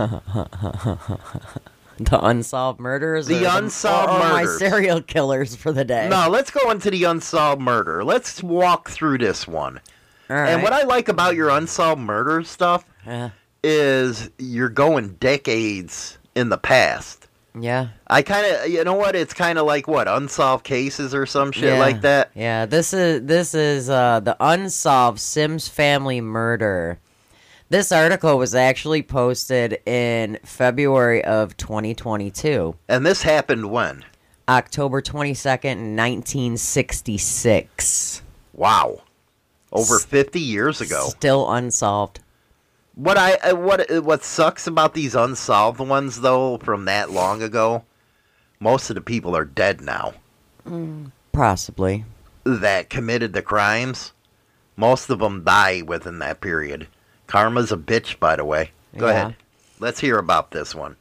The 1.99 2.25
unsolved 2.25 2.81
murders? 2.81 3.27
The 3.27 3.45
unsolved 3.45 4.11
or, 4.11 4.17
or 4.17 4.19
my 4.19 4.45
serial 4.45 5.03
killers 5.03 5.55
for 5.55 5.73
the 5.73 5.85
day. 5.85 6.09
No, 6.09 6.29
let's 6.29 6.51
go 6.51 6.71
into 6.71 6.91
the 6.91 7.05
unsolved 7.05 7.61
murder. 7.61 8.03
Let's 8.03 8.43
walk 8.43 8.91
through 8.91 9.19
this 9.19 9.47
one. 9.47 9.81
All 10.31 10.37
And 10.37 10.63
what. 10.63 10.73
I 10.73 10.85
like 10.85 11.09
about 11.09 11.35
your 11.37 11.51
unsolved 11.51 12.01
murder 12.01 12.43
stuff 12.43 12.85
is 13.63 14.31
you're 14.39 14.69
going 14.69 15.15
decades 15.15 16.19
in 16.35 16.49
the 16.49 16.59
past. 16.59 17.22
Yeah. 17.59 17.89
I 18.07 18.23
kind 18.23 18.47
of, 18.47 18.71
you 18.71 18.83
know 18.85 18.95
what? 18.95 19.15
It's 19.15 19.35
kind 19.35 19.59
of 19.59 19.67
like 19.67 19.87
what 19.87 20.09
unsolved 20.09 20.65
cases 20.65 21.15
or 21.15 21.27
some 21.27 21.53
shit 21.53 21.75
yeah. 21.75 21.79
like 21.79 22.01
that. 22.01 22.31
Yeah, 22.35 22.65
this 22.67 22.93
is 22.95 23.25
this 23.27 23.55
is 23.55 23.91
uh, 23.91 24.21
the 24.21 24.37
unsolved 24.41 25.21
Sims 25.21 25.69
family 25.69 26.21
murder. 26.21 26.99
This 27.69 27.93
article 27.93 28.39
was 28.39 28.55
actually 28.55 29.03
posted 29.03 29.81
in 29.87 30.39
February 30.45 31.25
of 31.25 31.57
2022, 31.57 32.75
And 32.89 33.07
this 33.07 33.23
happened 33.23 33.71
when? 33.71 34.05
October 34.47 35.01
22nd, 35.01 35.97
1966. 35.97 38.23
Wow, 38.53 39.01
over 39.73 39.99
fifty 39.99 40.41
years 40.41 40.83
ago. 40.83 41.07
Still 41.09 41.51
unsolved. 41.51 42.21
What 42.95 43.17
I 43.17 43.35
uh, 43.37 43.55
what 43.57 43.91
uh, 43.91 44.03
what 44.03 44.23
sucks 44.23 44.67
about 44.67 44.95
these 44.95 45.15
unsolved 45.15 45.81
ones 45.81 46.21
though 46.21 46.59
from 46.59 46.85
that 46.85 47.11
long 47.11 47.43
ago, 47.43 47.85
most 48.61 48.91
of 48.91 48.95
the 48.97 49.01
people 49.01 49.35
are 49.37 49.45
dead 49.47 49.81
now 49.81 50.15
Possibly. 51.33 52.05
that 52.45 52.91
committed 52.91 53.33
the 53.33 53.43
crimes. 53.43 54.13
Most 54.77 55.11
of 55.11 55.19
them 55.21 55.45
die 55.45 55.83
within 55.83 56.19
that 56.21 56.41
period. 56.41 56.87
Karma's 57.27 57.73
a 57.73 57.77
bitch, 57.77 58.19
by 58.19 58.37
the 58.37 58.45
way. 58.45 58.71
Go 58.97 59.07
Yeah. 59.09 59.13
ahead. 59.13 59.37
Let's 59.81 60.01
hear 60.01 60.19
about 60.19 60.51
this 60.51 60.75
one. 60.75 60.97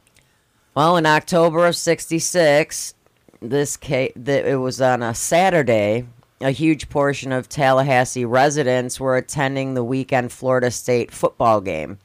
Well, 0.74 0.96
in 0.96 1.04
October 1.04 1.66
of 1.66 1.76
'66, 1.76 2.94
this 3.40 3.76
case, 3.76 4.12
it 4.16 4.58
was 4.60 4.80
on 4.80 5.02
a 5.02 5.14
Saturday. 5.14 6.06
A 6.42 6.50
huge 6.50 6.88
portion 6.88 7.32
of 7.32 7.48
Tallahassee 7.48 8.24
residents 8.24 8.98
were 8.98 9.16
attending 9.16 9.74
the 9.74 9.84
weekend 9.84 10.32
Florida 10.32 10.70
State 10.70 11.12
football 11.12 11.60
game. 11.60 11.98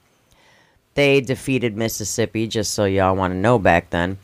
They 0.93 1.21
defeated 1.21 1.75
Mississippi, 1.77 2.47
just 2.47 2.73
so 2.73 2.85
y'all 2.85 3.15
want 3.15 3.33
to 3.33 3.37
know 3.37 3.59
back 3.59 3.89
then. 3.89 4.17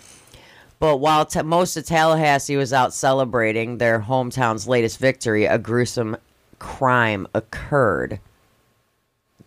But 0.80 0.98
while 0.98 1.26
ta 1.26 1.44
most 1.44 1.78
of 1.78 1.86
Tallahassee 1.86 2.58
was 2.58 2.74
out 2.74 2.94
celebrating 2.94 3.78
their 3.78 4.02
hometown's 4.02 4.68
latest 4.68 5.00
victory, 5.00 5.46
a 5.46 5.58
gruesome 5.58 6.18
crime 6.60 7.28
occurred. 7.34 8.20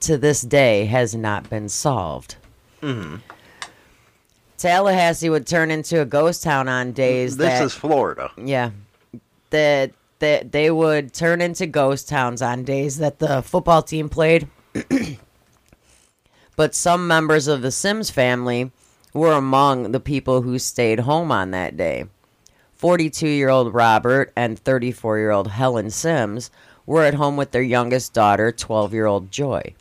To 0.01 0.19
this 0.19 0.43
day, 0.43 0.85
has 0.87 1.15
not 1.15 1.49
been 1.49 1.69
solved. 1.69 2.37
Mm-hmm. 2.83 3.17
Tallahassee 4.59 5.31
would 5.31 5.47
turn 5.47 5.71
into 5.71 6.01
a 6.01 6.05
ghost 6.05 6.43
town 6.43 6.69
on 6.69 6.93
days 6.93 7.37
This 7.37 7.49
that 7.49 7.65
is 7.65 7.75
Florida. 7.75 8.31
yeah 8.37 8.71
that 9.51 9.93
that 10.19 10.53
they 10.53 10.71
would 10.71 11.13
turn 11.13 11.41
into 11.41 11.67
ghost 11.67 12.09
towns 12.09 12.43
on 12.43 12.65
days 12.65 12.99
that 12.99 13.19
the 13.19 13.43
football 13.43 13.83
team 13.83 14.09
played. 14.09 14.49
but 16.57 16.75
some 16.75 17.07
members 17.07 17.47
of 17.49 17.63
the 17.63 17.71
Sims 17.71 18.11
family 18.11 18.71
were 19.13 19.33
among 19.33 19.93
the 19.93 20.01
people 20.01 20.43
who 20.43 20.59
stayed 20.59 21.01
home 21.01 21.31
on 21.31 21.51
that 21.51 21.77
day. 21.77 22.07
42-year-old 22.81 23.73
Robert 23.73 24.33
and 24.37 24.63
34-year-old 24.63 25.49
Helen 25.49 25.91
Sims 25.91 26.51
were 26.85 27.05
at 27.05 27.15
home 27.15 27.37
with 27.37 27.51
their 27.51 27.63
youngest 27.63 28.13
daughter, 28.13 28.53
12-year-old 28.53 29.31
Joy. 29.31 29.75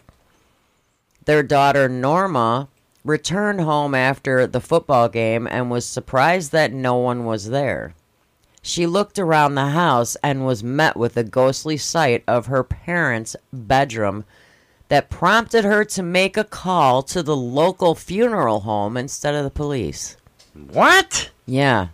Their 1.25 1.43
daughter 1.43 1.89
Norma 1.89 2.69
returned 3.03 3.61
home 3.61 3.93
after 3.93 4.47
the 4.47 4.61
football 4.61 5.09
game 5.09 5.47
and 5.47 5.69
was 5.69 5.85
surprised 5.85 6.51
that 6.51 6.73
no 6.73 6.95
one 6.95 7.25
was 7.25 7.49
there. 7.49 7.93
She 8.67 8.87
looked 8.87 9.19
around 9.19 9.53
the 9.53 9.67
house 9.67 10.17
and 10.23 10.43
was 10.43 10.63
met 10.63 10.97
with 10.97 11.17
a 11.17 11.23
ghostly 11.23 11.77
sight 11.77 12.23
of 12.27 12.47
her 12.47 12.63
parents' 12.63 13.35
bedroom 13.53 14.25
that 14.89 15.11
prompted 15.11 15.63
her 15.63 15.85
to 15.85 16.01
make 16.01 16.35
a 16.35 16.43
call 16.43 17.03
to 17.03 17.21
the 17.21 17.35
local 17.35 17.93
funeral 17.93 18.61
home 18.61 18.97
instead 18.97 19.35
of 19.35 19.43
the 19.43 19.51
police. 19.51 20.17
What? 20.71 21.29
Yeah. 21.45 21.89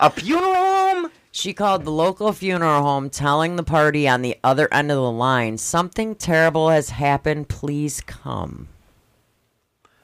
A 0.00 0.10
funeral 0.10 0.52
home? 0.52 1.12
She 1.30 1.52
called 1.52 1.84
the 1.84 1.92
local 1.92 2.32
funeral 2.32 2.82
home 2.82 3.08
telling 3.08 3.54
the 3.54 3.62
party 3.62 4.08
on 4.08 4.22
the 4.22 4.36
other 4.42 4.66
end 4.74 4.90
of 4.90 4.96
the 4.96 5.12
line, 5.12 5.58
Something 5.58 6.16
terrible 6.16 6.70
has 6.70 6.90
happened. 6.90 7.48
Please 7.48 8.00
come. 8.00 8.66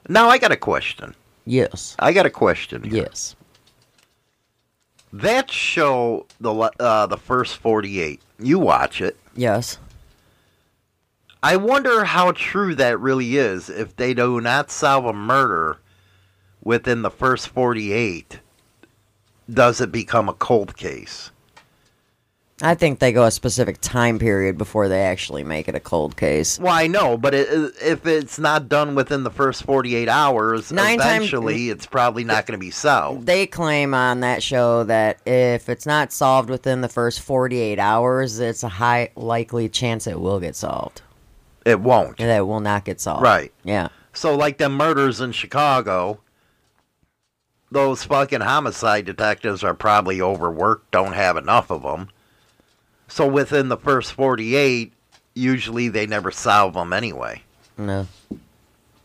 Now 0.07 0.29
I 0.29 0.37
got 0.37 0.53
a 0.53 0.57
question. 0.57 1.15
Yes. 1.43 1.97
I 1.99 2.13
got 2.13 2.25
a 2.25 2.29
question. 2.29 2.83
here. 2.83 3.03
Yes. 3.03 3.35
That 5.11 5.49
show, 5.49 6.27
the 6.39 6.53
uh, 6.53 7.07
the 7.07 7.17
first 7.17 7.57
forty 7.57 7.99
eight. 7.99 8.21
You 8.37 8.59
watch 8.59 9.01
it. 9.01 9.17
Yes. 9.35 9.79
I 11.41 11.55
wonder 11.55 12.03
how 12.03 12.33
true 12.33 12.75
that 12.75 12.99
really 12.99 13.37
is. 13.37 13.69
If 13.69 13.95
they 13.95 14.13
do 14.13 14.41
not 14.41 14.69
solve 14.69 15.05
a 15.05 15.13
murder 15.13 15.77
within 16.63 17.01
the 17.01 17.09
first 17.09 17.47
forty 17.47 17.91
eight, 17.91 18.39
does 19.49 19.81
it 19.81 19.91
become 19.91 20.29
a 20.29 20.33
cold 20.33 20.77
case? 20.77 21.31
I 22.61 22.75
think 22.75 22.99
they 22.99 23.13
go 23.13 23.23
a 23.23 23.31
specific 23.31 23.79
time 23.79 24.19
period 24.19 24.57
before 24.57 24.89
they 24.89 25.01
actually 25.01 25.43
make 25.43 25.69
it 25.69 25.75
a 25.75 25.79
cold 25.79 26.17
case. 26.17 26.59
Well, 26.59 26.73
I 26.73 26.87
know, 26.87 27.17
but 27.17 27.33
it, 27.33 27.47
if 27.81 28.05
it's 28.05 28.37
not 28.37 28.67
done 28.67 28.95
within 28.95 29.23
the 29.23 29.31
first 29.31 29.63
48 29.63 30.09
hours, 30.09 30.71
Nine 30.71 30.99
eventually 30.99 31.69
it's 31.69 31.85
probably 31.85 32.25
not 32.25 32.45
going 32.45 32.59
to 32.59 32.63
be 32.63 32.71
solved. 32.71 33.25
They 33.25 33.47
claim 33.47 33.93
on 33.93 34.19
that 34.21 34.43
show 34.43 34.83
that 34.83 35.19
if 35.25 35.69
it's 35.69 35.85
not 35.85 36.11
solved 36.11 36.49
within 36.49 36.81
the 36.81 36.89
first 36.89 37.21
48 37.21 37.79
hours, 37.79 38.39
it's 38.39 38.63
a 38.63 38.69
high 38.69 39.11
likely 39.15 39.69
chance 39.69 40.05
it 40.05 40.19
will 40.19 40.41
get 40.41 40.55
solved. 40.55 41.01
It 41.65 41.79
won't. 41.79 42.17
That 42.17 42.39
it 42.39 42.47
will 42.47 42.59
not 42.59 42.83
get 42.83 42.99
solved. 42.99 43.23
Right. 43.23 43.53
Yeah. 43.63 43.89
So, 44.13 44.35
like 44.35 44.57
them 44.57 44.73
murders 44.73 45.21
in 45.21 45.31
Chicago, 45.31 46.19
those 47.71 48.03
fucking 48.03 48.41
homicide 48.41 49.05
detectives 49.05 49.63
are 49.63 49.73
probably 49.73 50.19
overworked, 50.19 50.91
don't 50.91 51.13
have 51.13 51.37
enough 51.37 51.69
of 51.69 51.83
them. 51.83 52.09
So, 53.09 53.27
within 53.27 53.69
the 53.69 53.77
first 53.77 54.13
48, 54.13 54.93
usually 55.33 55.89
they 55.89 56.05
never 56.05 56.31
solve 56.31 56.75
them 56.75 56.93
anyway. 56.93 57.43
No. 57.77 58.07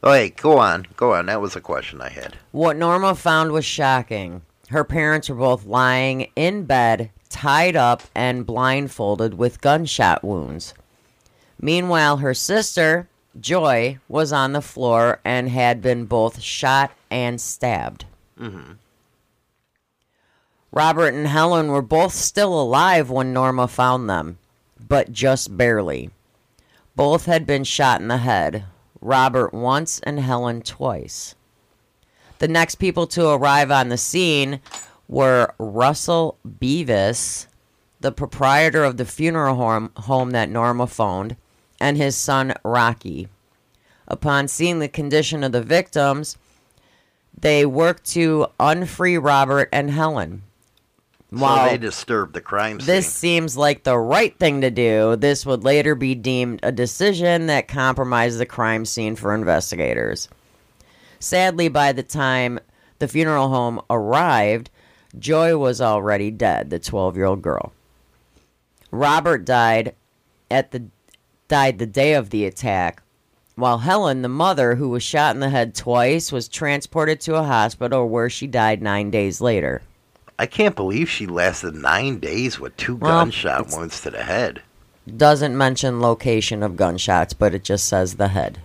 Oh, 0.03 0.13
hey, 0.13 0.31
go 0.31 0.59
on. 0.59 0.87
Go 0.97 1.15
on. 1.15 1.27
That 1.27 1.41
was 1.41 1.57
a 1.57 1.61
question 1.61 2.01
I 2.01 2.11
had. 2.11 2.37
What 2.53 2.77
Norma 2.77 3.15
found 3.15 3.53
was 3.53 3.65
shocking. 3.65 4.43
Her 4.69 4.85
parents 4.85 5.29
were 5.29 5.37
both 5.37 5.65
lying 5.65 6.31
in 6.37 6.65
bed, 6.65 7.11
tied 7.31 7.77
up, 7.77 8.03
and 8.15 8.47
blindfolded 8.47 9.35
with 9.35 9.63
gunshot 9.63 10.23
wounds. 10.23 10.75
Meanwhile, 11.61 12.19
her 12.19 12.35
sister, 12.35 13.09
Joy, 13.41 13.99
was 14.09 14.33
on 14.33 14.53
the 14.53 14.61
floor 14.61 15.21
and 15.25 15.49
had 15.49 15.81
been 15.81 16.05
both 16.05 16.41
shot 16.43 16.93
and 17.11 17.41
stabbed. 17.41 18.05
Mm-hmm. 18.39 18.73
Robert 20.75 21.15
and 21.15 21.29
Helen 21.29 21.69
were 21.69 21.83
both 21.83 22.13
still 22.13 22.61
alive 22.61 23.09
when 23.09 23.33
Norma 23.33 23.69
found 23.69 24.11
them, 24.11 24.39
but 24.89 25.13
just 25.13 25.57
barely. 25.57 26.11
Both 26.97 27.27
had 27.27 27.47
been 27.47 27.63
shot 27.63 28.01
in 28.01 28.09
the 28.09 28.17
head, 28.17 28.65
Robert 29.01 29.55
once 29.55 30.01
and 30.01 30.19
Helen 30.19 30.63
twice. 30.63 31.37
The 32.41 32.49
next 32.49 32.75
people 32.75 33.07
to 33.07 33.29
arrive 33.29 33.71
on 33.71 33.89
the 33.89 33.97
scene 33.97 34.59
were 35.07 35.55
Russell 35.59 36.39
Bevis, 36.45 37.47
the 38.01 38.11
proprietor 38.11 38.83
of 38.83 38.97
the 38.97 39.05
funeral 39.05 39.55
home, 39.55 39.93
home 39.97 40.33
that 40.33 40.51
Norma 40.51 40.89
phoned, 40.89 41.37
and 41.79 41.97
his 41.97 42.17
son 42.17 42.53
Rocky. 42.65 43.29
Upon 44.09 44.49
seeing 44.49 44.81
the 44.81 44.89
condition 44.89 45.45
of 45.45 45.53
the 45.53 45.63
victims, 45.63 46.37
they 47.33 47.65
worked 47.65 48.07
to 48.07 48.49
unfree 48.59 49.19
Robert 49.19 49.69
and 49.73 49.93
Helen. 49.93 50.43
So 51.33 51.67
they 51.69 51.79
disturbed 51.79 52.35
the 52.35 52.41
crime 52.41 52.79
scene. 52.79 52.87
This 52.87 53.13
seems 53.13 53.57
like 53.57 53.83
the 53.83 53.99
right 53.99 54.39
thing 54.39 54.61
to 54.61 54.71
do. 54.71 55.17
This 55.17 55.45
would 55.45 55.65
later 55.65 55.95
be 55.95 56.15
deemed 56.15 56.61
a 56.63 56.71
decision 56.71 57.47
that 57.47 57.67
compromised 57.67 58.39
the 58.39 58.47
crime 58.47 58.85
scene 58.85 59.17
for 59.17 59.35
investigators. 59.35 60.29
Sadly, 61.19 61.69
by 61.69 61.93
the 61.93 62.05
time 62.05 62.61
the 63.01 63.09
funeral 63.09 63.49
home 63.49 63.81
arrived, 63.91 64.71
Joy 65.19 65.57
was 65.57 65.81
already 65.81 66.31
dead, 66.31 66.71
the 66.71 66.79
12-year-old 66.79 67.43
girl. 67.43 67.73
Robert 68.93 69.45
died 69.45 69.95
at 70.51 70.71
the 70.71 70.85
died 71.49 71.79
the 71.79 71.87
day 71.87 72.15
of 72.15 72.31
the 72.31 72.45
attack, 72.45 73.03
while 73.57 73.79
Helen, 73.79 74.23
the 74.23 74.29
mother 74.29 74.77
who 74.77 74.89
was 74.89 75.03
shot 75.03 75.35
in 75.35 75.41
the 75.41 75.51
head 75.51 75.75
twice, 75.75 76.31
was 76.31 76.49
transported 76.49 77.21
to 77.23 77.35
a 77.35 77.43
hospital 77.43 78.09
where 78.09 78.31
she 78.31 78.47
died 78.47 78.83
9 78.83 79.11
days 79.11 79.41
later. 79.41 79.83
I 80.39 80.47
can't 80.47 80.75
believe 80.77 81.09
she 81.09 81.27
lasted 81.27 81.75
nine 81.75 82.19
days 82.19 82.59
with 82.59 82.77
two 82.77 82.97
Well, 82.97 83.21
gunshot 83.25 83.69
wounds 83.71 84.01
to 84.03 84.11
the 84.11 84.25
head. 84.25 84.63
doesn't 85.17 85.57
mention 85.57 86.01
location 86.01 86.63
of 86.63 86.77
gunshots, 86.77 87.35
but 87.35 87.55
it 87.55 87.63
just 87.63 87.87
says 87.87 88.15
the 88.15 88.29
head. 88.29 88.61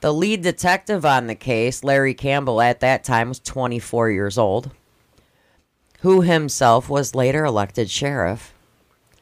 The 0.00 0.12
lead 0.12 0.42
detective 0.42 1.04
on 1.06 1.26
the 1.26 1.34
case, 1.34 1.84
Larry 1.84 2.14
Campbell, 2.14 2.60
at 2.60 2.80
that 2.80 3.04
time 3.04 3.28
was 3.28 3.38
24 3.40 4.10
years 4.10 4.36
old, 4.36 4.70
who 6.00 6.20
himself 6.22 6.88
was 6.88 7.14
later 7.14 7.44
elected 7.44 7.88
sheriff. 7.90 8.52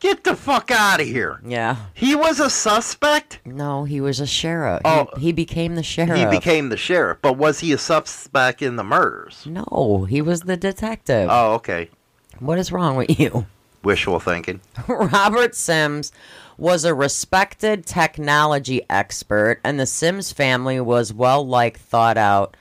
Get 0.01 0.25
the 0.25 0.35
fuck 0.35 0.71
out 0.71 1.01
of 1.01 1.07
here. 1.07 1.41
Yeah. 1.45 1.77
He 1.95 2.15
was 2.17 2.41
a 2.41 2.49
suspect? 2.49 3.41
No, 3.45 3.85
he 3.85 4.01
was 4.01 4.19
a 4.19 4.27
sheriff. 4.27 4.81
Oh. 4.85 5.09
he, 5.17 5.27
he 5.27 5.33
became 5.33 5.75
the 5.75 5.83
sheriff. 5.83 6.19
He 6.19 6.25
became 6.27 6.71
the 6.71 6.77
sheriff, 6.79 7.19
but 7.21 7.37
was 7.37 7.61
he 7.61 7.73
a 7.73 7.79
suspect 7.79 8.63
in 8.63 8.77
the 8.77 8.85
murders? 8.85 9.45
No, 9.47 10.07
he 10.09 10.23
was 10.23 10.41
the 10.43 10.57
detective. 10.57 11.29
Oh, 11.31 11.53
okay. 11.55 11.91
What 12.39 12.59
is 12.59 12.73
wrong 12.73 12.97
with 12.97 13.21
you? 13.21 13.47
Wishful 13.83 14.21
thinking. 14.21 14.61
Robert 14.89 15.55
Sims 15.55 16.13
was 16.57 16.85
a 16.85 16.95
respected 16.95 17.85
technology 17.87 18.83
expert, 18.91 19.61
and 19.65 19.79
the 19.79 19.87
Sims 19.87 20.33
family 20.33 20.81
was 20.81 21.13
well 21.13 21.47
liked, 21.47 21.81
thought 21.81 22.17
out 22.17 22.57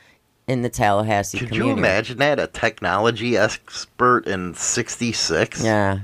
in 0.47 0.61
the 0.61 0.69
Tallahassee 0.69 1.37
Could 1.39 1.49
community. 1.49 1.69
you 1.69 1.77
imagine 1.77 2.17
that? 2.17 2.39
A 2.39 2.47
technology 2.47 3.37
expert 3.37 4.27
in 4.27 4.53
66? 4.55 5.63
Yeah. 5.63 5.99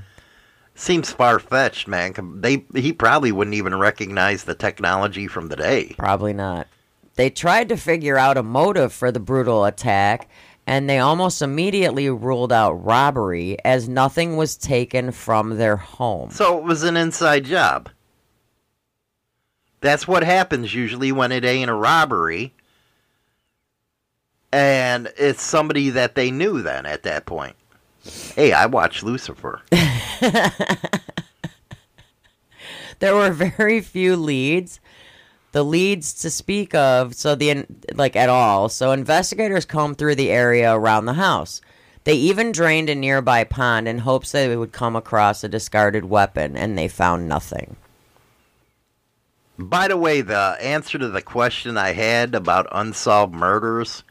Seems 0.78 1.12
far 1.12 1.40
fetched, 1.40 1.88
man. 1.88 2.14
They 2.42 2.66
He 2.76 2.92
probably 2.92 3.32
wouldn't 3.32 3.56
even 3.56 3.80
recognize 3.80 4.44
the 4.44 4.56
technology 4.56 5.26
from 5.28 5.48
the 5.48 5.56
day. 5.56 5.96
Probably 5.98 6.34
not. 6.34 6.68
They 7.16 7.30
tried 7.30 7.70
to 7.70 7.78
figure 7.78 8.18
out 8.18 8.38
a 8.38 8.44
motive 8.44 8.92
for 8.92 9.10
the 9.10 9.22
brutal 9.22 9.64
attack, 9.64 10.30
and 10.68 10.90
they 10.90 11.00
almost 11.00 11.42
immediately 11.42 12.10
ruled 12.10 12.52
out 12.52 12.74
robbery 12.74 13.58
as 13.64 13.88
nothing 13.88 14.36
was 14.36 14.58
taken 14.58 15.12
from 15.12 15.58
their 15.58 15.78
home. 15.78 16.30
So 16.32 16.58
it 16.58 16.66
was 16.66 16.84
an 16.84 16.98
inside 16.98 17.46
job. 17.46 17.90
That's 19.80 20.08
what 20.08 20.24
happens 20.24 20.74
usually 20.74 21.14
when 21.14 21.32
it 21.32 21.46
ain't 21.46 21.70
a 21.70 21.74
robbery. 21.74 22.54
And 24.52 25.12
it's 25.18 25.42
somebody 25.42 25.90
that 25.92 26.16
they 26.16 26.32
knew 26.32 26.62
then 26.62 26.86
at 26.86 27.04
that 27.04 27.26
point. 27.26 27.56
Hey, 28.36 28.54
I 28.54 28.68
watched 28.68 29.04
Lucifer. 29.04 29.62
there 33.00 33.16
were 33.16 33.32
very 33.32 33.82
few 33.82 34.16
leads. 34.16 34.80
The 35.52 35.64
leads 35.64 36.14
to 36.22 36.30
speak 36.30 36.76
of, 36.76 37.16
so 37.16 37.34
the 37.34 37.66
like 37.94 38.16
at 38.16 38.30
all. 38.30 38.70
So 38.70 38.92
investigators 38.92 39.66
combed 39.66 39.98
through 39.98 40.16
the 40.16 40.30
area 40.30 40.74
around 40.76 41.06
the 41.06 41.14
house. 41.14 41.62
They 42.04 42.14
even 42.16 42.52
drained 42.52 42.90
a 42.90 42.96
nearby 42.96 43.46
pond 43.46 43.88
in 43.88 44.00
hopes 44.00 44.32
that 44.32 44.48
they 44.48 44.58
would 44.58 44.72
come 44.72 44.96
across 44.96 45.44
a 45.44 45.50
discarded 45.50 46.06
weapon, 46.06 46.56
and 46.56 46.78
they 46.78 46.88
found 46.88 47.28
nothing. 47.28 47.78
By 49.58 49.88
the 49.88 49.98
way, 49.98 50.22
the 50.22 50.58
answer 50.60 51.00
to 51.00 51.08
the 51.08 51.22
question 51.22 51.78
I 51.78 51.94
had 51.94 52.36
about 52.36 52.68
unsolved 52.72 53.34
murders 53.34 54.04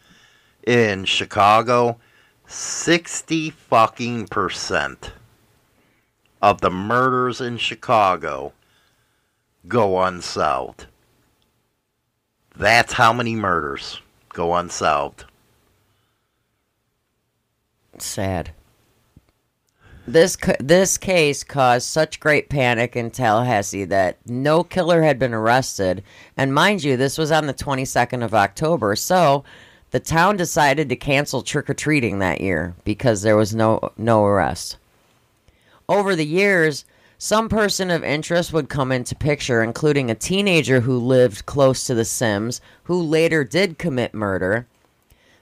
in 0.66 1.04
Chicago, 1.04 1.98
60 2.46 3.50
fucking 3.50 4.26
percent 4.28 5.12
of 6.42 6.60
the 6.60 6.70
murders 6.70 7.40
in 7.40 7.56
Chicago 7.56 8.52
go 9.66 10.02
unsolved. 10.02 10.86
That's 12.56 12.92
how 12.92 13.12
many 13.12 13.34
murders 13.34 14.00
go 14.28 14.54
unsolved. 14.54 15.24
Sad. 17.98 18.52
This 20.06 20.36
this 20.60 20.98
case 20.98 21.42
caused 21.44 21.86
such 21.86 22.20
great 22.20 22.50
panic 22.50 22.94
in 22.94 23.10
Tallahassee 23.10 23.86
that 23.86 24.18
no 24.26 24.62
killer 24.62 25.02
had 25.02 25.18
been 25.18 25.32
arrested, 25.32 26.02
and 26.36 26.52
mind 26.52 26.84
you, 26.84 26.98
this 26.98 27.16
was 27.16 27.32
on 27.32 27.46
the 27.46 27.54
22nd 27.54 28.22
of 28.22 28.34
October. 28.34 28.96
So, 28.96 29.44
the 29.94 30.00
town 30.00 30.36
decided 30.36 30.88
to 30.88 30.96
cancel 30.96 31.40
trick 31.40 31.70
or 31.70 31.74
treating 31.74 32.18
that 32.18 32.40
year 32.40 32.74
because 32.82 33.22
there 33.22 33.36
was 33.36 33.54
no 33.54 33.92
no 33.96 34.24
arrest. 34.24 34.76
Over 35.88 36.16
the 36.16 36.26
years, 36.26 36.84
some 37.16 37.48
person 37.48 37.92
of 37.92 38.02
interest 38.02 38.52
would 38.52 38.68
come 38.68 38.90
into 38.90 39.14
picture, 39.14 39.62
including 39.62 40.10
a 40.10 40.16
teenager 40.16 40.80
who 40.80 40.98
lived 40.98 41.46
close 41.46 41.84
to 41.84 41.94
the 41.94 42.04
Sims, 42.04 42.60
who 42.82 43.00
later 43.00 43.44
did 43.44 43.78
commit 43.78 44.14
murder. 44.14 44.66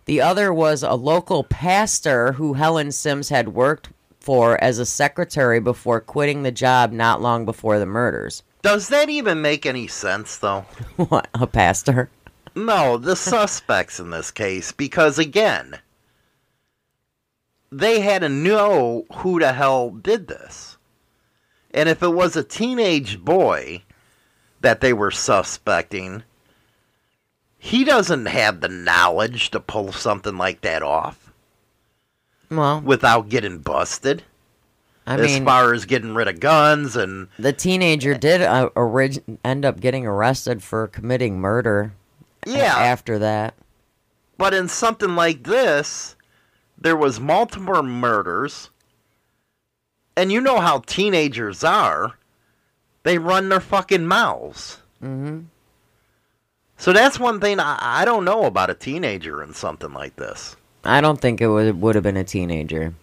The 0.05 0.21
other 0.21 0.53
was 0.53 0.83
a 0.83 0.93
local 0.97 1.45
pastor 1.45 2.33
who 2.33 2.53
Helen 2.53 2.93
Sims 2.93 3.31
had 3.31 3.55
worked 3.55 3.89
for 4.21 4.63
as 4.63 4.79
a 4.79 4.85
secretary 4.85 5.61
before 5.61 5.99
quitting 5.99 6.43
the 6.43 6.53
job 6.53 6.93
not 6.93 7.23
long 7.23 7.47
before 7.47 7.79
the 7.79 7.87
murders. 7.87 8.43
Does 8.61 8.89
that 8.89 9.09
even 9.09 9.41
make 9.41 9.65
any 9.65 9.87
sense, 9.87 10.37
though? 10.37 10.67
what, 10.97 11.29
a 11.33 11.47
pastor? 11.47 12.11
No, 12.55 12.99
the 12.99 13.17
suspects 13.17 13.99
in 13.99 14.11
this 14.11 14.31
case, 14.31 14.73
because 14.73 15.19
again, 15.19 15.79
they 17.71 18.01
had 18.01 18.21
to 18.21 18.29
know 18.29 19.07
who 19.15 19.39
the 19.41 19.53
hell 19.53 19.91
did 19.91 20.29
this. 20.29 20.77
And 21.73 21.89
if 21.89 22.03
it 22.03 22.09
was 22.09 22.37
a 22.37 22.45
teenage 22.45 23.25
boy 23.25 23.83
that 24.61 24.81
they 24.81 24.93
were 24.93 25.11
suspecting, 25.11 26.23
he 27.59 27.85
doesn't 27.85 28.27
have 28.27 28.61
the 28.61 28.69
knowledge 28.69 29.51
to 29.53 29.61
pull 29.61 29.93
something 29.93 30.37
like 30.37 30.61
that 30.61 30.83
off 30.83 31.33
Well, 32.51 32.81
without 32.83 33.29
getting 33.31 33.59
busted. 33.59 34.25
I 35.07 35.15
as 35.15 35.33
mean, 35.33 35.45
far 35.45 35.73
as 35.73 35.85
getting 35.85 36.15
rid 36.15 36.29
of 36.29 36.39
guns 36.39 36.95
and 36.95 37.29
the 37.39 37.53
teenager 37.53 38.15
did 38.15 38.41
uh, 38.43 38.69
orig- 38.77 39.23
end 39.45 39.65
up 39.65 39.81
getting 39.81 40.07
arrested 40.07 40.63
for 40.63 40.87
committing 40.87 41.41
murder. 41.41 41.95
Yeah, 42.47 42.77
After 42.77 43.19
that, 43.21 43.55
But 44.39 44.55
in 44.55 44.69
something 44.69 45.15
like 45.15 45.45
this, 45.45 46.17
there 46.79 46.97
was 46.97 47.21
multiple 47.21 47.83
murders. 47.83 48.71
And 50.17 50.31
you 50.31 50.41
know 50.41 50.61
how 50.61 50.81
teenagers 50.81 51.65
are. 51.65 52.19
They 53.05 53.19
run 53.19 53.49
their 53.49 53.61
fucking 53.61 54.07
mouths. 54.07 54.79
hmm 55.01 55.41
So 56.77 56.93
that's 56.93 57.19
one 57.19 57.41
thing 57.41 57.61
I, 57.61 57.79
I 57.81 58.05
don't 58.05 58.25
know 58.25 58.45
about 58.45 58.71
a 58.71 58.75
teenager 58.75 59.43
in 59.43 59.55
something 59.55 59.93
like 59.93 60.17
this. 60.17 60.57
I 60.85 61.01
don't 61.01 61.21
think 61.21 61.41
it 61.41 61.49
would 61.49 61.81
would 61.81 61.95
have 61.95 62.05
been 62.05 62.17
a 62.17 62.25
teenager. 62.25 62.95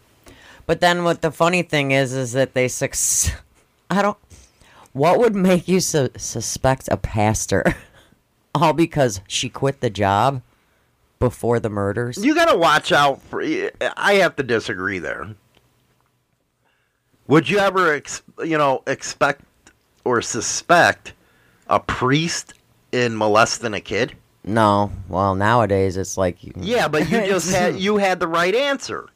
But 0.66 0.82
then 0.82 1.04
what 1.04 1.22
the 1.22 1.32
funny 1.32 1.64
thing 1.64 1.92
is 1.92 2.14
is 2.14 2.34
that 2.34 2.54
they 2.54 2.68
suc 2.68 2.94
I 3.90 4.02
don't 4.02 4.18
what 4.94 5.18
would 5.20 5.36
make 5.36 5.68
you 5.68 5.80
su- 5.80 6.10
suspect 6.18 6.90
a 6.92 6.98
pastor 6.98 7.64
all 8.56 8.74
because 8.74 9.22
she 9.28 9.50
quit 9.50 9.82
the 9.82 9.90
job 9.90 10.42
before 11.20 11.60
the 11.60 11.70
murders? 11.70 12.24
You 12.24 12.34
gotta 12.36 12.58
watch 12.58 12.92
out 12.92 13.22
for. 13.24 13.42
I 13.98 14.14
have 14.16 14.36
to 14.38 14.44
disagree 14.44 15.00
there. 15.00 15.36
Would 17.28 17.50
you 17.50 17.60
ever, 17.60 17.94
ex, 17.94 18.24
you 18.44 18.58
know, 18.58 18.82
expect 18.88 19.44
or 20.04 20.22
suspect 20.22 21.14
a 21.68 21.80
priest 21.80 22.54
in 22.92 23.16
molesting 23.16 23.74
a 23.76 23.82
kid? 23.82 24.16
No. 24.44 24.92
Well, 25.10 25.36
nowadays 25.36 25.96
it's 25.98 26.18
like 26.18 26.44
you, 26.44 26.54
Yeah, 26.56 26.88
but 26.88 27.10
you 27.10 27.26
just 27.28 27.52
had 27.56 27.76
you 27.80 27.98
had 27.98 28.20
the 28.20 28.28
right 28.28 28.56
answer. 28.56 29.10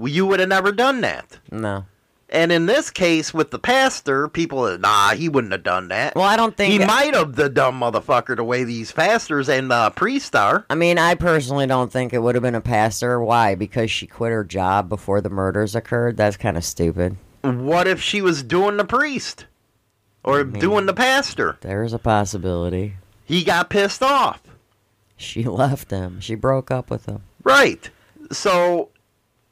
You 0.00 0.26
would 0.26 0.40
have 0.40 0.48
never 0.48 0.72
done 0.72 1.02
that. 1.02 1.38
no. 1.50 1.84
And 2.32 2.50
in 2.50 2.64
this 2.64 2.90
case, 2.90 3.34
with 3.34 3.50
the 3.50 3.58
pastor, 3.58 4.26
people, 4.26 4.78
nah, 4.78 5.10
he 5.10 5.28
wouldn't 5.28 5.52
have 5.52 5.62
done 5.62 5.88
that. 5.88 6.16
Well, 6.16 6.24
I 6.24 6.36
don't 6.36 6.56
think 6.56 6.72
he 6.72 6.78
might 6.78 7.14
have 7.14 7.36
the 7.36 7.50
dumb 7.50 7.78
motherfucker 7.78 8.34
the 8.34 8.42
way 8.42 8.64
these 8.64 8.90
pastors 8.90 9.50
and 9.50 9.70
uh, 9.70 9.90
priest 9.90 10.34
are. 10.34 10.64
I 10.70 10.74
mean, 10.74 10.96
I 10.96 11.14
personally 11.14 11.66
don't 11.66 11.92
think 11.92 12.14
it 12.14 12.22
would 12.22 12.34
have 12.34 12.42
been 12.42 12.54
a 12.54 12.62
pastor. 12.62 13.22
Why? 13.22 13.54
Because 13.54 13.90
she 13.90 14.06
quit 14.06 14.32
her 14.32 14.44
job 14.44 14.88
before 14.88 15.20
the 15.20 15.28
murders 15.28 15.76
occurred. 15.76 16.16
That's 16.16 16.38
kind 16.38 16.56
of 16.56 16.64
stupid. 16.64 17.18
What 17.42 17.86
if 17.86 18.00
she 18.00 18.22
was 18.22 18.42
doing 18.42 18.78
the 18.78 18.86
priest 18.86 19.44
or 20.24 20.42
doing 20.42 20.86
the 20.86 20.94
pastor? 20.94 21.58
There's 21.60 21.92
a 21.92 21.98
possibility. 21.98 22.94
He 23.26 23.44
got 23.44 23.68
pissed 23.68 24.02
off. 24.02 24.40
She 25.18 25.44
left 25.44 25.90
him. 25.90 26.18
She 26.20 26.34
broke 26.34 26.70
up 26.70 26.88
with 26.88 27.04
him. 27.04 27.24
Right. 27.44 27.90
So 28.30 28.88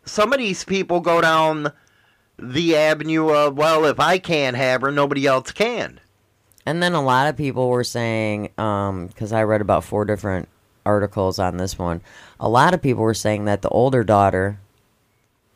some 0.07 0.33
of 0.33 0.39
these 0.39 0.65
people 0.65 1.01
go 1.01 1.21
down 1.21 1.73
the 2.41 2.77
avenue 2.77 3.31
of, 3.31 3.57
well, 3.57 3.85
if 3.85 4.01
I 4.01 4.19
can't 4.19 4.57
have 4.57 4.81
her, 4.83 4.91
nobody 4.91 5.27
else 5.27 5.53
can. 5.53 6.01
And 6.67 6.83
then 6.83 6.93
a 6.93 7.03
lot 7.03 7.29
of 7.29 7.37
people 7.37 7.69
were 7.69 7.85
saying, 7.85 8.51
because 8.57 9.33
I 9.33 9.43
read 9.43 9.61
about 9.61 9.85
four 9.85 10.05
different 10.05 10.49
articles 10.85 11.39
on 11.39 11.57
this 11.57 11.79
one, 11.79 12.01
a 12.39 12.49
lot 12.49 12.75
of 12.75 12.83
people 12.83 13.03
were 13.03 13.15
saying 13.15 13.45
that 13.47 13.63
the 13.63 13.69
older 13.71 14.05
daughter 14.05 14.59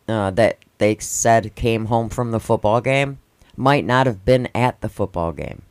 uh, 0.08 0.30
that 0.32 0.58
they 0.78 0.96
said 0.98 1.54
came 1.54 1.86
home 1.86 2.08
from 2.08 2.30
the 2.30 2.40
football 2.40 2.80
game 2.80 3.18
might 3.56 3.84
not 3.84 4.06
have 4.06 4.24
been 4.24 4.48
at 4.54 4.80
the 4.80 4.88
football 4.88 5.32
game. 5.32 5.62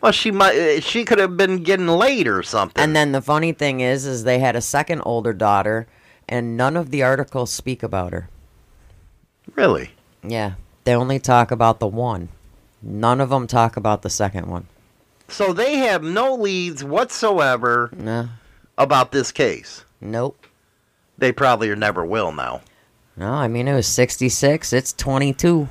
Well, 0.00 0.12
she 0.12 0.30
might. 0.32 0.56
uh, 0.56 0.80
She 0.80 1.04
could 1.04 1.18
have 1.18 1.36
been 1.36 1.62
getting 1.62 1.86
late 1.86 2.26
or 2.26 2.42
something. 2.42 2.82
And 2.82 2.96
then 2.96 3.12
the 3.12 3.22
funny 3.22 3.52
thing 3.52 3.80
is, 3.80 4.04
is 4.06 4.24
they 4.24 4.40
had 4.40 4.56
a 4.56 4.60
second 4.60 5.02
older 5.04 5.32
daughter, 5.32 5.86
and 6.28 6.56
none 6.56 6.76
of 6.76 6.90
the 6.90 7.04
articles 7.04 7.52
speak 7.52 7.82
about 7.84 8.12
her. 8.12 8.28
Really, 9.54 9.90
Yeah, 10.22 10.54
they 10.84 10.94
only 10.94 11.18
talk 11.18 11.50
about 11.50 11.78
the 11.80 11.86
one. 11.86 12.28
None 12.82 13.20
of 13.20 13.30
them 13.30 13.46
talk 13.46 13.76
about 13.76 14.02
the 14.02 14.10
second 14.10 14.46
one. 14.48 14.66
so 15.28 15.52
they 15.52 15.76
have 15.76 16.02
no 16.02 16.34
leads 16.34 16.82
whatsoever 16.84 17.90
No, 17.96 18.28
about 18.76 19.12
this 19.12 19.32
case. 19.32 19.84
nope. 20.00 20.46
They 21.18 21.30
probably 21.32 21.72
never 21.76 22.04
will 22.04 22.32
now. 22.32 22.62
No, 23.16 23.30
I 23.32 23.46
mean 23.46 23.68
it 23.68 23.74
was 23.74 23.86
sixty 23.86 24.28
six. 24.28 24.72
It's 24.72 24.92
twenty 24.92 25.32
two. 25.32 25.68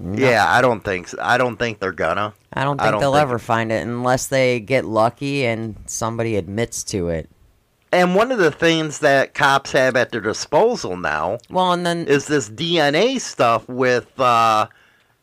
Yeah, 0.00 0.44
I 0.46 0.60
don't 0.60 0.82
think. 0.82 1.08
So. 1.08 1.18
I 1.22 1.38
don't 1.38 1.56
think 1.56 1.78
they're 1.78 1.92
gonna. 1.92 2.34
I 2.52 2.64
don't 2.64 2.80
I 2.80 2.84
think 2.84 2.92
don't 2.94 3.00
they'll 3.00 3.12
think 3.12 3.22
ever 3.22 3.36
it- 3.36 3.40
find 3.40 3.70
it 3.72 3.82
unless 3.86 4.26
they 4.26 4.58
get 4.60 4.84
lucky 4.84 5.46
and 5.46 5.76
somebody 5.86 6.36
admits 6.36 6.82
to 6.84 7.08
it. 7.08 7.30
And 7.92 8.14
one 8.14 8.32
of 8.32 8.38
the 8.38 8.50
things 8.50 9.00
that 9.00 9.34
cops 9.34 9.72
have 9.72 9.96
at 9.96 10.10
their 10.10 10.20
disposal 10.22 10.96
now 10.96 11.38
Well, 11.50 11.72
and 11.72 11.84
then 11.84 12.06
is 12.06 12.26
this 12.26 12.48
DNA 12.48 13.20
stuff 13.20 13.68
with, 13.68 14.18
uh, 14.18 14.66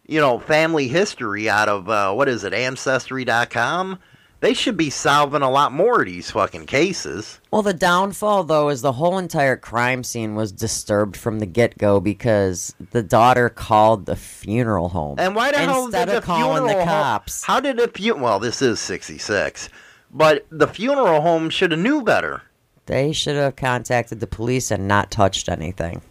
you 0.08 0.20
know, 0.22 0.38
family 0.40 0.88
history 0.88 1.50
out 1.50 1.68
of 1.68 1.90
uh, 1.90 2.14
what 2.14 2.30
is 2.30 2.44
it, 2.44 2.54
Ancestry.com. 2.54 4.00
They 4.42 4.54
should 4.54 4.78
be 4.78 4.90
solving 4.90 5.42
a 5.42 5.50
lot 5.52 5.74
more 5.74 6.00
of 6.00 6.06
these 6.06 6.32
fucking 6.32 6.66
cases. 6.68 7.42
well, 7.52 7.62
the 7.62 7.74
downfall 7.74 8.46
though 8.46 8.70
is 8.70 8.82
the 8.82 8.94
whole 8.94 9.18
entire 9.18 9.58
crime 9.58 10.02
scene 10.02 10.34
was 10.36 10.54
disturbed 10.54 11.18
from 11.18 11.40
the 11.40 11.46
get 11.46 11.78
go 11.78 12.00
because 12.00 12.74
the 12.92 13.04
daughter 13.04 13.50
called 13.50 14.06
the 14.06 14.16
funeral 14.16 14.90
home. 14.90 15.20
And 15.20 15.36
why 15.36 15.52
the 15.52 15.58
hell 15.58 15.86
instead 15.86 16.06
did 16.08 16.16
of 16.16 16.22
the 16.22 16.26
calling 16.26 16.64
funeral 16.64 16.68
the 16.86 16.86
home- 16.86 17.22
How 17.44 17.60
did 17.60 17.78
the 17.78 17.90
fu- 17.90 18.16
Well, 18.16 18.40
this 18.40 18.62
is 18.62 18.80
sixty 18.80 19.18
six, 19.18 19.68
but 20.10 20.46
the 20.50 20.68
funeral 20.68 21.20
home 21.20 21.50
should 21.50 21.72
have 21.72 21.80
knew 21.82 22.02
better. 22.02 22.44
They 22.90 23.14
should 23.14 23.36
have 23.36 23.56
contacted 23.56 24.20
the 24.20 24.26
police 24.26 24.72
and 24.72 24.88
not 24.88 25.12
touched 25.12 25.48
anything. 25.48 26.02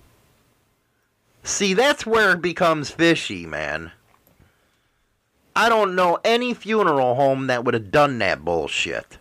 See, 1.43 1.75
that's 1.75 2.07
where 2.07 2.31
it 2.31 2.41
becomes 2.41 2.89
fishy, 2.89 3.47
man. 3.47 3.91
I 5.57 5.69
don't 5.69 5.97
know 5.97 6.21
any 6.25 6.55
funeral 6.55 7.17
home 7.17 7.49
that 7.49 7.65
would 7.65 7.75
have 7.75 7.91
done 7.91 8.19
that 8.19 8.45
bullshit. 8.45 9.19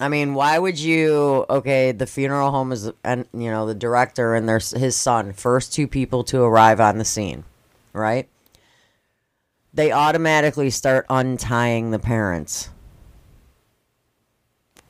I 0.00 0.08
mean, 0.08 0.34
why 0.34 0.58
would 0.58 0.76
you? 0.76 1.46
Okay, 1.48 1.92
the 1.92 2.04
funeral 2.04 2.50
home 2.50 2.72
is, 2.72 2.90
and 3.04 3.26
you 3.32 3.48
know, 3.48 3.64
the 3.64 3.74
director 3.74 4.34
and 4.34 4.48
their 4.48 4.58
his 4.58 4.96
son, 4.96 5.34
first 5.34 5.72
two 5.72 5.86
people 5.86 6.24
to 6.24 6.42
arrive 6.42 6.80
on 6.80 6.98
the 6.98 7.04
scene, 7.04 7.44
right? 7.92 8.28
They 9.72 9.92
automatically 9.92 10.70
start 10.70 11.06
untying 11.08 11.92
the 11.92 12.00
parents. 12.00 12.70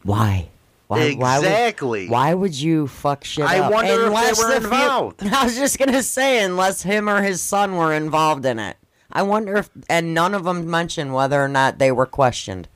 Why? 0.03 0.49
Why? 0.89 1.13
Why 1.15 1.39
Exactly. 1.39 2.03
would, 2.03 2.11
why 2.11 2.35
would 2.35 2.55
you 2.55 2.87
fuck 2.87 3.25
shit 3.25 3.45
I 3.45 3.59
up? 3.59 3.73
wonder 3.73 4.07
if 4.07 4.37
they 4.37 4.43
were 4.43 4.55
involved. 4.57 5.23
I 5.27 5.45
was 5.45 5.57
just 5.57 5.79
gonna 5.79 6.03
say, 6.03 6.43
unless 6.45 6.83
him 6.83 7.09
or 7.09 7.23
his 7.23 7.41
son 7.41 7.77
were 7.77 7.93
involved 7.93 8.47
in 8.47 8.59
it. 8.59 8.77
I 9.13 9.23
wonder 9.23 9.57
if, 9.57 9.71
and 9.89 10.15
none 10.15 10.35
of 10.35 10.45
them 10.45 10.69
mentioned 10.71 11.15
whether 11.15 11.43
or 11.43 11.49
not 11.49 11.79
they 11.79 11.91
were 11.93 12.07
questioned. 12.07 12.69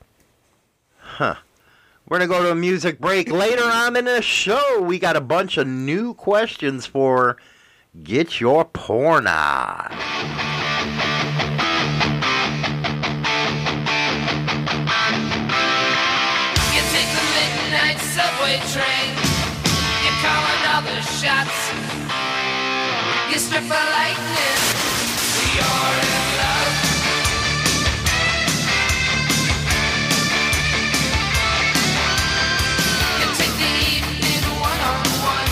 Huh. 0.97 1.35
We're 2.07 2.17
going 2.19 2.29
to 2.29 2.35
go 2.35 2.43
to 2.43 2.51
a 2.51 2.55
music 2.55 2.99
break. 2.99 3.29
Later 3.31 3.63
on 3.63 3.95
in 3.95 4.05
the 4.05 4.21
show, 4.21 4.81
we 4.81 4.97
got 4.99 5.15
a 5.15 5.21
bunch 5.21 5.57
of 5.57 5.67
new 5.67 6.13
questions 6.13 6.85
for 6.85 7.37
Get 8.03 8.39
Your 8.41 8.65
Porn 8.65 9.27
On. 9.27 10.50
You 23.51 23.57
strip 23.57 23.71
a 23.71 23.83
lightning. 23.91 24.59
You're 25.55 25.95
in 26.07 26.25
love. 26.39 26.75
You 33.19 33.27
take 33.35 33.55
the 33.59 33.71
evening 33.91 34.45
one 34.55 34.81
on 34.91 35.03
one. 35.35 35.51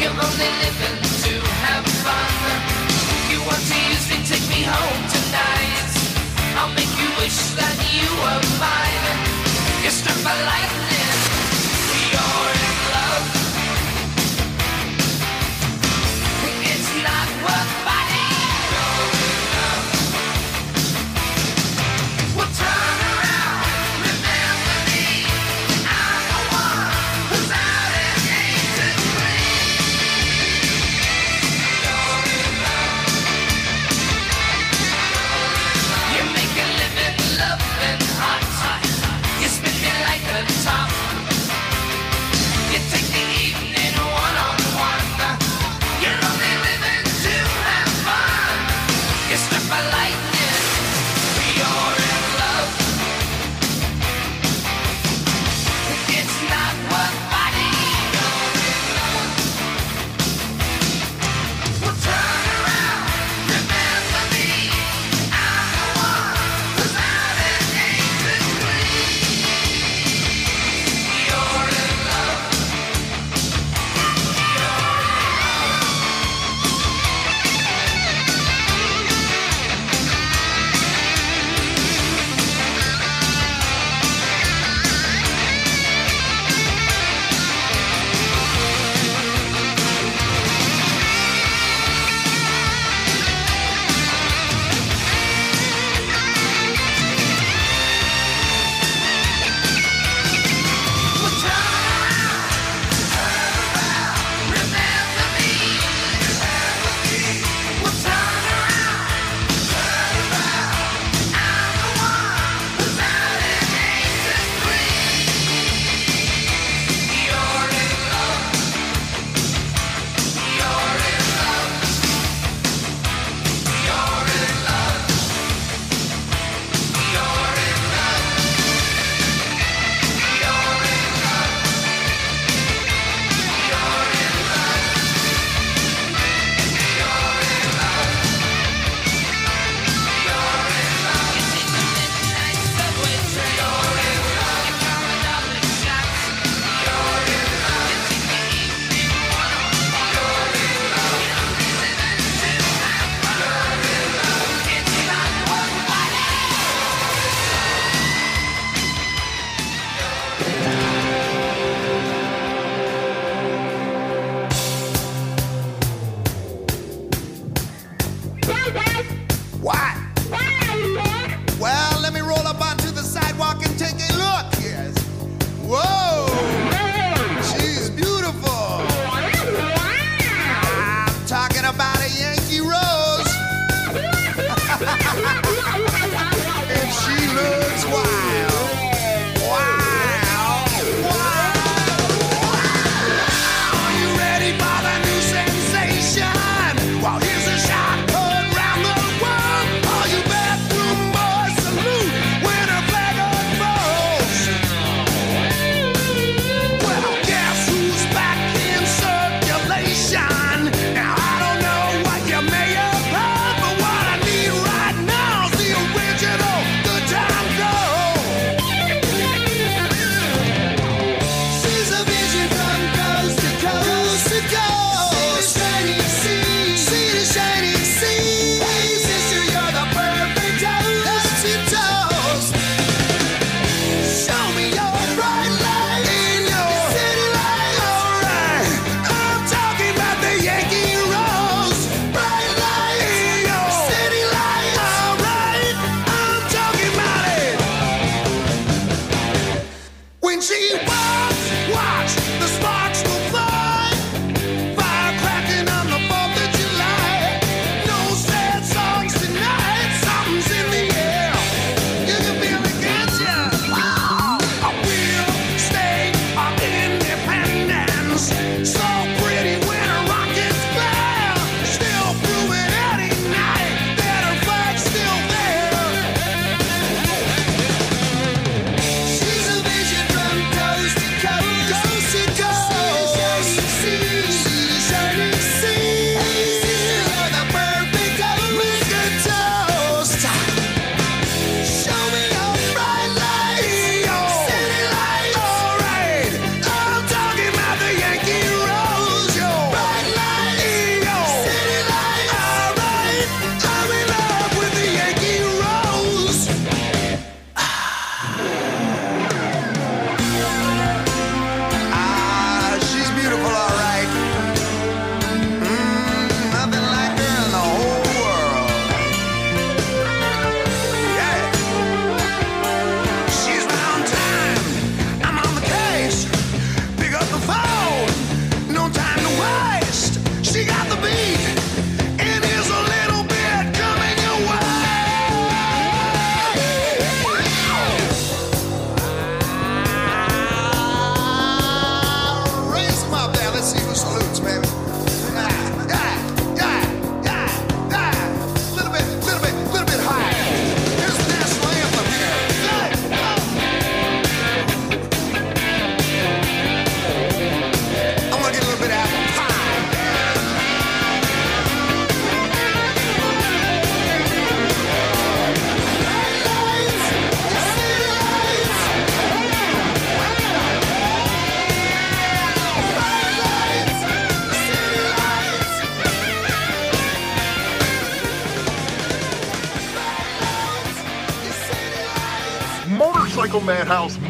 You're 0.00 0.16
only 0.16 0.50
living 0.64 0.98
to 1.24 1.32
have 1.68 1.84
fun. 2.00 2.32
You 3.28 3.38
want 3.44 3.60
to 3.68 4.16
take 4.24 4.48
me 4.48 4.64
home 4.64 5.02
tonight. 5.12 5.92
I'll 6.56 6.72
make 6.72 6.92
you 6.96 7.08
wish 7.20 7.36
that 7.60 7.76
you 7.92 8.08
were 8.16 8.40
mine. 8.56 9.04
You're 9.82 9.92
struck 9.92 10.24
lightning. 10.24 10.83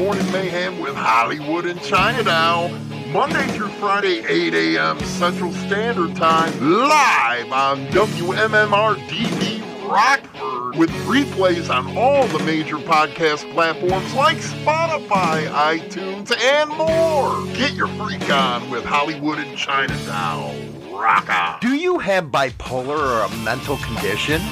Morning 0.04 0.32
Mayhem 0.32 0.80
with 0.80 0.94
Hollywood 0.94 1.64
and 1.64 1.80
China 1.80 2.22
Doll. 2.22 2.68
Monday 3.10 3.46
through 3.56 3.70
Friday, 3.80 4.22
8 4.28 4.52
a.m. 4.52 5.00
Central 5.00 5.50
Standard 5.50 6.14
Time, 6.14 6.52
live 6.60 7.50
on 7.50 7.86
WMMR 7.86 8.96
TV 9.08 9.62
Rockford, 9.90 10.76
with 10.76 10.90
replays 11.06 11.74
on 11.74 11.96
all 11.96 12.26
the 12.26 12.38
major 12.44 12.76
podcast 12.76 13.50
platforms 13.54 14.12
like 14.12 14.36
Spotify, 14.36 15.48
iTunes, 15.48 16.36
and 16.38 16.68
more. 16.68 17.56
Get 17.56 17.72
your 17.72 17.88
freak 17.88 18.30
on 18.30 18.68
with 18.68 18.84
Hollywood 18.84 19.38
and 19.38 19.56
China 19.56 19.96
Doll. 20.04 20.54
Rock 20.92 21.30
on. 21.30 21.60
Do 21.60 21.74
you 21.76 21.98
have 21.98 22.26
bipolar 22.26 22.98
or 22.98 23.22
a 23.22 23.36
mental 23.38 23.78
condition? 23.78 24.42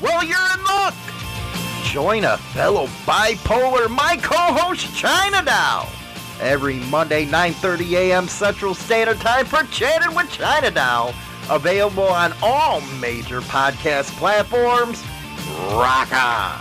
Well, 0.00 0.24
you're 0.24 0.38
in 0.38 0.64
luck. 0.64 0.75
Join 1.96 2.24
a 2.24 2.36
fellow 2.36 2.88
bipolar, 3.06 3.88
my 3.88 4.18
co-host 4.22 4.94
China 4.94 5.42
Doll, 5.42 5.88
every 6.42 6.74
Monday 6.90 7.24
9:30 7.24 7.92
a.m. 7.92 8.28
Central 8.28 8.74
Standard 8.74 9.18
Time 9.20 9.46
for 9.46 9.62
Chatting 9.72 10.14
with 10.14 10.30
China 10.30 10.70
Doll. 10.70 11.14
Available 11.48 12.02
on 12.02 12.34
all 12.42 12.82
major 13.00 13.40
podcast 13.40 14.10
platforms. 14.18 15.02
Rock 15.72 16.12
on. 16.12 16.60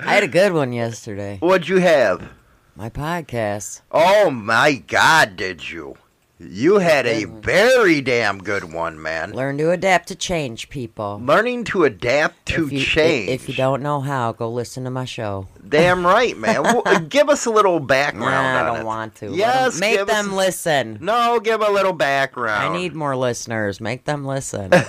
I 0.00 0.12
had 0.12 0.22
a 0.22 0.28
good 0.28 0.52
one 0.52 0.74
yesterday. 0.74 1.38
What'd 1.40 1.66
you 1.66 1.78
have? 1.78 2.28
My 2.76 2.90
podcast. 2.90 3.80
Oh 3.90 4.30
my 4.30 4.74
God, 4.74 5.36
did 5.36 5.70
you? 5.70 5.96
You 6.40 6.78
had 6.78 7.04
a 7.04 7.24
very 7.24 8.00
damn 8.00 8.38
good 8.38 8.72
one, 8.72 9.02
man. 9.02 9.32
Learn 9.32 9.58
to 9.58 9.72
adapt 9.72 10.06
to 10.08 10.14
change, 10.14 10.68
people. 10.68 11.20
Learning 11.20 11.64
to 11.64 11.82
adapt 11.82 12.46
to 12.46 12.66
if 12.66 12.72
you, 12.72 12.80
change. 12.80 13.28
If 13.28 13.48
you 13.48 13.56
don't 13.56 13.82
know 13.82 14.00
how, 14.00 14.30
go 14.30 14.48
listen 14.48 14.84
to 14.84 14.90
my 14.90 15.04
show. 15.04 15.48
Damn 15.68 16.06
right, 16.06 16.36
man. 16.36 16.62
Well, 16.62 17.00
give 17.08 17.28
us 17.28 17.44
a 17.46 17.50
little 17.50 17.80
background. 17.80 18.30
Nah, 18.30 18.60
I 18.60 18.64
don't 18.64 18.82
it. 18.82 18.86
want 18.86 19.16
to. 19.16 19.32
Yes, 19.34 19.80
make 19.80 19.96
them 20.06 20.28
us- 20.30 20.36
listen. 20.36 20.98
No, 21.00 21.40
give 21.40 21.60
a 21.60 21.70
little 21.72 21.92
background. 21.92 22.72
I 22.72 22.76
need 22.76 22.94
more 22.94 23.16
listeners. 23.16 23.80
Make 23.80 24.04
them 24.04 24.24
listen. 24.24 24.70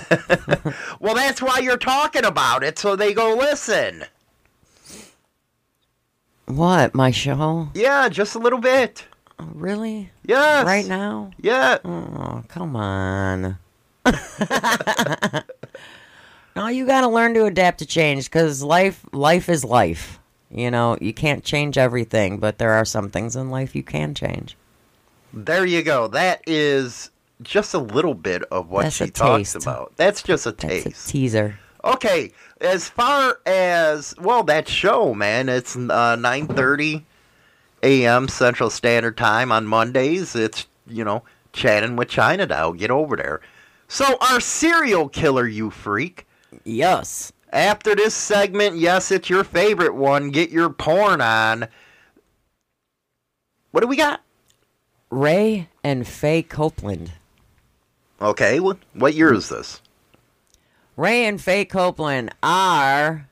Well, 1.00 1.14
that's 1.14 1.40
why 1.42 1.58
you're 1.60 1.78
talking 1.78 2.24
about 2.26 2.62
it, 2.62 2.78
so 2.78 2.94
they 2.94 3.14
go 3.14 3.34
listen. 3.34 4.04
what? 6.46 6.94
My 6.94 7.10
show? 7.10 7.68
Yeah, 7.74 8.08
just 8.08 8.34
a 8.34 8.38
little 8.38 8.58
bit. 8.58 9.06
Oh, 9.40 9.48
really? 9.54 10.10
Yes. 10.26 10.66
Right 10.66 10.86
now? 10.86 11.30
Yeah. 11.40 11.78
Oh, 11.84 12.44
come 12.48 12.76
on. 12.76 13.58
no, 16.56 16.66
you 16.66 16.86
got 16.86 17.00
to 17.02 17.08
learn 17.08 17.32
to 17.34 17.44
adapt 17.46 17.78
to 17.78 17.86
change 17.86 18.26
because 18.26 18.62
life, 18.62 19.04
life 19.12 19.48
is 19.48 19.64
life. 19.64 20.18
You 20.50 20.70
know, 20.70 20.98
you 21.00 21.14
can't 21.14 21.42
change 21.44 21.78
everything, 21.78 22.38
but 22.38 22.58
there 22.58 22.72
are 22.72 22.84
some 22.84 23.08
things 23.08 23.36
in 23.36 23.50
life 23.50 23.74
you 23.74 23.82
can 23.82 24.14
change. 24.14 24.56
There 25.32 25.64
you 25.64 25.82
go. 25.82 26.08
That 26.08 26.42
is 26.46 27.10
just 27.40 27.72
a 27.72 27.78
little 27.78 28.14
bit 28.14 28.42
of 28.50 28.68
what 28.68 28.82
That's 28.82 28.96
she 28.96 29.08
talks 29.10 29.52
taste. 29.54 29.64
about. 29.64 29.92
That's 29.96 30.22
just 30.22 30.46
a 30.46 30.50
That's 30.52 30.84
taste. 30.84 31.08
a 31.08 31.12
teaser. 31.12 31.58
Okay, 31.82 32.32
as 32.60 32.88
far 32.88 33.38
as 33.46 34.14
well, 34.20 34.42
that 34.44 34.68
show, 34.68 35.14
man, 35.14 35.48
it's 35.48 35.76
uh, 35.76 36.16
nine 36.16 36.46
thirty 36.46 37.06
a.m. 37.82 38.28
Central 38.28 38.70
Standard 38.70 39.16
Time 39.16 39.50
on 39.52 39.66
Mondays. 39.66 40.34
It's 40.34 40.66
you 40.86 41.04
know 41.04 41.22
chatting 41.52 41.96
with 41.96 42.08
China 42.08 42.46
Doll. 42.46 42.72
Get 42.72 42.90
over 42.90 43.16
there. 43.16 43.40
So 43.88 44.16
our 44.20 44.40
serial 44.40 45.08
killer, 45.08 45.46
you 45.46 45.70
freak. 45.70 46.26
Yes. 46.64 47.32
After 47.52 47.96
this 47.96 48.14
segment, 48.14 48.76
yes, 48.76 49.10
it's 49.10 49.28
your 49.28 49.42
favorite 49.42 49.94
one. 49.94 50.30
Get 50.30 50.50
your 50.50 50.70
porn 50.70 51.20
on. 51.20 51.66
What 53.72 53.80
do 53.80 53.88
we 53.88 53.96
got? 53.96 54.20
Ray 55.10 55.68
and 55.82 56.06
Faye 56.06 56.42
Copeland. 56.42 57.12
Okay, 58.22 58.60
what, 58.60 58.78
what 58.94 59.14
year 59.14 59.32
is 59.32 59.48
this? 59.48 59.80
Ray 60.96 61.24
and 61.24 61.40
Faye 61.40 61.64
Copeland 61.64 62.32
are 62.42 63.28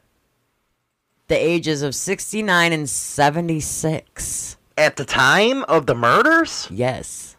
the 1.29 1.37
ages 1.37 1.83
of 1.83 1.95
69 1.95 2.73
and 2.73 2.89
76. 2.89 4.57
At 4.77 4.97
the 4.97 5.05
time 5.05 5.65
of 5.65 5.87
the 5.87 5.95
murders? 5.95 6.69
Yes. 6.71 7.37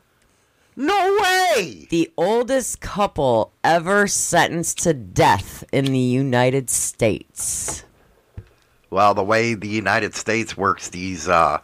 No 0.76 1.20
way! 1.22 1.88
The 1.90 2.12
oldest 2.16 2.80
couple 2.80 3.52
ever 3.64 4.08
sentenced 4.08 4.80
to 4.84 4.94
death 4.94 5.64
in 5.74 5.86
the 5.86 5.98
United 6.00 6.70
States. 6.70 7.84
Well, 8.90 9.14
the 9.14 9.24
way 9.24 9.56
the 9.56 9.68
United 9.68 10.16
States 10.16 10.56
works 10.56 10.90
these 10.90 11.28
uh, 11.28 11.60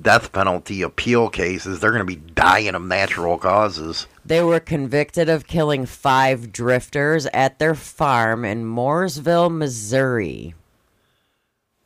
death 0.00 0.32
penalty 0.32 0.82
appeal 0.82 1.28
cases, 1.28 1.80
they're 1.80 1.90
going 1.90 2.00
to 2.00 2.04
be 2.04 2.32
dying 2.34 2.74
of 2.74 2.82
natural 2.82 3.38
causes. 3.38 4.06
They 4.24 4.42
were 4.42 4.60
convicted 4.60 5.28
of 5.28 5.46
killing 5.46 5.84
five 5.84 6.52
drifters 6.52 7.26
at 7.26 7.58
their 7.58 7.74
farm 7.74 8.44
in 8.44 8.64
Mooresville, 8.64 9.54
Missouri. 9.56 10.54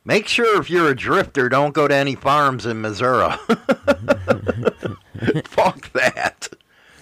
Make 0.07 0.29
sure 0.29 0.61
if 0.61 0.69
you're 0.69 0.91
a 0.91 0.97
drifter, 0.97 1.49
don't 1.49 1.73
go 1.73 1.89
to 1.89 1.95
any 1.95 2.15
farms 2.15 2.67
in 2.67 2.83
Missouri. 2.83 3.33
Fuck 5.47 5.93
that. 5.93 6.51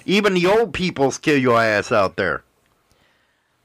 Even 0.07 0.35
the 0.35 0.47
old 0.47 0.73
peoples 0.73 1.19
kill 1.19 1.37
your 1.39 1.61
ass 1.61 1.91
out 1.91 2.15
there. 2.15 2.45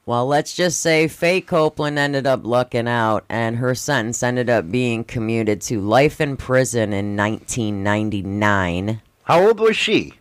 Well, 0.08 0.26
let's 0.26 0.56
just 0.56 0.80
say 0.82 1.08
Faye 1.08 1.42
Copeland 1.42 2.00
ended 2.00 2.26
up 2.26 2.46
lucking 2.46 2.88
out, 2.88 3.26
and 3.30 3.58
her 3.58 3.76
sentence 3.76 4.24
ended 4.24 4.50
up 4.50 4.72
being 4.72 5.04
commuted 5.04 5.62
to 5.64 5.82
life 5.82 6.20
in 6.20 6.38
prison 6.38 6.94
in 6.94 7.16
1999. 7.16 9.02
How 9.26 9.46
old 9.48 9.60
was 9.60 9.76
she? 9.76 10.14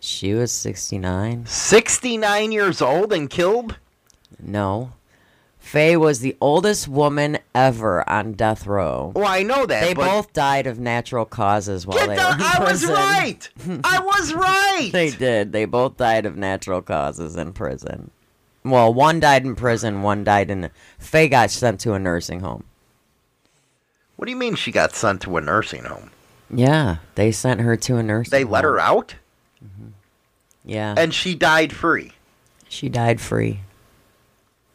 She 0.00 0.34
was 0.34 0.52
69. 0.52 1.46
69 1.46 2.52
years 2.52 2.82
old 2.82 3.12
and 3.12 3.30
killed? 3.30 3.76
No. 4.38 4.92
Faye 5.70 5.96
was 5.98 6.20
the 6.20 6.34
oldest 6.40 6.88
woman 6.88 7.38
ever 7.54 8.08
on 8.08 8.32
death 8.32 8.66
row. 8.66 9.12
Well, 9.14 9.26
I 9.26 9.42
know 9.42 9.66
that. 9.66 9.82
They 9.82 9.92
both 9.92 10.32
died 10.32 10.66
of 10.66 10.78
natural 10.78 11.26
causes 11.26 11.86
while 11.86 11.98
they 11.98 12.16
the- 12.16 12.22
were 12.22 12.34
in 12.34 12.40
I 12.40 12.56
was 12.60 12.84
prison. 12.84 12.94
right! 12.94 13.48
I 13.84 14.00
was 14.00 14.32
right! 14.46 14.88
They 14.92 15.10
did. 15.10 15.52
They 15.52 15.66
both 15.66 15.98
died 15.98 16.24
of 16.24 16.36
natural 16.36 16.80
causes 16.80 17.36
in 17.36 17.52
prison. 17.52 18.10
Well, 18.64 18.94
one 18.94 19.20
died 19.20 19.44
in 19.44 19.54
prison, 19.56 20.00
one 20.02 20.24
died 20.24 20.50
in. 20.50 20.70
Faye 20.98 21.28
got 21.28 21.50
sent 21.50 21.80
to 21.80 21.92
a 21.92 21.98
nursing 21.98 22.40
home. 22.40 22.64
What 24.16 24.24
do 24.24 24.32
you 24.32 24.38
mean 24.38 24.54
she 24.56 24.72
got 24.72 24.94
sent 24.96 25.20
to 25.22 25.36
a 25.36 25.40
nursing 25.42 25.84
home? 25.84 26.10
Yeah, 26.50 26.96
they 27.14 27.30
sent 27.30 27.60
her 27.60 27.76
to 27.76 27.96
a 27.98 28.02
nursing 28.02 28.30
They 28.30 28.44
let 28.44 28.64
home. 28.64 28.72
her 28.72 28.80
out? 28.80 29.14
Mm-hmm. 29.62 29.88
Yeah. 30.64 30.94
And 30.96 31.12
she 31.12 31.34
died 31.34 31.74
free. 31.74 32.12
She 32.70 32.88
died 32.88 33.20
free. 33.20 33.60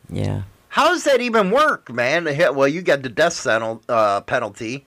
Yeah. 0.09 0.43
How 0.73 0.89
does 0.89 1.03
that 1.03 1.21
even 1.21 1.51
work, 1.51 1.91
man? 1.91 2.23
Well, 2.55 2.67
you 2.67 2.81
get 2.81 3.03
the 3.03 3.09
death 3.09 3.45
uh, 3.45 4.21
penalty. 4.21 4.85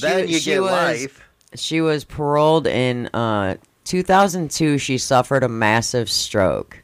then 0.00 0.26
She- 0.26 0.34
you 0.34 0.40
get 0.40 0.60
was- 0.60 0.70
life. 0.72 1.20
She 1.54 1.80
was 1.80 2.04
paroled 2.04 2.66
in 2.66 3.06
uh, 3.14 3.58
2002. 3.84 4.76
She 4.78 4.98
suffered 4.98 5.44
a 5.44 5.48
massive 5.48 6.10
stroke, 6.10 6.82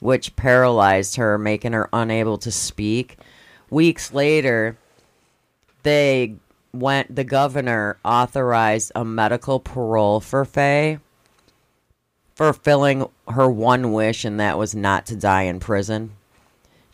which 0.00 0.34
paralyzed 0.34 1.16
her, 1.16 1.36
making 1.36 1.74
her 1.74 1.90
unable 1.92 2.38
to 2.38 2.50
speak. 2.50 3.18
Weeks 3.68 4.14
later, 4.14 4.78
they 5.82 6.36
went. 6.72 7.14
The 7.14 7.22
governor 7.24 7.98
authorized 8.02 8.92
a 8.94 9.04
medical 9.04 9.60
parole 9.60 10.20
for 10.20 10.46
Faye, 10.46 10.98
fulfilling 12.34 13.06
her 13.28 13.48
one 13.50 13.92
wish, 13.92 14.24
and 14.24 14.40
that 14.40 14.56
was 14.58 14.74
not 14.74 15.04
to 15.06 15.16
die 15.16 15.42
in 15.42 15.60
prison. 15.60 16.12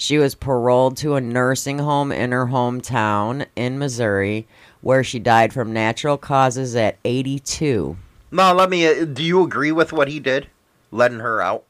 She 0.00 0.16
was 0.16 0.36
paroled 0.36 0.96
to 0.98 1.16
a 1.16 1.20
nursing 1.20 1.80
home 1.80 2.12
in 2.12 2.30
her 2.30 2.46
hometown 2.46 3.46
in 3.56 3.80
Missouri, 3.80 4.46
where 4.80 5.02
she 5.02 5.18
died 5.18 5.52
from 5.52 5.72
natural 5.72 6.16
causes 6.16 6.76
at 6.76 6.98
82. 7.04 7.96
No, 8.30 8.54
let 8.54 8.70
me. 8.70 8.86
Uh, 8.86 9.04
do 9.04 9.24
you 9.24 9.42
agree 9.42 9.72
with 9.72 9.92
what 9.92 10.06
he 10.06 10.20
did, 10.20 10.46
letting 10.92 11.18
her 11.18 11.42
out? 11.42 11.64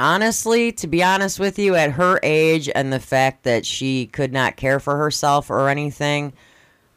Honestly, 0.00 0.72
to 0.72 0.86
be 0.86 1.02
honest 1.02 1.38
with 1.38 1.58
you, 1.58 1.74
at 1.74 1.92
her 1.92 2.18
age 2.22 2.70
and 2.74 2.92
the 2.92 3.00
fact 3.00 3.42
that 3.42 3.66
she 3.66 4.06
could 4.06 4.32
not 4.32 4.56
care 4.56 4.80
for 4.80 4.96
herself 4.96 5.50
or 5.50 5.68
anything, 5.68 6.32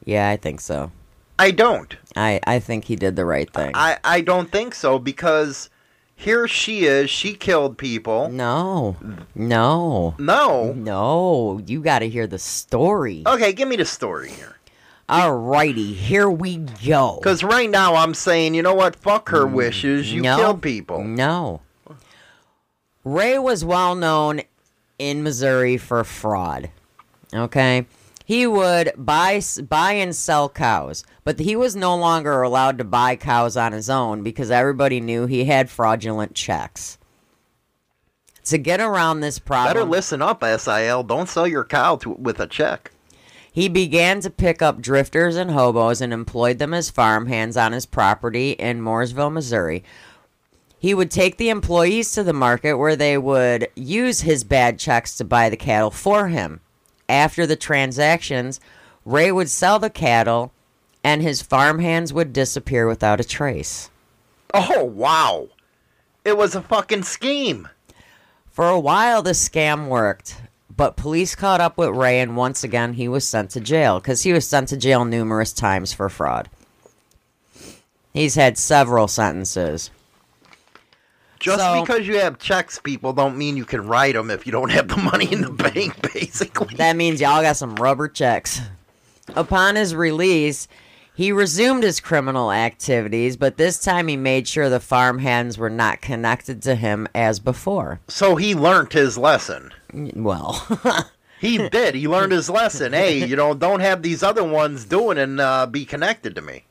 yeah, 0.05 0.29
I 0.29 0.37
think 0.37 0.61
so. 0.61 0.91
I 1.37 1.51
don't. 1.51 1.97
I, 2.15 2.39
I 2.45 2.59
think 2.59 2.85
he 2.85 2.95
did 2.95 3.17
the 3.17 3.25
right 3.25 3.51
thing. 3.51 3.71
I 3.73 3.97
I 4.03 4.21
don't 4.21 4.49
think 4.49 4.75
so 4.75 4.97
because 4.97 5.70
here 6.21 6.47
she 6.47 6.85
is. 6.85 7.09
She 7.09 7.33
killed 7.33 7.77
people. 7.77 8.29
no, 8.29 8.95
no, 9.35 10.15
No. 10.19 10.71
no. 10.73 11.61
You 11.65 11.81
got 11.81 11.99
to 11.99 12.09
hear 12.09 12.27
the 12.27 12.37
story. 12.39 13.23
Okay, 13.25 13.53
give 13.53 13.67
me 13.67 13.75
the 13.75 13.85
story 13.85 14.29
here. 14.31 14.57
Alrighty, 15.09 15.93
here 15.93 16.29
we 16.29 16.57
go. 16.85 17.17
Because 17.19 17.43
right 17.43 17.69
now 17.69 17.95
I'm 17.95 18.13
saying, 18.13 18.53
you 18.53 18.61
know 18.61 18.73
what? 18.75 18.95
Fuck 18.95 19.29
her 19.29 19.45
wishes. 19.45 20.13
You 20.13 20.21
Mm, 20.21 20.23
no. 20.23 20.37
killed 20.37 20.61
people. 20.61 21.03
No. 21.03 21.61
Ray 23.03 23.37
was 23.39 23.65
well 23.65 23.95
known 23.95 24.41
in 24.99 25.23
Missouri 25.23 25.75
for 25.77 26.03
fraud. 26.03 26.69
Okay? 27.33 27.85
He 28.25 28.45
would 28.47 28.93
buy 28.97 29.41
buy 29.67 29.93
and 29.93 30.15
sell 30.15 30.49
cows, 30.49 31.03
but 31.23 31.39
he 31.39 31.55
was 31.55 31.75
no 31.75 31.95
longer 31.95 32.41
allowed 32.41 32.77
to 32.77 32.83
buy 32.83 33.15
cows 33.15 33.57
on 33.57 33.71
his 33.73 33.89
own 33.89 34.23
because 34.23 34.51
everybody 34.51 34.99
knew 34.99 35.25
he 35.25 35.45
had 35.45 35.69
fraudulent 35.69 36.35
checks. 36.35 36.97
To 38.45 38.57
get 38.57 38.79
around 38.79 39.19
this 39.19 39.39
problem, 39.39 39.73
Better 39.73 39.85
listen 39.85 40.21
up, 40.21 40.43
SIL. 40.43 41.03
Don't 41.03 41.29
sell 41.29 41.47
your 41.47 41.63
cow 41.63 41.95
to, 41.97 42.11
with 42.11 42.39
a 42.39 42.47
check. 42.47 42.91
He 43.51 43.67
began 43.67 44.21
to 44.21 44.29
pick 44.29 44.61
up 44.61 44.81
drifters 44.81 45.35
and 45.35 45.51
hobos 45.51 45.99
and 45.99 46.13
employed 46.13 46.57
them 46.57 46.73
as 46.73 46.89
farmhands 46.89 47.57
on 47.57 47.73
his 47.73 47.85
property 47.85 48.51
in 48.51 48.81
Mooresville, 48.81 49.31
Missouri. 49.31 49.83
He 50.79 50.93
would 50.93 51.11
take 51.11 51.37
the 51.37 51.49
employees 51.49 52.11
to 52.13 52.23
the 52.23 52.33
market 52.33 52.75
where 52.75 52.95
they 52.95 53.17
would 53.17 53.67
use 53.75 54.21
his 54.21 54.43
bad 54.43 54.79
checks 54.79 55.15
to 55.17 55.25
buy 55.25 55.49
the 55.49 55.57
cattle 55.57 55.91
for 55.91 56.29
him. 56.29 56.61
After 57.11 57.45
the 57.45 57.57
transactions, 57.57 58.61
Ray 59.03 59.33
would 59.33 59.49
sell 59.49 59.79
the 59.79 59.89
cattle 59.89 60.53
and 61.03 61.21
his 61.21 61.41
farmhands 61.41 62.13
would 62.13 62.31
disappear 62.31 62.87
without 62.87 63.19
a 63.19 63.25
trace. 63.25 63.89
Oh, 64.53 64.85
wow. 64.85 65.49
It 66.23 66.37
was 66.37 66.55
a 66.55 66.61
fucking 66.61 67.03
scheme. 67.03 67.67
For 68.49 68.69
a 68.69 68.79
while, 68.79 69.21
the 69.21 69.31
scam 69.31 69.89
worked, 69.89 70.41
but 70.73 70.95
police 70.95 71.35
caught 71.35 71.59
up 71.59 71.77
with 71.77 71.89
Ray, 71.89 72.21
and 72.21 72.37
once 72.37 72.63
again, 72.63 72.93
he 72.93 73.09
was 73.09 73.27
sent 73.27 73.49
to 73.51 73.59
jail 73.59 73.99
because 73.99 74.21
he 74.21 74.31
was 74.31 74.47
sent 74.47 74.69
to 74.69 74.77
jail 74.77 75.03
numerous 75.03 75.51
times 75.51 75.91
for 75.91 76.07
fraud. 76.07 76.49
He's 78.13 78.35
had 78.35 78.57
several 78.57 79.09
sentences. 79.09 79.91
Just 81.41 81.59
So- 81.59 81.81
because 81.81 82.07
you 82.07 82.19
have 82.19 82.37
checks, 82.39 82.79
people, 82.79 83.13
don't 83.13 83.37
mean 83.37 83.57
you 83.57 83.65
can 83.65 83.85
write 83.87 84.13
them 84.15 84.29
if 84.29 84.45
you 84.45 84.51
don't 84.51 84.69
have 84.71 84.87
the 84.87 84.97
money 84.97 85.31
in 85.31 85.41
the 85.41 85.49
bank, 85.73 86.13
basically. 86.13 86.75
That 86.75 86.95
means 86.95 87.19
y'all 87.19 87.41
got 87.41 87.57
some 87.57 87.75
rubber 87.75 88.07
checks. 88.07 88.61
Upon 89.35 89.75
his 89.75 89.95
release, 89.95 90.67
he 91.13 91.31
resumed 91.31 91.83
his 91.83 91.99
criminal 91.99 92.51
activities, 92.51 93.37
but 93.37 93.57
this 93.57 93.79
time 93.79 94.07
he 94.07 94.17
made 94.17 94.47
sure 94.47 94.69
the 94.69 94.79
farmhands 94.79 95.57
were 95.57 95.69
not 95.69 96.01
connected 96.01 96.61
to 96.63 96.75
him 96.75 97.07
as 97.15 97.39
before. 97.39 97.99
So 98.07 98.35
he 98.35 98.53
learned 98.55 98.93
his 98.93 99.17
lesson. 99.17 99.73
Well, 99.93 100.65
He 101.39 101.57
did. 101.69 101.95
He 101.95 102.07
learned 102.07 102.33
his 102.33 102.51
lesson. 102.51 102.93
Hey, 102.93 103.25
you 103.25 103.35
know, 103.35 103.55
don't 103.55 103.79
have 103.79 104.03
these 104.03 104.21
other 104.21 104.43
ones 104.43 104.85
doing 104.85 105.17
and 105.17 105.39
uh, 105.41 105.65
be 105.65 105.85
connected 105.85 106.35
to 106.35 106.41
me. 106.43 106.65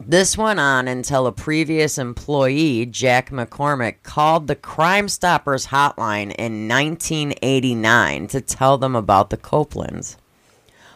This 0.00 0.36
went 0.36 0.58
on 0.58 0.88
until 0.88 1.26
a 1.26 1.32
previous 1.32 1.98
employee, 1.98 2.86
Jack 2.86 3.30
McCormick, 3.30 4.02
called 4.02 4.46
the 4.46 4.56
Crime 4.56 5.08
Stoppers 5.08 5.66
hotline 5.66 6.34
in 6.36 6.66
1989 6.68 8.26
to 8.28 8.40
tell 8.40 8.78
them 8.78 8.96
about 8.96 9.30
the 9.30 9.36
Copelands. 9.36 10.16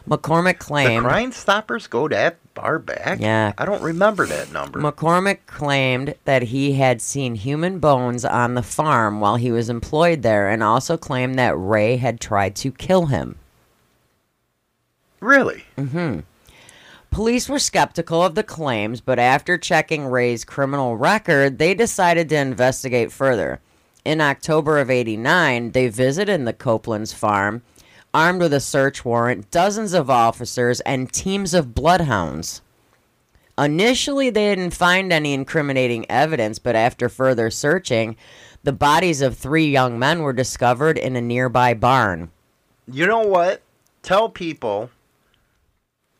McCormick 0.09 0.57
claimed. 0.59 1.05
The 1.05 1.09
Crime 1.09 1.31
Stoppers 1.31 1.87
go 1.87 2.07
that 2.07 2.37
far 2.55 2.79
back? 2.79 3.19
Yeah. 3.19 3.53
I 3.57 3.65
don't 3.65 3.81
remember 3.81 4.25
that 4.25 4.51
number. 4.51 4.79
McCormick 4.79 5.39
claimed 5.45 6.15
that 6.25 6.43
he 6.43 6.73
had 6.73 7.01
seen 7.01 7.35
human 7.35 7.79
bones 7.79 8.25
on 8.25 8.55
the 8.55 8.63
farm 8.63 9.19
while 9.19 9.35
he 9.35 9.51
was 9.51 9.69
employed 9.69 10.21
there 10.23 10.49
and 10.49 10.63
also 10.63 10.97
claimed 10.97 11.37
that 11.39 11.55
Ray 11.57 11.97
had 11.97 12.19
tried 12.19 12.55
to 12.57 12.71
kill 12.71 13.07
him. 13.07 13.37
really? 15.19 15.63
Mm-hmm. 15.77 16.19
Police 17.15 17.47
were 17.47 17.59
skeptical 17.59 18.21
of 18.21 18.35
the 18.35 18.43
claims, 18.43 18.99
but 18.99 19.19
after 19.19 19.57
checking 19.57 20.05
Ray's 20.05 20.43
criminal 20.43 20.97
record, 20.97 21.59
they 21.59 21.73
decided 21.73 22.27
to 22.27 22.35
investigate 22.35 23.09
further. 23.09 23.61
In 24.03 24.19
October 24.19 24.79
of 24.79 24.91
89, 24.91 25.71
they 25.71 25.87
visited 25.87 26.43
the 26.43 26.51
Copeland's 26.51 27.13
farm, 27.13 27.61
armed 28.13 28.41
with 28.41 28.51
a 28.51 28.59
search 28.59 29.05
warrant, 29.05 29.49
dozens 29.49 29.93
of 29.93 30.09
officers, 30.09 30.81
and 30.81 31.09
teams 31.09 31.53
of 31.53 31.73
bloodhounds. 31.73 32.61
Initially, 33.57 34.29
they 34.29 34.53
didn't 34.53 34.73
find 34.73 35.13
any 35.13 35.33
incriminating 35.33 36.05
evidence, 36.11 36.59
but 36.59 36.75
after 36.75 37.07
further 37.07 37.49
searching, 37.49 38.17
the 38.63 38.73
bodies 38.73 39.21
of 39.21 39.37
three 39.37 39.67
young 39.71 39.97
men 39.97 40.21
were 40.21 40.33
discovered 40.33 40.97
in 40.97 41.15
a 41.15 41.21
nearby 41.21 41.73
barn. 41.75 42.29
You 42.91 43.07
know 43.07 43.21
what? 43.25 43.61
Tell 44.01 44.27
people 44.27 44.89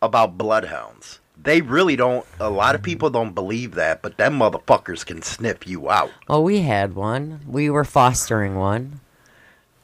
about 0.06 0.38
bloodhounds. 0.38 1.20
They 1.38 1.62
really 1.62 1.96
don't. 1.96 2.26
A 2.40 2.50
lot 2.50 2.74
of 2.76 2.82
people 2.82 3.10
don't 3.10 3.36
believe 3.36 3.76
that, 3.76 4.02
but 4.02 4.18
them 4.18 4.40
motherfuckers 4.40 5.06
can 5.06 5.22
sniff 5.22 5.68
you 5.68 5.90
out. 5.92 6.10
Oh, 6.28 6.42
we 6.42 6.62
had 6.62 6.96
one. 6.96 7.42
We 7.46 7.70
were 7.70 7.84
fostering 7.84 8.56
one. 8.56 9.00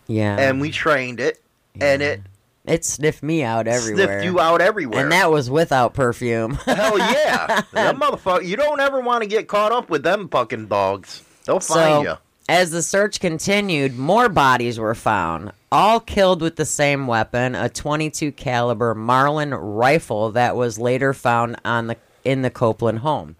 Yeah. 0.07 0.37
And 0.39 0.59
we 0.59 0.71
trained 0.71 1.19
it, 1.19 1.41
and 1.79 2.01
it 2.01 2.21
It 2.65 2.83
sniffed 2.85 3.21
me 3.21 3.43
out 3.43 3.67
everywhere. 3.67 4.07
sniffed 4.07 4.25
you 4.25 4.39
out 4.39 4.61
everywhere. 4.61 5.01
And 5.03 5.11
that 5.11 5.29
was 5.29 5.49
without 5.51 5.93
perfume. 5.93 6.55
Hell 6.65 6.97
yeah. 6.97 7.61
them 7.73 7.99
motherfucker. 7.99 8.45
You 8.45 8.55
don't 8.55 8.79
ever 8.79 8.99
want 9.01 9.21
to 9.23 9.27
get 9.29 9.47
caught 9.47 9.71
up 9.71 9.89
with 9.89 10.03
them 10.03 10.29
fucking 10.29 10.67
dogs. 10.67 11.23
They'll 11.45 11.59
find 11.59 12.05
you. 12.05 12.15
As 12.49 12.71
the 12.71 12.81
search 12.81 13.19
continued, 13.19 13.97
more 13.97 14.29
bodies 14.29 14.79
were 14.79 14.95
found, 14.95 15.51
all 15.71 15.99
killed 15.99 16.41
with 16.41 16.55
the 16.55 16.65
same 16.65 17.07
weapon, 17.07 17.55
a 17.55 17.69
22 17.69 18.31
caliber 18.33 18.93
Marlin 18.93 19.53
rifle 19.53 20.31
that 20.31 20.55
was 20.55 20.79
later 20.79 21.13
found 21.13 21.55
on 21.63 21.87
the 21.87 21.97
in 22.23 22.41
the 22.41 22.49
Copeland 22.49 22.99
home. 22.99 23.35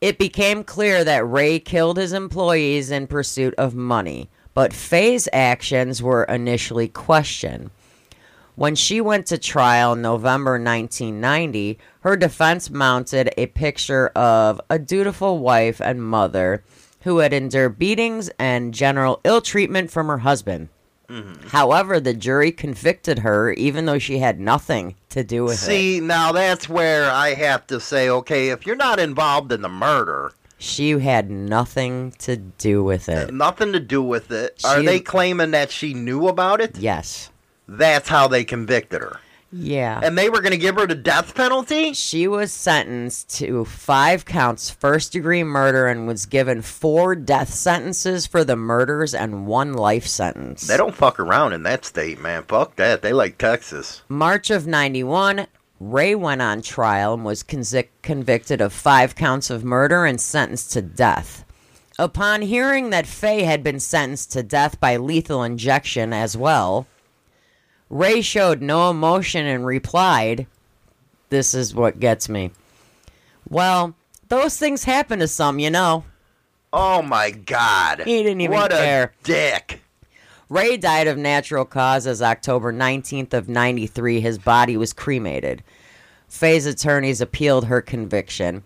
It 0.00 0.18
became 0.18 0.64
clear 0.64 1.02
that 1.04 1.28
Ray 1.28 1.58
killed 1.58 1.96
his 1.96 2.12
employees 2.12 2.90
in 2.90 3.06
pursuit 3.06 3.54
of 3.58 3.74
money, 3.74 4.30
but 4.54 4.72
Faye's 4.72 5.28
actions 5.32 6.02
were 6.02 6.24
initially 6.24 6.88
questioned. 6.88 7.70
When 8.54 8.74
she 8.74 9.00
went 9.00 9.26
to 9.26 9.38
trial 9.38 9.92
in 9.92 10.02
November 10.02 10.52
1990, 10.52 11.78
her 12.00 12.16
defense 12.16 12.70
mounted 12.70 13.30
a 13.36 13.46
picture 13.46 14.08
of 14.08 14.60
a 14.68 14.78
dutiful 14.78 15.38
wife 15.38 15.80
and 15.80 16.02
mother 16.02 16.64
who 17.02 17.18
had 17.18 17.32
endured 17.32 17.78
beatings 17.78 18.30
and 18.38 18.74
general 18.74 19.20
ill 19.24 19.40
treatment 19.40 19.90
from 19.90 20.08
her 20.08 20.18
husband. 20.18 20.68
Mm-hmm. 21.08 21.48
However, 21.48 22.00
the 22.00 22.12
jury 22.12 22.52
convicted 22.52 23.20
her 23.20 23.52
even 23.52 23.86
though 23.86 23.98
she 23.98 24.18
had 24.18 24.38
nothing 24.38 24.94
to 25.08 25.24
do 25.24 25.44
with 25.44 25.54
it. 25.54 25.56
See, 25.56 26.00
now 26.00 26.32
that's 26.32 26.68
where 26.68 27.10
I 27.10 27.32
have 27.34 27.66
to 27.68 27.80
say, 27.80 28.10
okay, 28.10 28.50
if 28.50 28.66
you're 28.66 28.76
not 28.76 28.98
involved 29.00 29.50
in 29.52 29.62
the 29.62 29.70
murder, 29.70 30.32
She 30.58 30.90
had 30.98 31.30
nothing 31.30 32.12
to 32.18 32.36
do 32.36 32.82
with 32.82 33.08
it. 33.08 33.32
nothing 33.32 33.72
to 33.72 33.80
do 33.80 34.02
with 34.02 34.30
it, 34.30 34.60
are 34.64 34.80
She- 34.80 34.86
they 34.86 35.00
claiming 35.00 35.52
that 35.52 35.70
she 35.70 35.94
knew 35.94 36.28
about 36.28 36.60
it? 36.60 36.76
Yes. 36.78 37.30
That's 37.66 38.08
how 38.08 38.28
they 38.28 38.44
convicted 38.44 39.00
her. 39.00 39.20
Yeah. 39.50 40.00
And 40.02 40.18
they 40.18 40.28
were 40.28 40.40
going 40.40 40.52
to 40.52 40.58
give 40.58 40.76
her 40.76 40.86
the 40.86 40.94
death 40.94 41.34
penalty? 41.34 41.94
She 41.94 42.28
was 42.28 42.52
sentenced 42.52 43.30
to 43.38 43.64
five 43.64 44.24
counts 44.24 44.68
first 44.70 45.12
degree 45.12 45.42
murder 45.42 45.86
and 45.86 46.06
was 46.06 46.26
given 46.26 46.60
four 46.62 47.14
death 47.14 47.52
sentences 47.52 48.26
for 48.26 48.44
the 48.44 48.56
murders 48.56 49.14
and 49.14 49.46
one 49.46 49.72
life 49.72 50.06
sentence. 50.06 50.66
They 50.66 50.76
don't 50.76 50.94
fuck 50.94 51.18
around 51.18 51.54
in 51.54 51.62
that 51.62 51.84
state, 51.84 52.20
man. 52.20 52.44
Fuck 52.44 52.76
that. 52.76 53.02
They 53.02 53.12
like 53.12 53.38
Texas. 53.38 54.02
March 54.08 54.50
of 54.50 54.66
91, 54.66 55.46
Ray 55.80 56.14
went 56.14 56.42
on 56.42 56.60
trial 56.60 57.14
and 57.14 57.24
was 57.24 57.42
convic- 57.42 57.88
convicted 58.02 58.60
of 58.60 58.72
five 58.72 59.14
counts 59.14 59.48
of 59.48 59.64
murder 59.64 60.04
and 60.04 60.20
sentenced 60.20 60.72
to 60.72 60.82
death. 60.82 61.44
Upon 61.98 62.42
hearing 62.42 62.90
that 62.90 63.06
Faye 63.06 63.42
had 63.42 63.64
been 63.64 63.80
sentenced 63.80 64.30
to 64.32 64.42
death 64.42 64.78
by 64.78 64.96
lethal 64.98 65.42
injection 65.42 66.12
as 66.12 66.36
well, 66.36 66.86
Ray 67.90 68.20
showed 68.20 68.60
no 68.60 68.90
emotion 68.90 69.46
and 69.46 69.64
replied, 69.64 70.46
This 71.30 71.54
is 71.54 71.74
what 71.74 72.00
gets 72.00 72.28
me. 72.28 72.50
Well, 73.48 73.94
those 74.28 74.58
things 74.58 74.84
happen 74.84 75.20
to 75.20 75.28
some, 75.28 75.58
you 75.58 75.70
know. 75.70 76.04
Oh 76.72 77.00
my 77.00 77.30
god. 77.30 78.02
He 78.04 78.22
didn't 78.22 78.42
even 78.42 78.56
what 78.56 78.70
care. 78.70 79.04
a 79.04 79.24
dick. 79.24 79.82
Ray 80.50 80.76
died 80.76 81.06
of 81.06 81.18
natural 81.18 81.64
causes 81.64 82.22
October 82.22 82.72
19th 82.72 83.34
of 83.34 83.48
93. 83.48 84.20
His 84.20 84.38
body 84.38 84.76
was 84.76 84.92
cremated. 84.92 85.62
Faye's 86.26 86.66
attorneys 86.66 87.20
appealed 87.20 87.66
her 87.66 87.80
conviction, 87.80 88.62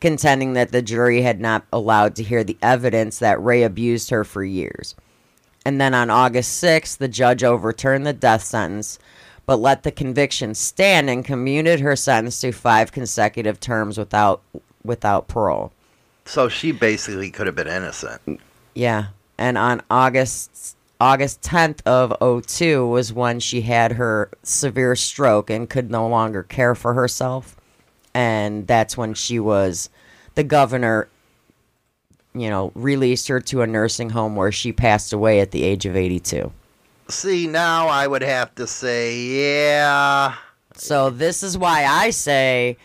contending 0.00 0.54
that 0.54 0.72
the 0.72 0.82
jury 0.82 1.22
had 1.22 1.40
not 1.40 1.66
allowed 1.72 2.16
to 2.16 2.22
hear 2.22 2.42
the 2.42 2.58
evidence 2.62 3.18
that 3.18 3.42
Ray 3.42 3.62
abused 3.62 4.10
her 4.10 4.24
for 4.24 4.42
years. 4.42 4.94
And 5.64 5.80
then 5.80 5.94
on 5.94 6.10
August 6.10 6.62
6th, 6.62 6.98
the 6.98 7.08
judge 7.08 7.44
overturned 7.44 8.06
the 8.06 8.12
death 8.12 8.42
sentence, 8.42 8.98
but 9.46 9.56
let 9.56 9.82
the 9.82 9.92
conviction 9.92 10.54
stand 10.54 11.08
and 11.08 11.24
commuted 11.24 11.80
her 11.80 11.96
sentence 11.96 12.40
to 12.40 12.52
five 12.52 12.92
consecutive 12.92 13.60
terms 13.60 13.98
without 13.98 14.42
without 14.84 15.28
parole. 15.28 15.72
So 16.24 16.48
she 16.48 16.72
basically 16.72 17.30
could 17.30 17.46
have 17.46 17.56
been 17.56 17.68
innocent. 17.68 18.40
Yeah. 18.74 19.08
And 19.38 19.58
on 19.58 19.82
August 19.90 20.76
August 21.00 21.42
10th 21.42 21.84
of 21.84 22.44
02 22.46 22.86
was 22.86 23.12
when 23.12 23.40
she 23.40 23.62
had 23.62 23.92
her 23.92 24.30
severe 24.42 24.94
stroke 24.94 25.50
and 25.50 25.68
could 25.68 25.90
no 25.90 26.06
longer 26.06 26.44
care 26.44 26.74
for 26.74 26.94
herself. 26.94 27.56
And 28.14 28.66
that's 28.66 28.96
when 28.96 29.14
she 29.14 29.40
was 29.40 29.90
the 30.34 30.44
governor 30.44 31.08
you 32.34 32.48
know, 32.50 32.72
released 32.74 33.28
her 33.28 33.40
to 33.40 33.62
a 33.62 33.66
nursing 33.66 34.10
home 34.10 34.36
where 34.36 34.52
she 34.52 34.72
passed 34.72 35.12
away 35.12 35.40
at 35.40 35.50
the 35.50 35.64
age 35.64 35.86
of 35.86 35.96
82. 35.96 36.52
See, 37.08 37.46
now 37.46 37.88
I 37.88 38.06
would 38.06 38.22
have 38.22 38.54
to 38.54 38.66
say, 38.66 39.16
yeah. 39.16 40.36
So 40.74 41.10
this 41.10 41.42
is 41.42 41.58
why 41.58 41.84
I 41.84 42.10
say 42.10 42.78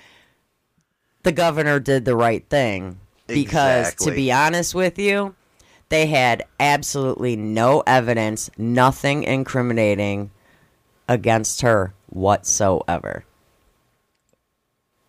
the 1.24 1.32
governor 1.32 1.80
did 1.80 2.06
the 2.06 2.16
right 2.16 2.48
thing. 2.50 3.00
Because 3.28 3.94
to 3.96 4.12
be 4.12 4.32
honest 4.32 4.74
with 4.74 4.98
you, 4.98 5.36
they 5.90 6.06
had 6.06 6.46
absolutely 6.60 7.36
no 7.36 7.84
evidence, 7.86 8.50
nothing 8.58 9.24
incriminating 9.24 10.32
against 11.10 11.62
her 11.62 11.94
whatsoever. 12.10 13.26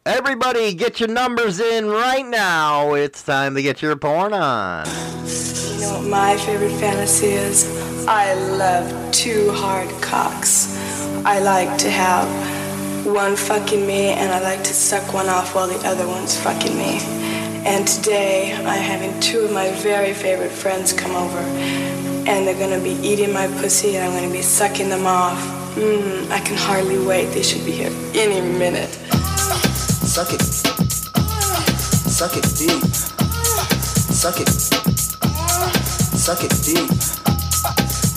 Everybody, 0.08 0.72
get 0.72 1.00
your 1.00 1.10
numbers 1.10 1.60
in 1.60 1.90
right 1.90 2.24
now. 2.24 2.94
It's 2.94 3.22
time 3.22 3.54
to 3.56 3.60
get 3.60 3.82
your 3.82 3.94
porn 3.94 4.32
on. 4.32 4.86
You 4.86 5.80
know 5.82 5.98
what 5.98 6.08
my 6.08 6.34
favorite 6.38 6.72
fantasy 6.80 7.26
is? 7.26 8.06
I 8.06 8.32
love 8.56 9.12
two 9.12 9.50
hard 9.52 9.90
cocks. 10.00 10.74
I 11.26 11.40
like 11.40 11.76
to 11.80 11.90
have 11.90 12.26
one 13.04 13.36
fucking 13.36 13.86
me 13.86 14.12
and 14.12 14.32
I 14.32 14.40
like 14.40 14.64
to 14.64 14.72
suck 14.72 15.12
one 15.12 15.28
off 15.28 15.54
while 15.54 15.68
the 15.68 15.86
other 15.86 16.06
one's 16.06 16.40
fucking 16.40 16.74
me. 16.74 17.00
And 17.66 17.86
today 17.86 18.54
I'm 18.54 18.64
having 18.64 19.20
two 19.20 19.40
of 19.40 19.52
my 19.52 19.70
very 19.72 20.14
favorite 20.14 20.52
friends 20.52 20.94
come 20.94 21.14
over 21.14 21.36
and 21.36 22.46
they're 22.46 22.58
gonna 22.58 22.82
be 22.82 22.98
eating 23.06 23.34
my 23.34 23.46
pussy 23.60 23.98
and 23.98 24.06
I'm 24.06 24.18
gonna 24.18 24.32
be 24.32 24.40
sucking 24.40 24.88
them 24.88 25.06
off. 25.06 25.38
Mmm, 25.74 26.30
I 26.30 26.40
can 26.40 26.56
hardly 26.56 26.98
wait. 26.98 27.26
They 27.26 27.42
should 27.42 27.66
be 27.66 27.72
here 27.72 27.92
any 28.14 28.40
minute. 28.40 28.98
Suck 30.18 30.32
it. 30.32 30.42
Suck 32.10 32.36
it 32.36 32.42
deep. 32.58 32.82
Suck 34.10 34.40
it. 34.40 34.48
Suck 36.18 36.42
it 36.42 36.50
deep. 36.64 36.90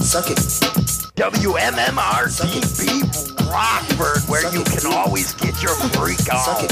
Suck 0.02 0.32
it. 0.32 0.40
WMMRDB 1.14 3.06
Rockford, 3.52 4.24
where 4.28 4.52
you 4.52 4.64
can 4.64 4.92
always 4.92 5.36
get 5.36 5.62
your 5.62 5.76
freak 5.76 6.28
on. 6.34 6.66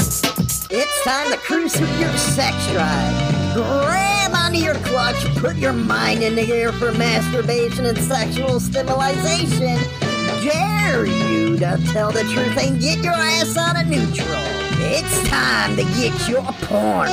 It's 0.68 1.04
time 1.04 1.30
to 1.30 1.36
cruise 1.36 1.76
through 1.76 1.96
your 1.98 2.16
sex 2.16 2.66
drive. 2.72 3.54
Grab 3.54 4.32
onto 4.34 4.58
your 4.58 4.74
clutch, 4.74 5.24
put 5.36 5.54
your 5.54 5.74
mind 5.74 6.24
in 6.24 6.34
the 6.34 6.52
air 6.52 6.72
for 6.72 6.90
masturbation 6.90 7.86
and 7.86 7.96
sexual 7.98 8.58
stimulation. 8.58 9.78
Dare 10.42 11.06
you 11.06 11.56
to 11.58 11.78
tell 11.92 12.10
the 12.10 12.24
truth 12.24 12.58
and 12.58 12.80
get 12.80 12.98
your 13.04 13.12
ass 13.12 13.56
out 13.56 13.80
of 13.80 13.86
neutral. 13.86 14.69
It's 14.82 15.28
time 15.28 15.76
to 15.76 15.84
get 15.84 16.28
your 16.28 16.42
porn. 16.42 17.10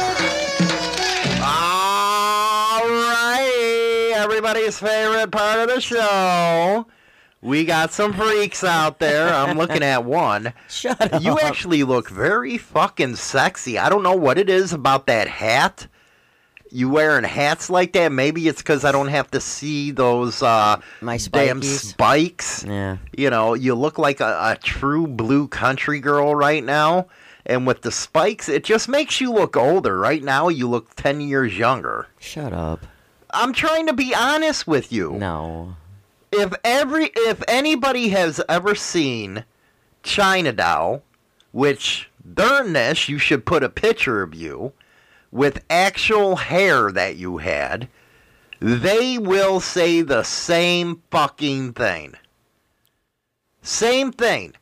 All 1.41 2.84
right, 2.88 4.14
everybody's 4.15 4.80
favorite 4.80 5.31
part 5.31 5.60
of 5.60 5.69
the 5.76 5.81
show. 5.81 6.88
We 7.41 7.65
got 7.65 7.91
some 7.94 8.14
freaks 8.14 8.64
out 8.64 8.99
there. 8.99 9.34
I'm 9.34 9.57
looking 9.57 9.84
at 9.84 10.03
one. 10.03 10.53
Shut 10.69 10.99
up. 11.14 11.22
You 11.22 11.39
actually 11.39 11.84
look 11.84 12.10
very 12.10 12.57
fucking 12.57 13.15
sexy. 13.15 13.77
I 13.77 13.89
don't 13.89 14.03
know 14.03 14.15
what 14.15 14.38
it 14.38 14.49
is 14.49 14.73
about 14.73 15.06
that 15.07 15.27
hat. 15.27 15.88
You 16.69 16.89
wearing 16.89 17.23
hats 17.23 17.69
like 17.69 17.94
that? 17.94 18.11
Maybe 18.11 18.48
it's 18.48 18.61
because 18.61 18.84
I 18.84 18.91
don't 18.91 19.07
have 19.07 19.31
to 19.31 19.39
see 19.39 19.91
those 19.91 20.41
uh, 20.44 20.81
My 20.99 21.18
damn 21.18 21.61
spikes. 21.61 22.65
Yeah. 22.65 22.98
You 23.15 23.30
know, 23.30 23.53
you 23.53 23.76
look 23.76 23.98
like 23.98 24.19
a, 24.19 24.38
a 24.41 24.57
true 24.61 25.07
blue 25.07 25.48
country 25.48 25.99
girl 25.99 26.35
right 26.35 26.64
now. 26.64 27.07
And 27.48 27.65
with 27.65 27.82
the 27.82 27.91
spikes, 27.91 28.49
it 28.49 28.65
just 28.65 28.90
makes 28.90 29.22
you 29.22 29.32
look 29.32 29.56
older. 29.56 29.98
Right 29.98 30.22
now, 30.22 30.49
you 30.49 30.68
look 30.68 30.94
10 30.95 31.22
years 31.22 31.57
younger. 31.57 32.07
Shut 32.19 32.52
up. 32.52 32.86
I'm 33.32 33.53
trying 33.53 33.88
to 33.88 33.94
be 33.94 34.14
honest 34.14 34.68
with 34.68 34.91
you. 34.91 35.14
No. 35.14 35.76
If 36.32 36.53
every 36.64 37.10
if 37.15 37.41
anybody 37.48 38.10
has 38.10 38.41
ever 38.49 38.76
seen 38.76 39.45
China 40.03 40.52
Doll, 40.52 41.03
which 41.52 42.10
during 42.34 42.74
this 42.74 43.07
you 43.07 43.18
should 43.18 43.45
put 43.45 43.64
a 43.64 43.69
picture 43.69 44.22
of 44.22 44.36
you 44.36 44.74
with 45.32 45.64
actual 45.69 46.36
hair 46.36 46.91
that 46.91 47.15
you 47.15 47.38
had, 47.38 47.88
they 48.60 49.18
will 49.18 49.61
say 49.61 50.02
the 50.02 50.24
same 50.24 51.02
fucking 51.11 51.74
thing. 51.74 52.15
Same 53.61 54.11
thing. 54.11 54.53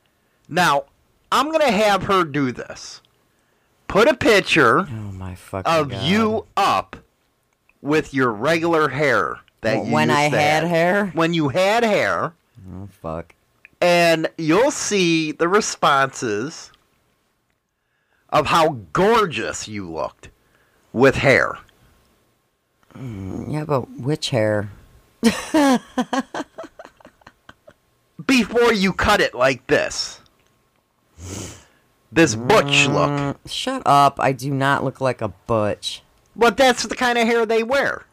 Now, 0.47 0.85
I'm 1.31 1.51
gonna 1.51 1.71
have 1.71 2.03
her 2.03 2.23
do 2.23 2.51
this. 2.51 3.01
Put 3.87 4.07
a 4.07 4.13
picture 4.15 4.87
Oh 4.89 5.81
of 5.81 5.89
God. 5.89 6.03
you 6.03 6.45
up 6.57 6.95
with 7.81 8.13
your 8.13 8.31
regular 8.31 8.89
hair 8.89 9.39
that 9.61 9.85
you 9.85 9.91
when 9.93 10.09
I 10.09 10.23
had 10.23 10.63
hair? 10.63 11.07
When 11.13 11.33
you 11.33 11.49
had 11.49 11.83
hair, 11.83 12.33
Oh 12.71 12.87
fuck. 13.01 13.33
and 13.81 14.27
you'll 14.37 14.71
see 14.71 15.31
the 15.31 15.47
responses 15.47 16.71
of 18.29 18.47
how 18.47 18.79
gorgeous 18.93 19.67
you 19.67 19.89
looked 19.91 20.29
with 20.93 21.15
hair. 21.15 21.57
Yeah, 22.99 23.65
but 23.65 23.89
which 23.99 24.29
hair? 24.29 24.69
Before 28.25 28.73
you 28.73 28.93
cut 28.93 29.19
it 29.21 29.35
like 29.35 29.67
this. 29.67 30.19
This 32.11 32.35
butch 32.35 32.87
look. 32.87 33.09
Mm, 33.09 33.35
Shut 33.45 33.81
up. 33.85 34.19
I 34.19 34.31
do 34.31 34.51
not 34.53 34.83
look 34.83 35.01
like 35.01 35.21
a 35.21 35.29
butch. 35.29 36.01
But 36.35 36.57
that's 36.57 36.83
the 36.83 36.95
kind 36.95 37.17
of 37.17 37.27
hair 37.27 37.45
they 37.45 37.63
wear. 37.63 38.05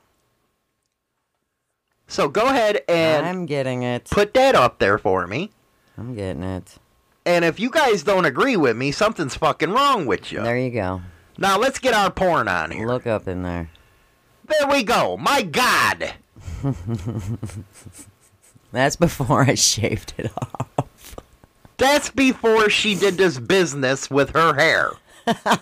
So 2.06 2.28
go 2.28 2.46
ahead 2.46 2.82
and 2.88 3.24
I'm 3.24 3.46
getting 3.46 3.82
it. 3.82 4.04
put 4.10 4.34
that 4.34 4.54
up 4.54 4.78
there 4.78 4.98
for 4.98 5.26
me. 5.26 5.50
I'm 5.96 6.14
getting 6.14 6.42
it. 6.42 6.76
And 7.24 7.44
if 7.44 7.58
you 7.60 7.70
guys 7.70 8.02
don't 8.02 8.24
agree 8.24 8.56
with 8.56 8.76
me, 8.76 8.90
something's 8.92 9.36
fucking 9.36 9.70
wrong 9.70 10.06
with 10.06 10.32
you. 10.32 10.42
There 10.42 10.58
you 10.58 10.70
go. 10.70 11.00
Now 11.38 11.58
let's 11.58 11.78
get 11.78 11.94
our 11.94 12.10
porn 12.10 12.48
on 12.48 12.70
here. 12.72 12.86
Look 12.86 13.06
up 13.06 13.28
in 13.28 13.42
there. 13.42 13.70
There 14.46 14.68
we 14.68 14.82
go. 14.82 15.16
My 15.16 15.42
God. 15.42 16.14
That's 18.72 18.96
before 18.96 19.42
I 19.42 19.54
shaved 19.54 20.14
it 20.18 20.30
off. 20.36 20.68
That's 21.82 22.10
before 22.10 22.70
she 22.70 22.94
did 22.94 23.14
this 23.16 23.40
business 23.40 24.08
with 24.08 24.30
her 24.36 24.54
hair. 24.54 24.92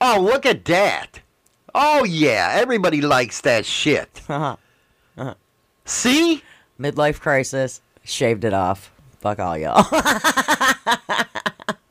oh, 0.00 0.18
look 0.18 0.46
at 0.46 0.64
that. 0.64 1.20
Oh, 1.74 2.04
yeah. 2.04 2.52
Everybody 2.54 3.02
likes 3.02 3.42
that 3.42 3.66
shit. 3.66 4.22
Uh-huh. 4.30 4.56
Uh-huh. 5.18 5.34
See? 5.84 6.42
Midlife 6.80 7.20
crisis. 7.20 7.82
Shaved 8.02 8.44
it 8.44 8.54
off. 8.54 8.90
Fuck 9.20 9.40
all 9.40 9.58
y'all. 9.58 9.84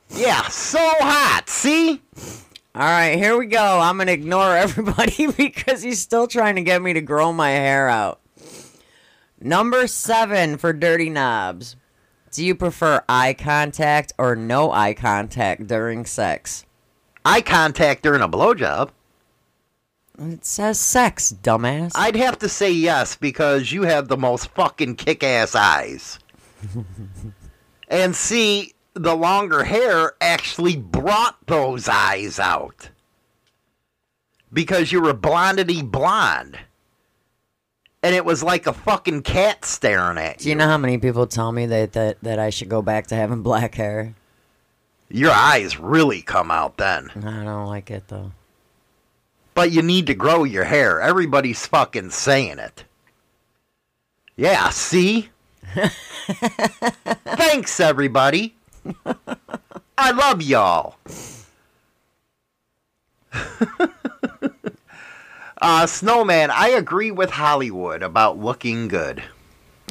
Yeah, 0.09 0.47
so 0.49 0.79
hot. 0.79 1.43
See? 1.49 2.01
All 2.75 2.81
right, 2.81 3.15
here 3.15 3.37
we 3.37 3.45
go. 3.45 3.79
I'm 3.79 3.97
going 3.97 4.07
to 4.07 4.13
ignore 4.13 4.57
everybody 4.57 5.27
because 5.27 5.83
he's 5.83 5.99
still 5.99 6.27
trying 6.27 6.55
to 6.55 6.61
get 6.63 6.81
me 6.81 6.93
to 6.93 7.01
grow 7.01 7.31
my 7.31 7.49
hair 7.51 7.87
out. 7.87 8.19
Number 9.39 9.87
seven 9.87 10.57
for 10.57 10.73
Dirty 10.73 11.09
Knobs. 11.09 11.75
Do 12.31 12.45
you 12.45 12.55
prefer 12.55 13.03
eye 13.09 13.33
contact 13.33 14.13
or 14.17 14.37
no 14.37 14.71
eye 14.71 14.93
contact 14.93 15.67
during 15.67 16.05
sex? 16.05 16.65
Eye 17.25 17.41
contact 17.41 18.03
during 18.03 18.21
a 18.21 18.29
blowjob. 18.29 18.91
It 20.17 20.45
says 20.45 20.79
sex, 20.79 21.35
dumbass. 21.43 21.91
I'd 21.93 22.15
have 22.15 22.39
to 22.39 22.47
say 22.47 22.71
yes 22.71 23.17
because 23.17 23.73
you 23.73 23.83
have 23.83 24.07
the 24.07 24.17
most 24.17 24.47
fucking 24.51 24.95
kick 24.95 25.23
ass 25.23 25.55
eyes. 25.55 26.19
and 27.89 28.15
see, 28.15 28.75
the 28.93 29.15
longer 29.15 29.65
hair 29.65 30.13
actually 30.21 30.77
brought 30.77 31.35
those 31.47 31.89
eyes 31.89 32.39
out. 32.39 32.91
Because 34.53 34.93
you 34.93 35.01
were 35.01 35.13
blondity 35.13 35.81
blonde. 35.81 36.59
And 38.03 38.15
it 38.15 38.25
was 38.25 38.41
like 38.41 38.65
a 38.65 38.73
fucking 38.73 39.21
cat 39.21 39.63
staring 39.63 40.17
at 40.17 40.39
you. 40.39 40.43
Do 40.43 40.49
you 40.49 40.55
know 40.55 40.67
how 40.67 40.77
many 40.77 40.97
people 40.97 41.27
tell 41.27 41.51
me 41.51 41.67
that, 41.67 41.93
that, 41.93 42.17
that 42.21 42.39
I 42.39 42.49
should 42.49 42.69
go 42.69 42.81
back 42.81 43.07
to 43.07 43.15
having 43.15 43.43
black 43.43 43.75
hair? 43.75 44.15
Your 45.09 45.31
eyes 45.31 45.77
really 45.77 46.21
come 46.21 46.49
out 46.49 46.77
then. 46.77 47.11
I 47.23 47.43
don't 47.43 47.67
like 47.67 47.91
it 47.91 48.07
though. 48.07 48.31
But 49.53 49.71
you 49.71 49.81
need 49.81 50.07
to 50.07 50.15
grow 50.15 50.45
your 50.45 50.63
hair. 50.63 51.01
Everybody's 51.01 51.65
fucking 51.67 52.11
saying 52.11 52.59
it. 52.59 52.85
Yeah, 54.35 54.69
see? 54.69 55.29
Thanks, 57.25 57.79
everybody. 57.79 58.55
I 59.97 60.11
love 60.11 60.41
y'all. 60.41 60.95
uh, 65.61 65.85
Snowman, 65.87 66.51
I 66.51 66.69
agree 66.69 67.11
with 67.11 67.29
Hollywood 67.29 68.01
about 68.03 68.37
looking 68.37 68.87
good. 68.87 69.23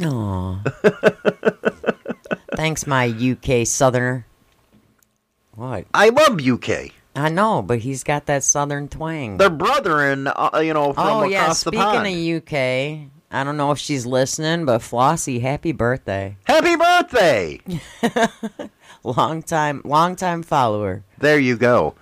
Aw. 0.02 0.62
Thanks, 2.56 2.86
my 2.86 3.06
UK 3.06 3.66
southerner. 3.66 4.26
What? 5.54 5.86
I 5.94 6.08
love 6.08 6.40
UK. 6.40 6.90
I 7.14 7.28
know, 7.28 7.62
but 7.62 7.80
he's 7.80 8.04
got 8.04 8.26
that 8.26 8.44
southern 8.44 8.88
twang. 8.88 9.36
Their 9.36 9.50
brother 9.50 10.10
in, 10.10 10.26
uh, 10.26 10.60
you 10.62 10.72
know, 10.72 10.92
from 10.92 11.06
oh 11.06 11.18
across 11.24 11.30
yeah, 11.30 11.48
the 11.48 11.54
speaking 11.54 12.30
of 12.30 12.42
UK, 12.42 13.10
I 13.32 13.44
don't 13.44 13.56
know 13.56 13.72
if 13.72 13.78
she's 13.78 14.06
listening, 14.06 14.64
but 14.64 14.80
Flossie, 14.80 15.40
happy 15.40 15.72
birthday. 15.72 16.36
Happy 16.44 16.76
birthday! 16.76 17.60
long 19.04 19.42
time 19.42 19.82
long 19.84 20.16
time 20.16 20.42
follower. 20.42 21.04
There 21.18 21.38
you 21.38 21.56
go. 21.56 21.94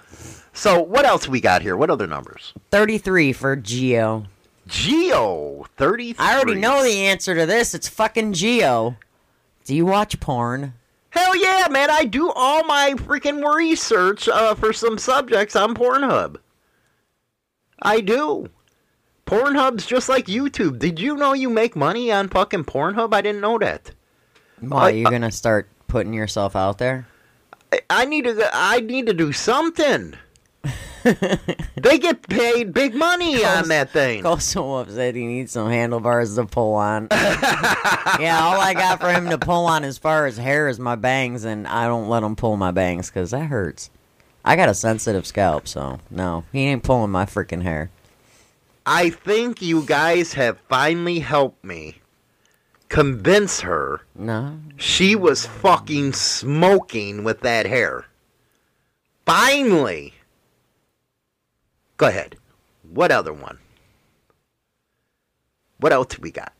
So 0.58 0.82
what 0.82 1.06
else 1.06 1.28
we 1.28 1.40
got 1.40 1.62
here? 1.62 1.76
What 1.76 1.88
other 1.88 2.08
numbers? 2.08 2.52
33 2.72 3.32
for 3.32 3.54
Geo. 3.54 4.26
Geo, 4.66 5.64
33. 5.76 6.16
I 6.18 6.34
already 6.34 6.56
know 6.56 6.82
the 6.82 7.06
answer 7.06 7.32
to 7.36 7.46
this. 7.46 7.74
It's 7.74 7.86
fucking 7.88 8.32
Geo. 8.32 8.96
Do 9.64 9.74
you 9.76 9.86
watch 9.86 10.18
porn? 10.18 10.74
Hell 11.10 11.36
yeah, 11.36 11.68
man! 11.70 11.90
I 11.90 12.04
do 12.04 12.32
all 12.34 12.64
my 12.64 12.94
freaking 12.96 13.42
research 13.56 14.28
uh, 14.28 14.56
for 14.56 14.72
some 14.72 14.98
subjects 14.98 15.54
on 15.54 15.74
Pornhub. 15.76 16.36
I 17.80 18.00
do. 18.00 18.48
Pornhub's 19.26 19.86
just 19.86 20.08
like 20.08 20.26
YouTube. 20.26 20.80
Did 20.80 20.98
you 20.98 21.16
know 21.16 21.34
you 21.34 21.48
make 21.48 21.76
money 21.76 22.10
on 22.10 22.28
fucking 22.28 22.64
Pornhub? 22.64 23.14
I 23.14 23.20
didn't 23.22 23.40
know 23.42 23.58
that. 23.58 23.92
Why, 24.60 24.90
are 24.90 24.94
you 24.94 25.04
going 25.04 25.22
to 25.22 25.30
start 25.30 25.68
putting 25.86 26.12
yourself 26.12 26.56
out 26.56 26.78
there? 26.78 27.06
I- 27.72 27.80
I 27.90 28.04
need 28.06 28.24
to. 28.24 28.50
I 28.52 28.80
need 28.80 29.06
to 29.06 29.14
do 29.14 29.32
something. 29.32 30.14
they 31.76 31.98
get 31.98 32.22
paid 32.28 32.72
big 32.72 32.94
money 32.94 33.44
on 33.44 33.68
that 33.68 33.90
thing. 33.90 34.22
so 34.40 34.76
upset 34.76 35.14
he 35.14 35.26
needs 35.26 35.52
some 35.52 35.68
handlebars 35.70 36.34
to 36.36 36.44
pull 36.44 36.74
on. 36.74 37.08
yeah, 37.12 38.38
all 38.42 38.60
I 38.60 38.74
got 38.74 39.00
for 39.00 39.12
him 39.12 39.30
to 39.30 39.38
pull 39.38 39.66
on 39.66 39.84
as 39.84 39.98
far 39.98 40.26
as 40.26 40.36
hair 40.36 40.68
is 40.68 40.78
my 40.78 40.96
bangs, 40.96 41.44
and 41.44 41.66
I 41.66 41.86
don't 41.86 42.08
let 42.08 42.22
him 42.22 42.36
pull 42.36 42.56
my 42.56 42.70
bangs 42.70 43.08
because 43.08 43.30
that 43.30 43.46
hurts. 43.46 43.90
I 44.44 44.56
got 44.56 44.68
a 44.68 44.74
sensitive 44.74 45.26
scalp, 45.26 45.68
so 45.68 46.00
no, 46.10 46.44
he 46.52 46.60
ain't 46.60 46.82
pulling 46.82 47.10
my 47.10 47.26
freaking 47.26 47.62
hair. 47.62 47.90
I 48.86 49.10
think 49.10 49.60
you 49.60 49.82
guys 49.84 50.32
have 50.34 50.58
finally 50.68 51.18
helped 51.18 51.62
me 51.62 51.96
convince 52.88 53.60
her 53.60 54.00
No, 54.14 54.58
she 54.76 55.14
was 55.14 55.44
fucking 55.44 56.14
smoking 56.14 57.22
with 57.24 57.40
that 57.40 57.66
hair. 57.66 58.06
Finally. 59.26 60.14
Go 61.98 62.06
ahead. 62.06 62.36
What 62.90 63.10
other 63.12 63.32
one? 63.32 63.58
What 65.78 65.92
else 65.92 66.18
we 66.18 66.30
got? 66.30 66.52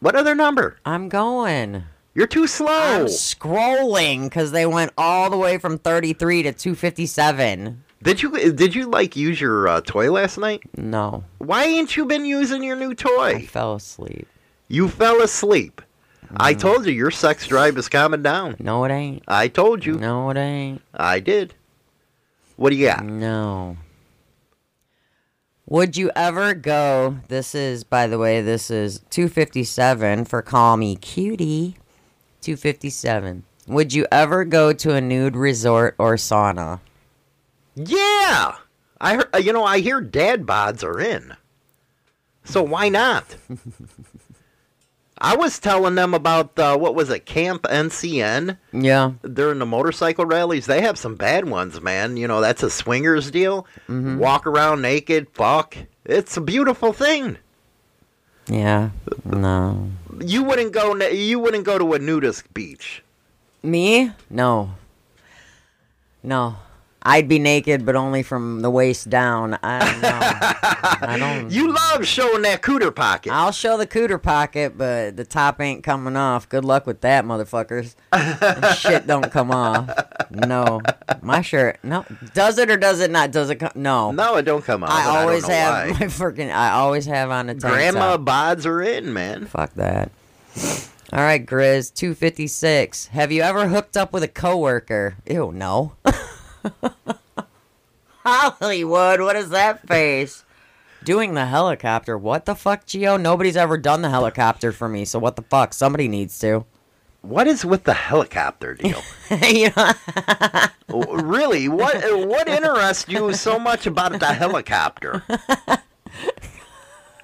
What 0.00 0.14
other 0.14 0.34
number? 0.34 0.76
I'm 0.84 1.08
going. 1.08 1.84
You're 2.14 2.26
too 2.26 2.46
slow. 2.46 2.68
I'm 2.68 3.06
scrolling 3.06 4.24
because 4.24 4.52
they 4.52 4.66
went 4.66 4.92
all 4.98 5.30
the 5.30 5.36
way 5.36 5.58
from 5.58 5.78
33 5.78 6.42
to 6.44 6.52
257. 6.52 7.82
Did 8.02 8.22
you 8.22 8.52
did 8.52 8.74
you 8.74 8.86
like 8.86 9.16
use 9.16 9.40
your 9.40 9.66
uh, 9.68 9.80
toy 9.80 10.12
last 10.12 10.38
night? 10.38 10.62
No, 10.76 11.24
Why 11.38 11.64
ain't 11.64 11.96
you 11.96 12.04
been 12.04 12.24
using 12.24 12.62
your 12.62 12.76
new 12.76 12.94
toy? 12.94 13.34
I 13.36 13.46
fell 13.46 13.74
asleep. 13.74 14.28
You 14.68 14.88
fell 14.88 15.22
asleep. 15.22 15.80
I 16.36 16.54
Mm. 16.54 16.60
told 16.60 16.86
you 16.86 16.92
your 16.92 17.10
sex 17.10 17.46
drive 17.46 17.78
is 17.78 17.88
calming 17.88 18.22
down. 18.22 18.56
No, 18.58 18.84
it 18.84 18.90
ain't. 18.90 19.22
I 19.28 19.48
told 19.48 19.86
you. 19.86 19.94
No, 19.94 20.28
it 20.30 20.36
ain't. 20.36 20.82
I 20.94 21.20
did. 21.20 21.54
What 22.56 22.70
do 22.70 22.76
you 22.76 22.86
got? 22.86 23.04
No. 23.04 23.76
Would 25.68 25.96
you 25.96 26.12
ever 26.14 26.54
go? 26.54 27.18
This 27.26 27.52
is, 27.52 27.82
by 27.82 28.06
the 28.06 28.18
way, 28.18 28.40
this 28.40 28.70
is 28.70 29.00
257 29.10 30.24
for 30.24 30.40
Call 30.40 30.76
Me 30.76 30.94
Cutie. 30.94 31.76
257. 32.40 33.42
Would 33.66 33.92
you 33.92 34.06
ever 34.12 34.44
go 34.44 34.72
to 34.72 34.94
a 34.94 35.00
nude 35.00 35.34
resort 35.34 35.96
or 35.98 36.14
sauna? 36.14 36.78
Yeah, 37.74 38.54
I 39.00 39.16
heard. 39.16 39.44
You 39.44 39.52
know, 39.52 39.64
I 39.64 39.80
hear 39.80 40.00
dad 40.00 40.46
bods 40.46 40.84
are 40.84 41.00
in. 41.00 41.34
So 42.44 42.62
why 42.62 42.88
not? 42.88 43.24
I 45.18 45.34
was 45.34 45.58
telling 45.58 45.94
them 45.94 46.12
about 46.12 46.58
uh, 46.58 46.76
what 46.76 46.94
was 46.94 47.08
it, 47.10 47.24
Camp 47.24 47.62
NCN 47.62 48.58
Yeah. 48.72 49.12
during 49.32 49.58
the 49.58 49.66
motorcycle 49.66 50.26
rallies. 50.26 50.66
They 50.66 50.82
have 50.82 50.98
some 50.98 51.14
bad 51.14 51.48
ones, 51.48 51.80
man. 51.80 52.16
You 52.18 52.28
know, 52.28 52.40
that's 52.42 52.62
a 52.62 52.68
swingers 52.70 53.30
deal. 53.30 53.66
Walk 53.88 54.46
around 54.46 54.82
naked, 54.82 55.28
fuck. 55.32 55.76
It's 56.04 56.36
a 56.36 56.40
beautiful 56.42 56.92
thing. 56.92 57.38
Yeah. 58.46 58.90
No. 59.24 59.88
You 60.20 60.42
wouldn't 60.44 60.72
go. 60.72 60.94
You 60.94 61.38
wouldn't 61.40 61.64
go 61.64 61.78
to 61.78 61.94
a 61.94 61.98
nudist 61.98 62.52
beach. 62.54 63.02
Me? 63.62 64.12
No. 64.30 64.74
No. 66.22 66.56
I'd 67.08 67.28
be 67.28 67.38
naked, 67.38 67.86
but 67.86 67.94
only 67.94 68.24
from 68.24 68.62
the 68.62 68.70
waist 68.70 69.08
down. 69.08 69.56
I 69.62 69.78
don't 69.78 70.00
know. 70.02 70.18
I 71.08 71.16
don't. 71.20 71.50
You 71.52 71.72
love 71.72 72.04
showing 72.04 72.42
that 72.42 72.62
cooter 72.62 72.92
pocket. 72.92 73.32
I'll 73.32 73.52
show 73.52 73.76
the 73.76 73.86
cooter 73.86 74.20
pocket, 74.20 74.76
but 74.76 75.16
the 75.16 75.24
top 75.24 75.60
ain't 75.60 75.84
coming 75.84 76.16
off. 76.16 76.48
Good 76.48 76.64
luck 76.64 76.84
with 76.84 77.02
that, 77.02 77.24
motherfuckers. 77.24 77.94
Shit 78.76 79.06
don't 79.06 79.30
come 79.30 79.52
off. 79.52 79.88
No, 80.30 80.80
my 81.22 81.42
shirt. 81.42 81.78
No, 81.84 82.04
does 82.34 82.58
it 82.58 82.70
or 82.70 82.76
does 82.76 82.98
it 82.98 83.12
not? 83.12 83.30
Does 83.30 83.50
it 83.50 83.56
come? 83.56 83.70
No. 83.76 84.10
No, 84.10 84.34
it 84.36 84.42
don't 84.42 84.64
come 84.64 84.82
off. 84.82 84.90
I 84.90 85.20
always 85.20 85.46
know 85.46 85.54
have 85.54 85.90
why. 85.90 85.92
my 86.00 86.06
freaking. 86.06 86.52
I 86.52 86.72
always 86.72 87.06
have 87.06 87.30
on 87.30 87.48
a 87.48 87.54
tank 87.54 87.72
Grandma 87.72 88.16
top. 88.16 88.22
bods 88.22 88.66
are 88.66 88.82
in, 88.82 89.12
man. 89.12 89.46
Fuck 89.46 89.74
that. 89.74 90.10
All 91.12 91.20
right, 91.20 91.46
Grizz, 91.46 91.94
two 91.94 92.14
fifty 92.14 92.48
six. 92.48 93.06
Have 93.06 93.30
you 93.30 93.42
ever 93.42 93.68
hooked 93.68 93.96
up 93.96 94.12
with 94.12 94.24
a 94.24 94.28
coworker? 94.28 95.14
Ew, 95.30 95.52
no. 95.52 95.92
Hollywood, 98.24 99.20
what 99.20 99.36
is 99.36 99.50
that 99.50 99.86
face? 99.86 100.44
Doing 101.04 101.34
the 101.34 101.46
helicopter. 101.46 102.18
What 102.18 102.46
the 102.46 102.54
fuck, 102.54 102.86
Geo? 102.86 103.16
Nobody's 103.16 103.56
ever 103.56 103.78
done 103.78 104.02
the 104.02 104.10
helicopter 104.10 104.72
for 104.72 104.88
me, 104.88 105.04
so 105.04 105.18
what 105.18 105.36
the 105.36 105.42
fuck? 105.42 105.72
Somebody 105.72 106.08
needs 106.08 106.38
to. 106.40 106.64
What 107.22 107.46
is 107.46 107.64
with 107.64 107.84
the 107.84 107.94
helicopter 107.94 108.74
deal? 108.74 109.00
you 109.42 109.70
know, 109.76 109.92
W- 110.88 111.22
really, 111.22 111.68
what 111.68 111.96
what 112.26 112.48
interests 112.48 113.08
you 113.08 113.32
so 113.34 113.58
much 113.58 113.86
about 113.86 114.18
the 114.18 114.26
helicopter? 114.26 115.24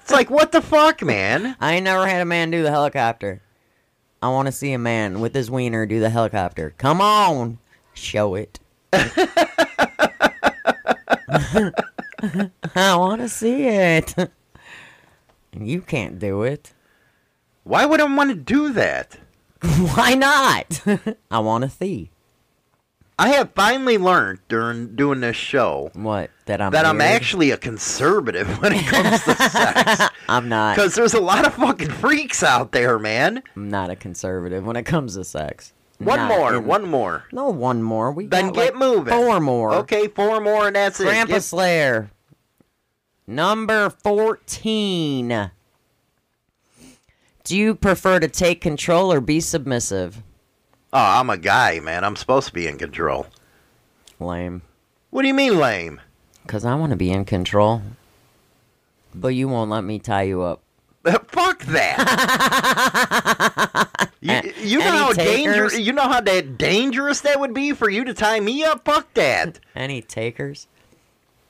It's 0.01 0.11
like 0.11 0.29
what 0.29 0.51
the 0.51 0.61
fuck, 0.61 1.01
man? 1.01 1.55
I 1.61 1.75
ain't 1.75 1.85
never 1.85 2.05
had 2.05 2.21
a 2.21 2.25
man 2.25 2.51
do 2.51 2.63
the 2.63 2.71
helicopter. 2.71 3.41
I 4.21 4.27
want 4.27 4.47
to 4.47 4.51
see 4.51 4.73
a 4.73 4.77
man 4.79 5.21
with 5.21 5.33
his 5.33 5.49
wiener 5.49 5.85
do 5.85 6.01
the 6.01 6.09
helicopter. 6.09 6.73
Come 6.77 6.99
on, 6.99 7.59
show 7.93 8.35
it. 8.35 8.59
I 12.75 12.95
want 12.95 13.21
to 13.21 13.29
see 13.29 13.67
it. 13.67 14.15
And 14.17 15.67
you 15.67 15.81
can't 15.81 16.19
do 16.19 16.43
it. 16.43 16.73
Why 17.63 17.85
would 17.85 18.01
I 18.01 18.05
want 18.05 18.29
to 18.29 18.35
do 18.35 18.73
that? 18.73 19.17
Why 19.61 20.15
not? 20.15 20.83
I 21.31 21.39
want 21.39 21.63
to 21.63 21.69
see. 21.69 22.09
I 23.17 23.29
have 23.29 23.51
finally 23.53 23.97
learned 23.99 24.39
during 24.49 24.95
doing 24.95 25.21
this 25.21 25.37
show 25.37 25.91
What? 25.93 26.31
That 26.45 26.61
I'm 26.61 26.71
that 26.71 26.85
I'm 26.85 26.99
actually 26.99 27.51
a 27.51 27.57
conservative 27.57 28.61
when 28.61 28.73
it 28.73 28.85
comes 28.85 29.23
to 29.23 29.35
sex. 29.35 30.09
I'm 30.27 30.49
not. 30.49 30.75
Because 30.75 30.95
there's 30.95 31.13
a 31.13 31.21
lot 31.21 31.45
of 31.45 31.53
fucking 31.53 31.91
freaks 31.91 32.43
out 32.43 32.71
there, 32.71 32.97
man. 32.97 33.43
I'm 33.55 33.69
not 33.69 33.91
a 33.91 33.95
conservative 33.95 34.65
when 34.65 34.75
it 34.75 34.83
comes 34.83 35.15
to 35.15 35.23
sex. 35.23 35.73
One 36.05 36.19
Not 36.19 36.27
more, 36.29 36.55
in- 36.55 36.65
one 36.65 36.85
more. 36.89 37.23
No, 37.31 37.49
one 37.49 37.81
more. 37.83 38.11
We 38.11 38.25
Then 38.27 38.47
got, 38.47 38.55
get 38.55 38.75
like, 38.75 38.75
moving. 38.75 39.13
Four 39.13 39.39
more. 39.39 39.73
Okay, 39.75 40.07
four 40.07 40.39
more, 40.41 40.67
and 40.67 40.75
that's 40.75 40.99
it. 40.99 41.03
Grandpa 41.05 41.33
Get- 41.35 41.43
Slayer. 41.43 42.09
Number 43.27 43.89
14. 43.89 45.51
Do 47.45 47.57
you 47.57 47.75
prefer 47.75 48.19
to 48.19 48.27
take 48.27 48.61
control 48.61 49.11
or 49.11 49.21
be 49.21 49.39
submissive? 49.39 50.21
oh, 50.95 50.99
I'm 50.99 51.29
a 51.29 51.37
guy, 51.37 51.79
man. 51.79 52.03
I'm 52.03 52.15
supposed 52.15 52.47
to 52.47 52.53
be 52.53 52.67
in 52.67 52.77
control. 52.77 53.25
Lame. 54.19 54.61
What 55.09 55.21
do 55.23 55.27
you 55.27 55.33
mean, 55.33 55.57
lame? 55.57 56.01
Because 56.43 56.65
I 56.65 56.75
want 56.75 56.89
to 56.91 56.95
be 56.95 57.11
in 57.11 57.25
control. 57.25 57.81
But 59.15 59.29
you 59.29 59.47
won't 59.47 59.69
let 59.69 59.83
me 59.83 59.99
tie 59.99 60.23
you 60.23 60.41
up. 60.41 60.62
Fuck 61.27 61.63
that. 61.65 61.99
you, 64.21 64.53
you 64.61 64.79
know 64.79 64.85
how 64.85 65.11
dangerous. 65.11 65.77
You 65.77 65.91
know 65.91 66.07
how 66.07 66.21
that 66.21 66.57
dangerous 66.57 67.19
that 67.21 67.41
would 67.41 67.53
be 67.53 67.73
for 67.73 67.89
you 67.89 68.05
to 68.05 68.13
tie 68.13 68.39
me 68.39 68.63
up. 68.63 68.85
Fuck 68.85 69.13
that. 69.15 69.59
Any 69.75 70.01
takers? 70.01 70.67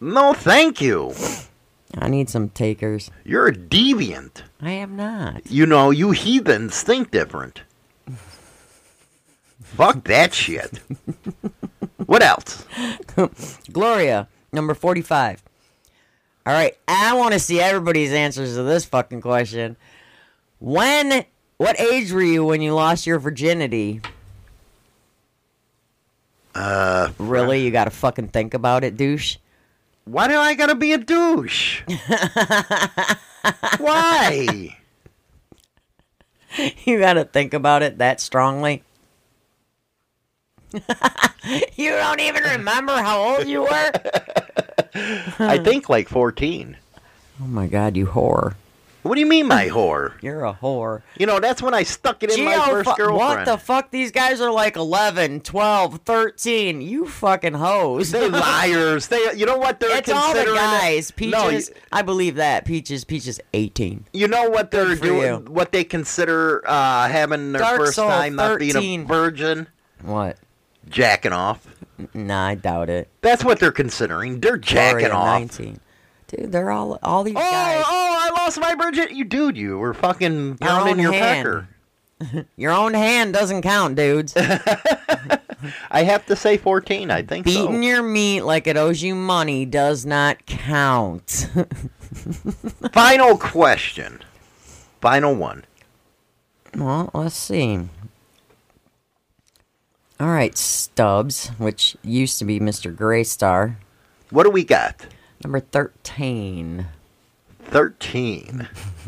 No, 0.01 0.33
thank 0.33 0.81
you. 0.81 1.13
I 1.95 2.09
need 2.09 2.31
some 2.31 2.49
takers. 2.49 3.11
You're 3.23 3.49
a 3.49 3.53
deviant. 3.53 4.41
I 4.59 4.71
am 4.71 4.95
not. 4.95 5.43
You 5.51 5.67
know, 5.67 5.91
you 5.91 6.09
heathens 6.11 6.81
think 6.81 7.11
different. 7.11 7.61
Fuck 9.61 10.03
that 10.05 10.33
shit. 10.33 10.79
what 12.07 12.23
else? 12.23 12.65
Gloria, 13.71 14.27
number 14.51 14.73
45. 14.73 15.43
All 16.45 16.53
right, 16.53 16.77
I 16.87 17.13
want 17.15 17.33
to 17.33 17.39
see 17.39 17.61
everybody's 17.61 18.11
answers 18.11 18.55
to 18.55 18.63
this 18.63 18.83
fucking 18.85 19.21
question. 19.21 19.77
When, 20.59 21.23
what 21.57 21.79
age 21.79 22.11
were 22.11 22.21
you 22.21 22.43
when 22.43 22.61
you 22.61 22.73
lost 22.73 23.07
your 23.07 23.17
virginity? 23.19 24.01
Uh, 26.53 27.09
Really? 27.17 27.63
You 27.63 27.71
got 27.71 27.85
to 27.85 27.91
fucking 27.91 28.27
think 28.29 28.53
about 28.53 28.83
it, 28.83 28.97
douche. 28.97 29.37
why 30.05 30.27
do 30.27 30.37
I 30.37 30.53
gotta 30.53 30.75
be 30.75 30.91
a 30.93 30.97
douche? 30.97 31.81
why? 33.79 34.77
You 36.85 36.99
got 36.99 37.13
to 37.13 37.23
think 37.25 37.53
about 37.55 37.81
it 37.83 37.97
that 37.97 38.19
strongly. 38.21 38.83
you 40.73 41.89
don't 41.89 42.19
even 42.19 42.43
remember 42.43 42.91
how 42.93 43.37
old 43.37 43.47
you 43.47 43.61
were? 43.61 43.91
I 45.39 45.57
think 45.57 45.89
like 45.89 46.09
14. 46.09 46.77
Oh 47.41 47.47
my 47.47 47.67
god, 47.67 47.95
you 47.97 48.05
whore. 48.07 48.55
What 49.01 49.15
do 49.15 49.19
you 49.19 49.25
mean, 49.27 49.47
my 49.47 49.67
whore? 49.67 50.13
You're 50.21 50.45
a 50.45 50.53
whore. 50.53 51.01
You 51.19 51.25
know, 51.25 51.41
that's 51.41 51.61
when 51.61 51.73
I 51.73 51.83
stuck 51.83 52.23
it 52.23 52.37
in 52.37 52.45
my 52.45 52.55
first 52.69 52.89
fu- 52.91 52.95
girlfriend. 52.95 53.19
what 53.19 53.45
the 53.45 53.57
fuck? 53.57 53.91
These 53.91 54.11
guys 54.11 54.39
are 54.39 54.49
like 54.49 54.77
11, 54.77 55.41
12, 55.41 55.99
13. 56.05 56.79
You 56.79 57.05
fucking 57.09 57.55
hoes. 57.55 58.11
They're 58.11 58.29
liars. 58.29 59.07
They, 59.09 59.33
you 59.35 59.45
know 59.45 59.57
what 59.57 59.81
they're 59.81 59.97
It's 59.97 60.09
all 60.09 60.33
the 60.33 60.45
guys. 60.45 61.11
Peaches, 61.11 61.33
No, 61.33 61.49
you, 61.49 61.61
I 61.91 62.01
believe 62.01 62.35
that. 62.35 62.63
Peaches, 62.63 63.03
Peaches, 63.03 63.41
18. 63.53 64.05
you 64.13 64.29
know 64.29 64.49
what 64.49 64.71
they're 64.71 64.95
doing? 64.95 65.21
you. 65.47 65.51
What 65.51 65.73
they 65.73 65.83
consider 65.83 66.63
uh, 66.65 67.09
having 67.09 67.51
their 67.51 67.59
Dark 67.61 67.77
first 67.79 67.95
Soul, 67.95 68.07
time 68.07 68.35
not 68.37 68.59
being 68.59 68.71
a 68.71 68.73
13. 68.75 69.05
virgin, 69.05 69.67
What? 70.01 70.37
jacking 70.87 71.33
off. 71.33 71.67
Nah, 72.13 72.47
I 72.47 72.55
doubt 72.55 72.89
it. 72.89 73.07
That's 73.21 73.43
what 73.43 73.59
they're 73.59 73.71
considering. 73.71 74.39
They're 74.39 74.57
jacking 74.57 74.99
Gloria, 75.09 75.13
off. 75.15 75.39
19. 75.39 75.79
Dude, 76.27 76.51
they're 76.51 76.71
all 76.71 76.97
all 77.03 77.23
these 77.23 77.35
Oh, 77.35 77.39
guys. 77.39 77.83
oh! 77.85 78.17
I 78.21 78.41
lost 78.41 78.59
my 78.59 78.73
Bridget. 78.75 79.11
You 79.11 79.23
dude, 79.25 79.57
you 79.57 79.77
were 79.77 79.93
fucking 79.93 80.45
Your 80.47 80.55
pounding 80.55 80.99
your 80.99 81.11
hand. 81.11 81.67
pecker. 82.19 82.45
Your 82.57 82.71
own 82.71 82.93
hand 82.93 83.33
doesn't 83.33 83.61
count, 83.63 83.95
dudes. 83.95 84.33
I 85.91 86.03
have 86.03 86.25
to 86.27 86.35
say 86.35 86.57
14. 86.57 87.11
I 87.11 87.21
think 87.21 87.47
so. 87.47 87.67
Beating 87.67 87.83
your 87.83 88.01
meat 88.03 88.41
like 88.41 88.65
it 88.67 88.77
owes 88.77 89.01
you 89.01 89.13
money 89.15 89.65
does 89.65 90.05
not 90.05 90.45
count. 90.45 91.49
Final 92.93 93.37
question. 93.37 94.19
Final 95.01 95.35
one. 95.35 95.65
well, 96.77 97.09
let's 97.13 97.35
see. 97.35 97.79
All 100.19 100.27
right, 100.27 100.57
Stubbs, 100.57 101.49
which 101.57 101.97
used 102.03 102.39
to 102.39 102.45
be 102.45 102.59
Mr. 102.59 102.95
Graystar, 102.95 103.75
What 104.29 104.43
do 104.43 104.49
we 104.51 104.63
got? 104.63 105.05
number 105.43 105.59
13. 105.59 106.85
13. 107.65 108.67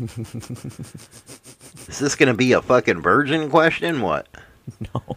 Is 1.88 1.98
this 1.98 2.14
going 2.16 2.26
to 2.28 2.34
be 2.34 2.52
a 2.52 2.60
fucking 2.62 3.00
virgin 3.00 3.48
question? 3.50 4.02
What? 4.02 4.26
No. 4.92 5.16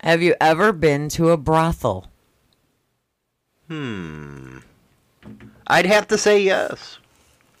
Have 0.00 0.20
you 0.20 0.34
ever 0.40 0.72
been 0.72 1.08
to 1.10 1.30
a 1.30 1.36
brothel? 1.36 2.08
Hmm. 3.68 4.58
I'd 5.68 5.86
have 5.86 6.08
to 6.08 6.18
say 6.18 6.42
yes. 6.42 6.98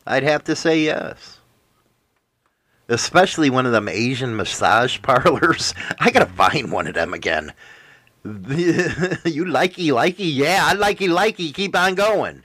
I'd 0.08 0.24
have 0.24 0.42
to 0.44 0.56
say 0.56 0.80
yes. 0.80 1.37
Especially 2.88 3.50
one 3.50 3.66
of 3.66 3.72
them 3.72 3.88
Asian 3.88 4.36
massage 4.36 4.98
parlors. 5.02 5.74
I 5.98 6.10
gotta 6.10 6.26
find 6.26 6.72
one 6.72 6.86
of 6.86 6.94
them 6.94 7.14
again. 7.14 7.52
you 8.24 9.44
likey 9.44 9.90
likey? 9.92 10.34
Yeah, 10.34 10.64
I 10.66 10.74
likey 10.74 11.08
likey. 11.08 11.54
Keep 11.54 11.76
on 11.76 11.94
going. 11.94 12.44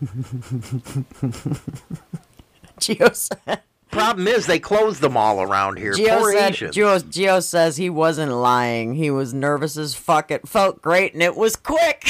Geo 2.80 3.12
said, 3.12 3.62
Problem 3.90 4.28
is, 4.28 4.46
they 4.46 4.60
closed 4.60 5.00
them 5.00 5.16
all 5.16 5.42
around 5.42 5.78
here. 5.78 5.94
Geo, 5.94 6.18
Poor 6.18 6.32
said 6.32 6.52
Asians. 6.52 6.74
Geo, 6.74 6.98
Geo 7.00 7.40
says 7.40 7.76
he 7.76 7.90
wasn't 7.90 8.32
lying. 8.32 8.94
He 8.94 9.10
was 9.10 9.34
nervous 9.34 9.76
as 9.76 9.94
fuck. 9.94 10.30
It 10.30 10.48
felt 10.48 10.80
great 10.80 11.12
and 11.12 11.22
it 11.22 11.34
was 11.34 11.56
quick. 11.56 12.08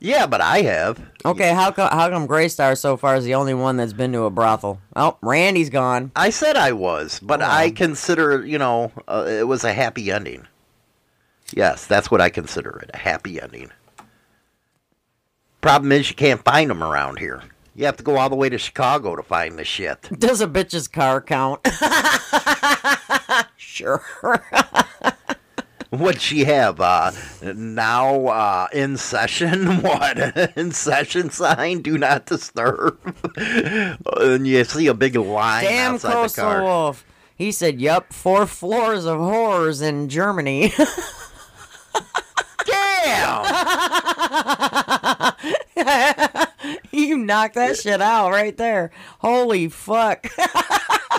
Yeah, 0.00 0.26
but 0.26 0.40
I 0.40 0.62
have. 0.62 1.00
okay, 1.24 1.54
how 1.54 1.70
come 1.70 1.90
how 1.90 2.08
come 2.08 2.26
Graystar 2.26 2.76
so 2.76 2.96
far 2.96 3.16
is 3.16 3.24
the 3.24 3.34
only 3.34 3.54
one 3.54 3.76
that's 3.76 3.92
been 3.92 4.12
to 4.12 4.22
a 4.24 4.30
brothel? 4.30 4.80
Oh, 4.96 5.18
Randy's 5.22 5.70
gone. 5.70 6.10
I 6.16 6.30
said 6.30 6.56
I 6.56 6.72
was, 6.72 7.20
but 7.20 7.42
I 7.42 7.70
consider, 7.70 8.44
you 8.44 8.58
know, 8.58 8.90
uh, 9.06 9.26
it 9.28 9.46
was 9.46 9.62
a 9.64 9.72
happy 9.72 10.10
ending. 10.10 10.46
Yes, 11.52 11.86
that's 11.86 12.10
what 12.10 12.20
I 12.20 12.30
consider 12.30 12.78
it 12.82 12.90
a 12.94 12.98
happy 12.98 13.40
ending. 13.40 13.70
Problem 15.60 15.92
is, 15.92 16.08
you 16.08 16.16
can't 16.16 16.42
find 16.42 16.70
them 16.70 16.82
around 16.82 17.18
here. 17.18 17.42
You 17.74 17.84
have 17.84 17.96
to 17.98 18.02
go 18.02 18.16
all 18.16 18.28
the 18.28 18.36
way 18.36 18.48
to 18.48 18.58
Chicago 18.58 19.14
to 19.14 19.22
find 19.22 19.58
the 19.58 19.64
shit. 19.64 20.08
Does 20.18 20.40
a 20.40 20.46
bitch's 20.46 20.88
car 20.88 21.20
count? 21.20 21.66
sure. 23.56 24.02
What'd 25.98 26.20
she 26.22 26.44
have? 26.44 26.80
Uh, 26.80 27.10
now 27.42 28.26
uh, 28.26 28.68
in 28.72 28.96
session? 28.96 29.82
What? 29.90 30.52
in 30.56 30.70
session 30.70 31.30
sign? 31.30 31.82
Do 31.82 31.98
not 31.98 32.26
disturb. 32.26 32.98
and 33.36 34.46
you 34.46 34.62
see 34.64 34.86
a 34.86 34.94
big 34.94 35.16
line 35.16 35.64
Damn 35.64 35.94
outside 35.94 36.28
the 36.28 36.34
car. 36.40 36.62
Wolf. 36.62 37.04
He 37.34 37.50
said, 37.50 37.80
Yep, 37.80 38.12
four 38.12 38.46
floors 38.46 39.04
of 39.04 39.18
horrors 39.18 39.80
in 39.80 40.08
Germany." 40.08 40.72
Damn! 42.66 43.44
you 46.92 47.16
knocked 47.18 47.54
that 47.54 47.78
shit 47.82 48.00
out 48.00 48.30
right 48.30 48.56
there. 48.56 48.92
Holy 49.18 49.68
fuck! 49.68 50.28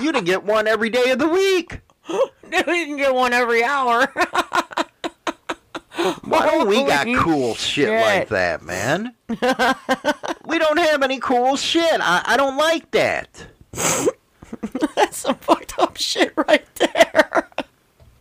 you 0.02 0.12
didn't 0.12 0.26
get 0.26 0.44
one 0.44 0.68
every 0.68 0.90
day 0.90 1.10
of 1.10 1.20
the 1.20 1.28
week. 1.28 1.82
Dude, 2.08 2.68
you 2.68 2.86
can 2.86 2.98
get 2.98 3.14
one 3.14 3.34
every 3.34 3.64
hour. 3.64 4.12
Why 6.24 6.46
don't 6.46 6.68
we 6.68 6.84
got 6.84 7.06
cool 7.18 7.54
shit, 7.56 7.90
like 7.90 8.30
that, 8.30 8.64
man? 8.64 9.14
we 10.46 10.58
don't 10.58 10.80
have 10.80 11.04
any 11.04 11.20
cool 11.20 11.56
shit. 11.58 12.00
I, 12.00 12.24
I 12.26 12.38
don't 12.38 12.58
like 12.58 12.90
that. 12.92 13.46
That's 14.96 15.18
some 15.18 15.36
fucked 15.36 15.78
up 15.80 15.98
shit 15.98 16.34
right 16.36 16.66
there. 16.76 17.50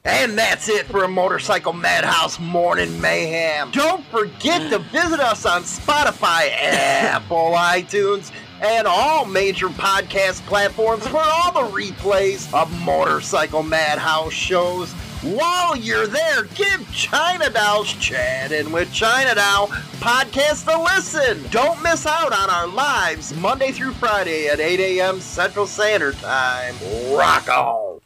And 0.02 0.38
that's 0.38 0.68
it 0.68 0.86
for 0.86 1.04
a 1.04 1.08
Motorcycle 1.08 1.74
Madhouse 1.74 2.40
Morning 2.40 3.00
Mayhem. 3.02 3.70
Don't 3.70 4.04
forget 4.06 4.70
to 4.70 4.78
visit 4.78 5.20
us 5.20 5.44
on 5.44 5.62
Spotify, 5.62 6.50
Apple, 6.52 7.52
iTunes, 7.54 8.32
and 8.60 8.86
all 8.86 9.24
major 9.24 9.68
podcast 9.68 10.44
platforms 10.46 11.06
for 11.06 11.20
all 11.22 11.52
the 11.52 11.76
replays 11.76 12.52
of 12.54 12.70
Motorcycle 12.84 13.62
Madhouse 13.62 14.32
shows. 14.32 14.92
While 15.22 15.76
you're 15.76 16.06
there, 16.06 16.44
give 16.54 16.90
China 16.92 17.50
Doll's 17.50 17.92
Chatting 17.94 18.72
with 18.72 18.90
China 18.92 19.34
Doll 19.34 19.68
podcast 19.98 20.66
a 20.74 20.82
listen. 20.82 21.42
Don't 21.50 21.82
miss 21.82 22.06
out 22.06 22.32
on 22.32 22.48
our 22.48 22.66
lives 22.66 23.36
Monday 23.36 23.70
through 23.70 23.92
Friday 23.92 24.48
at 24.48 24.60
8 24.60 24.80
a.m. 24.80 25.20
Central 25.20 25.66
Standard 25.66 26.16
Time. 26.16 26.74
Rock 27.12 27.48
on. 27.48 27.99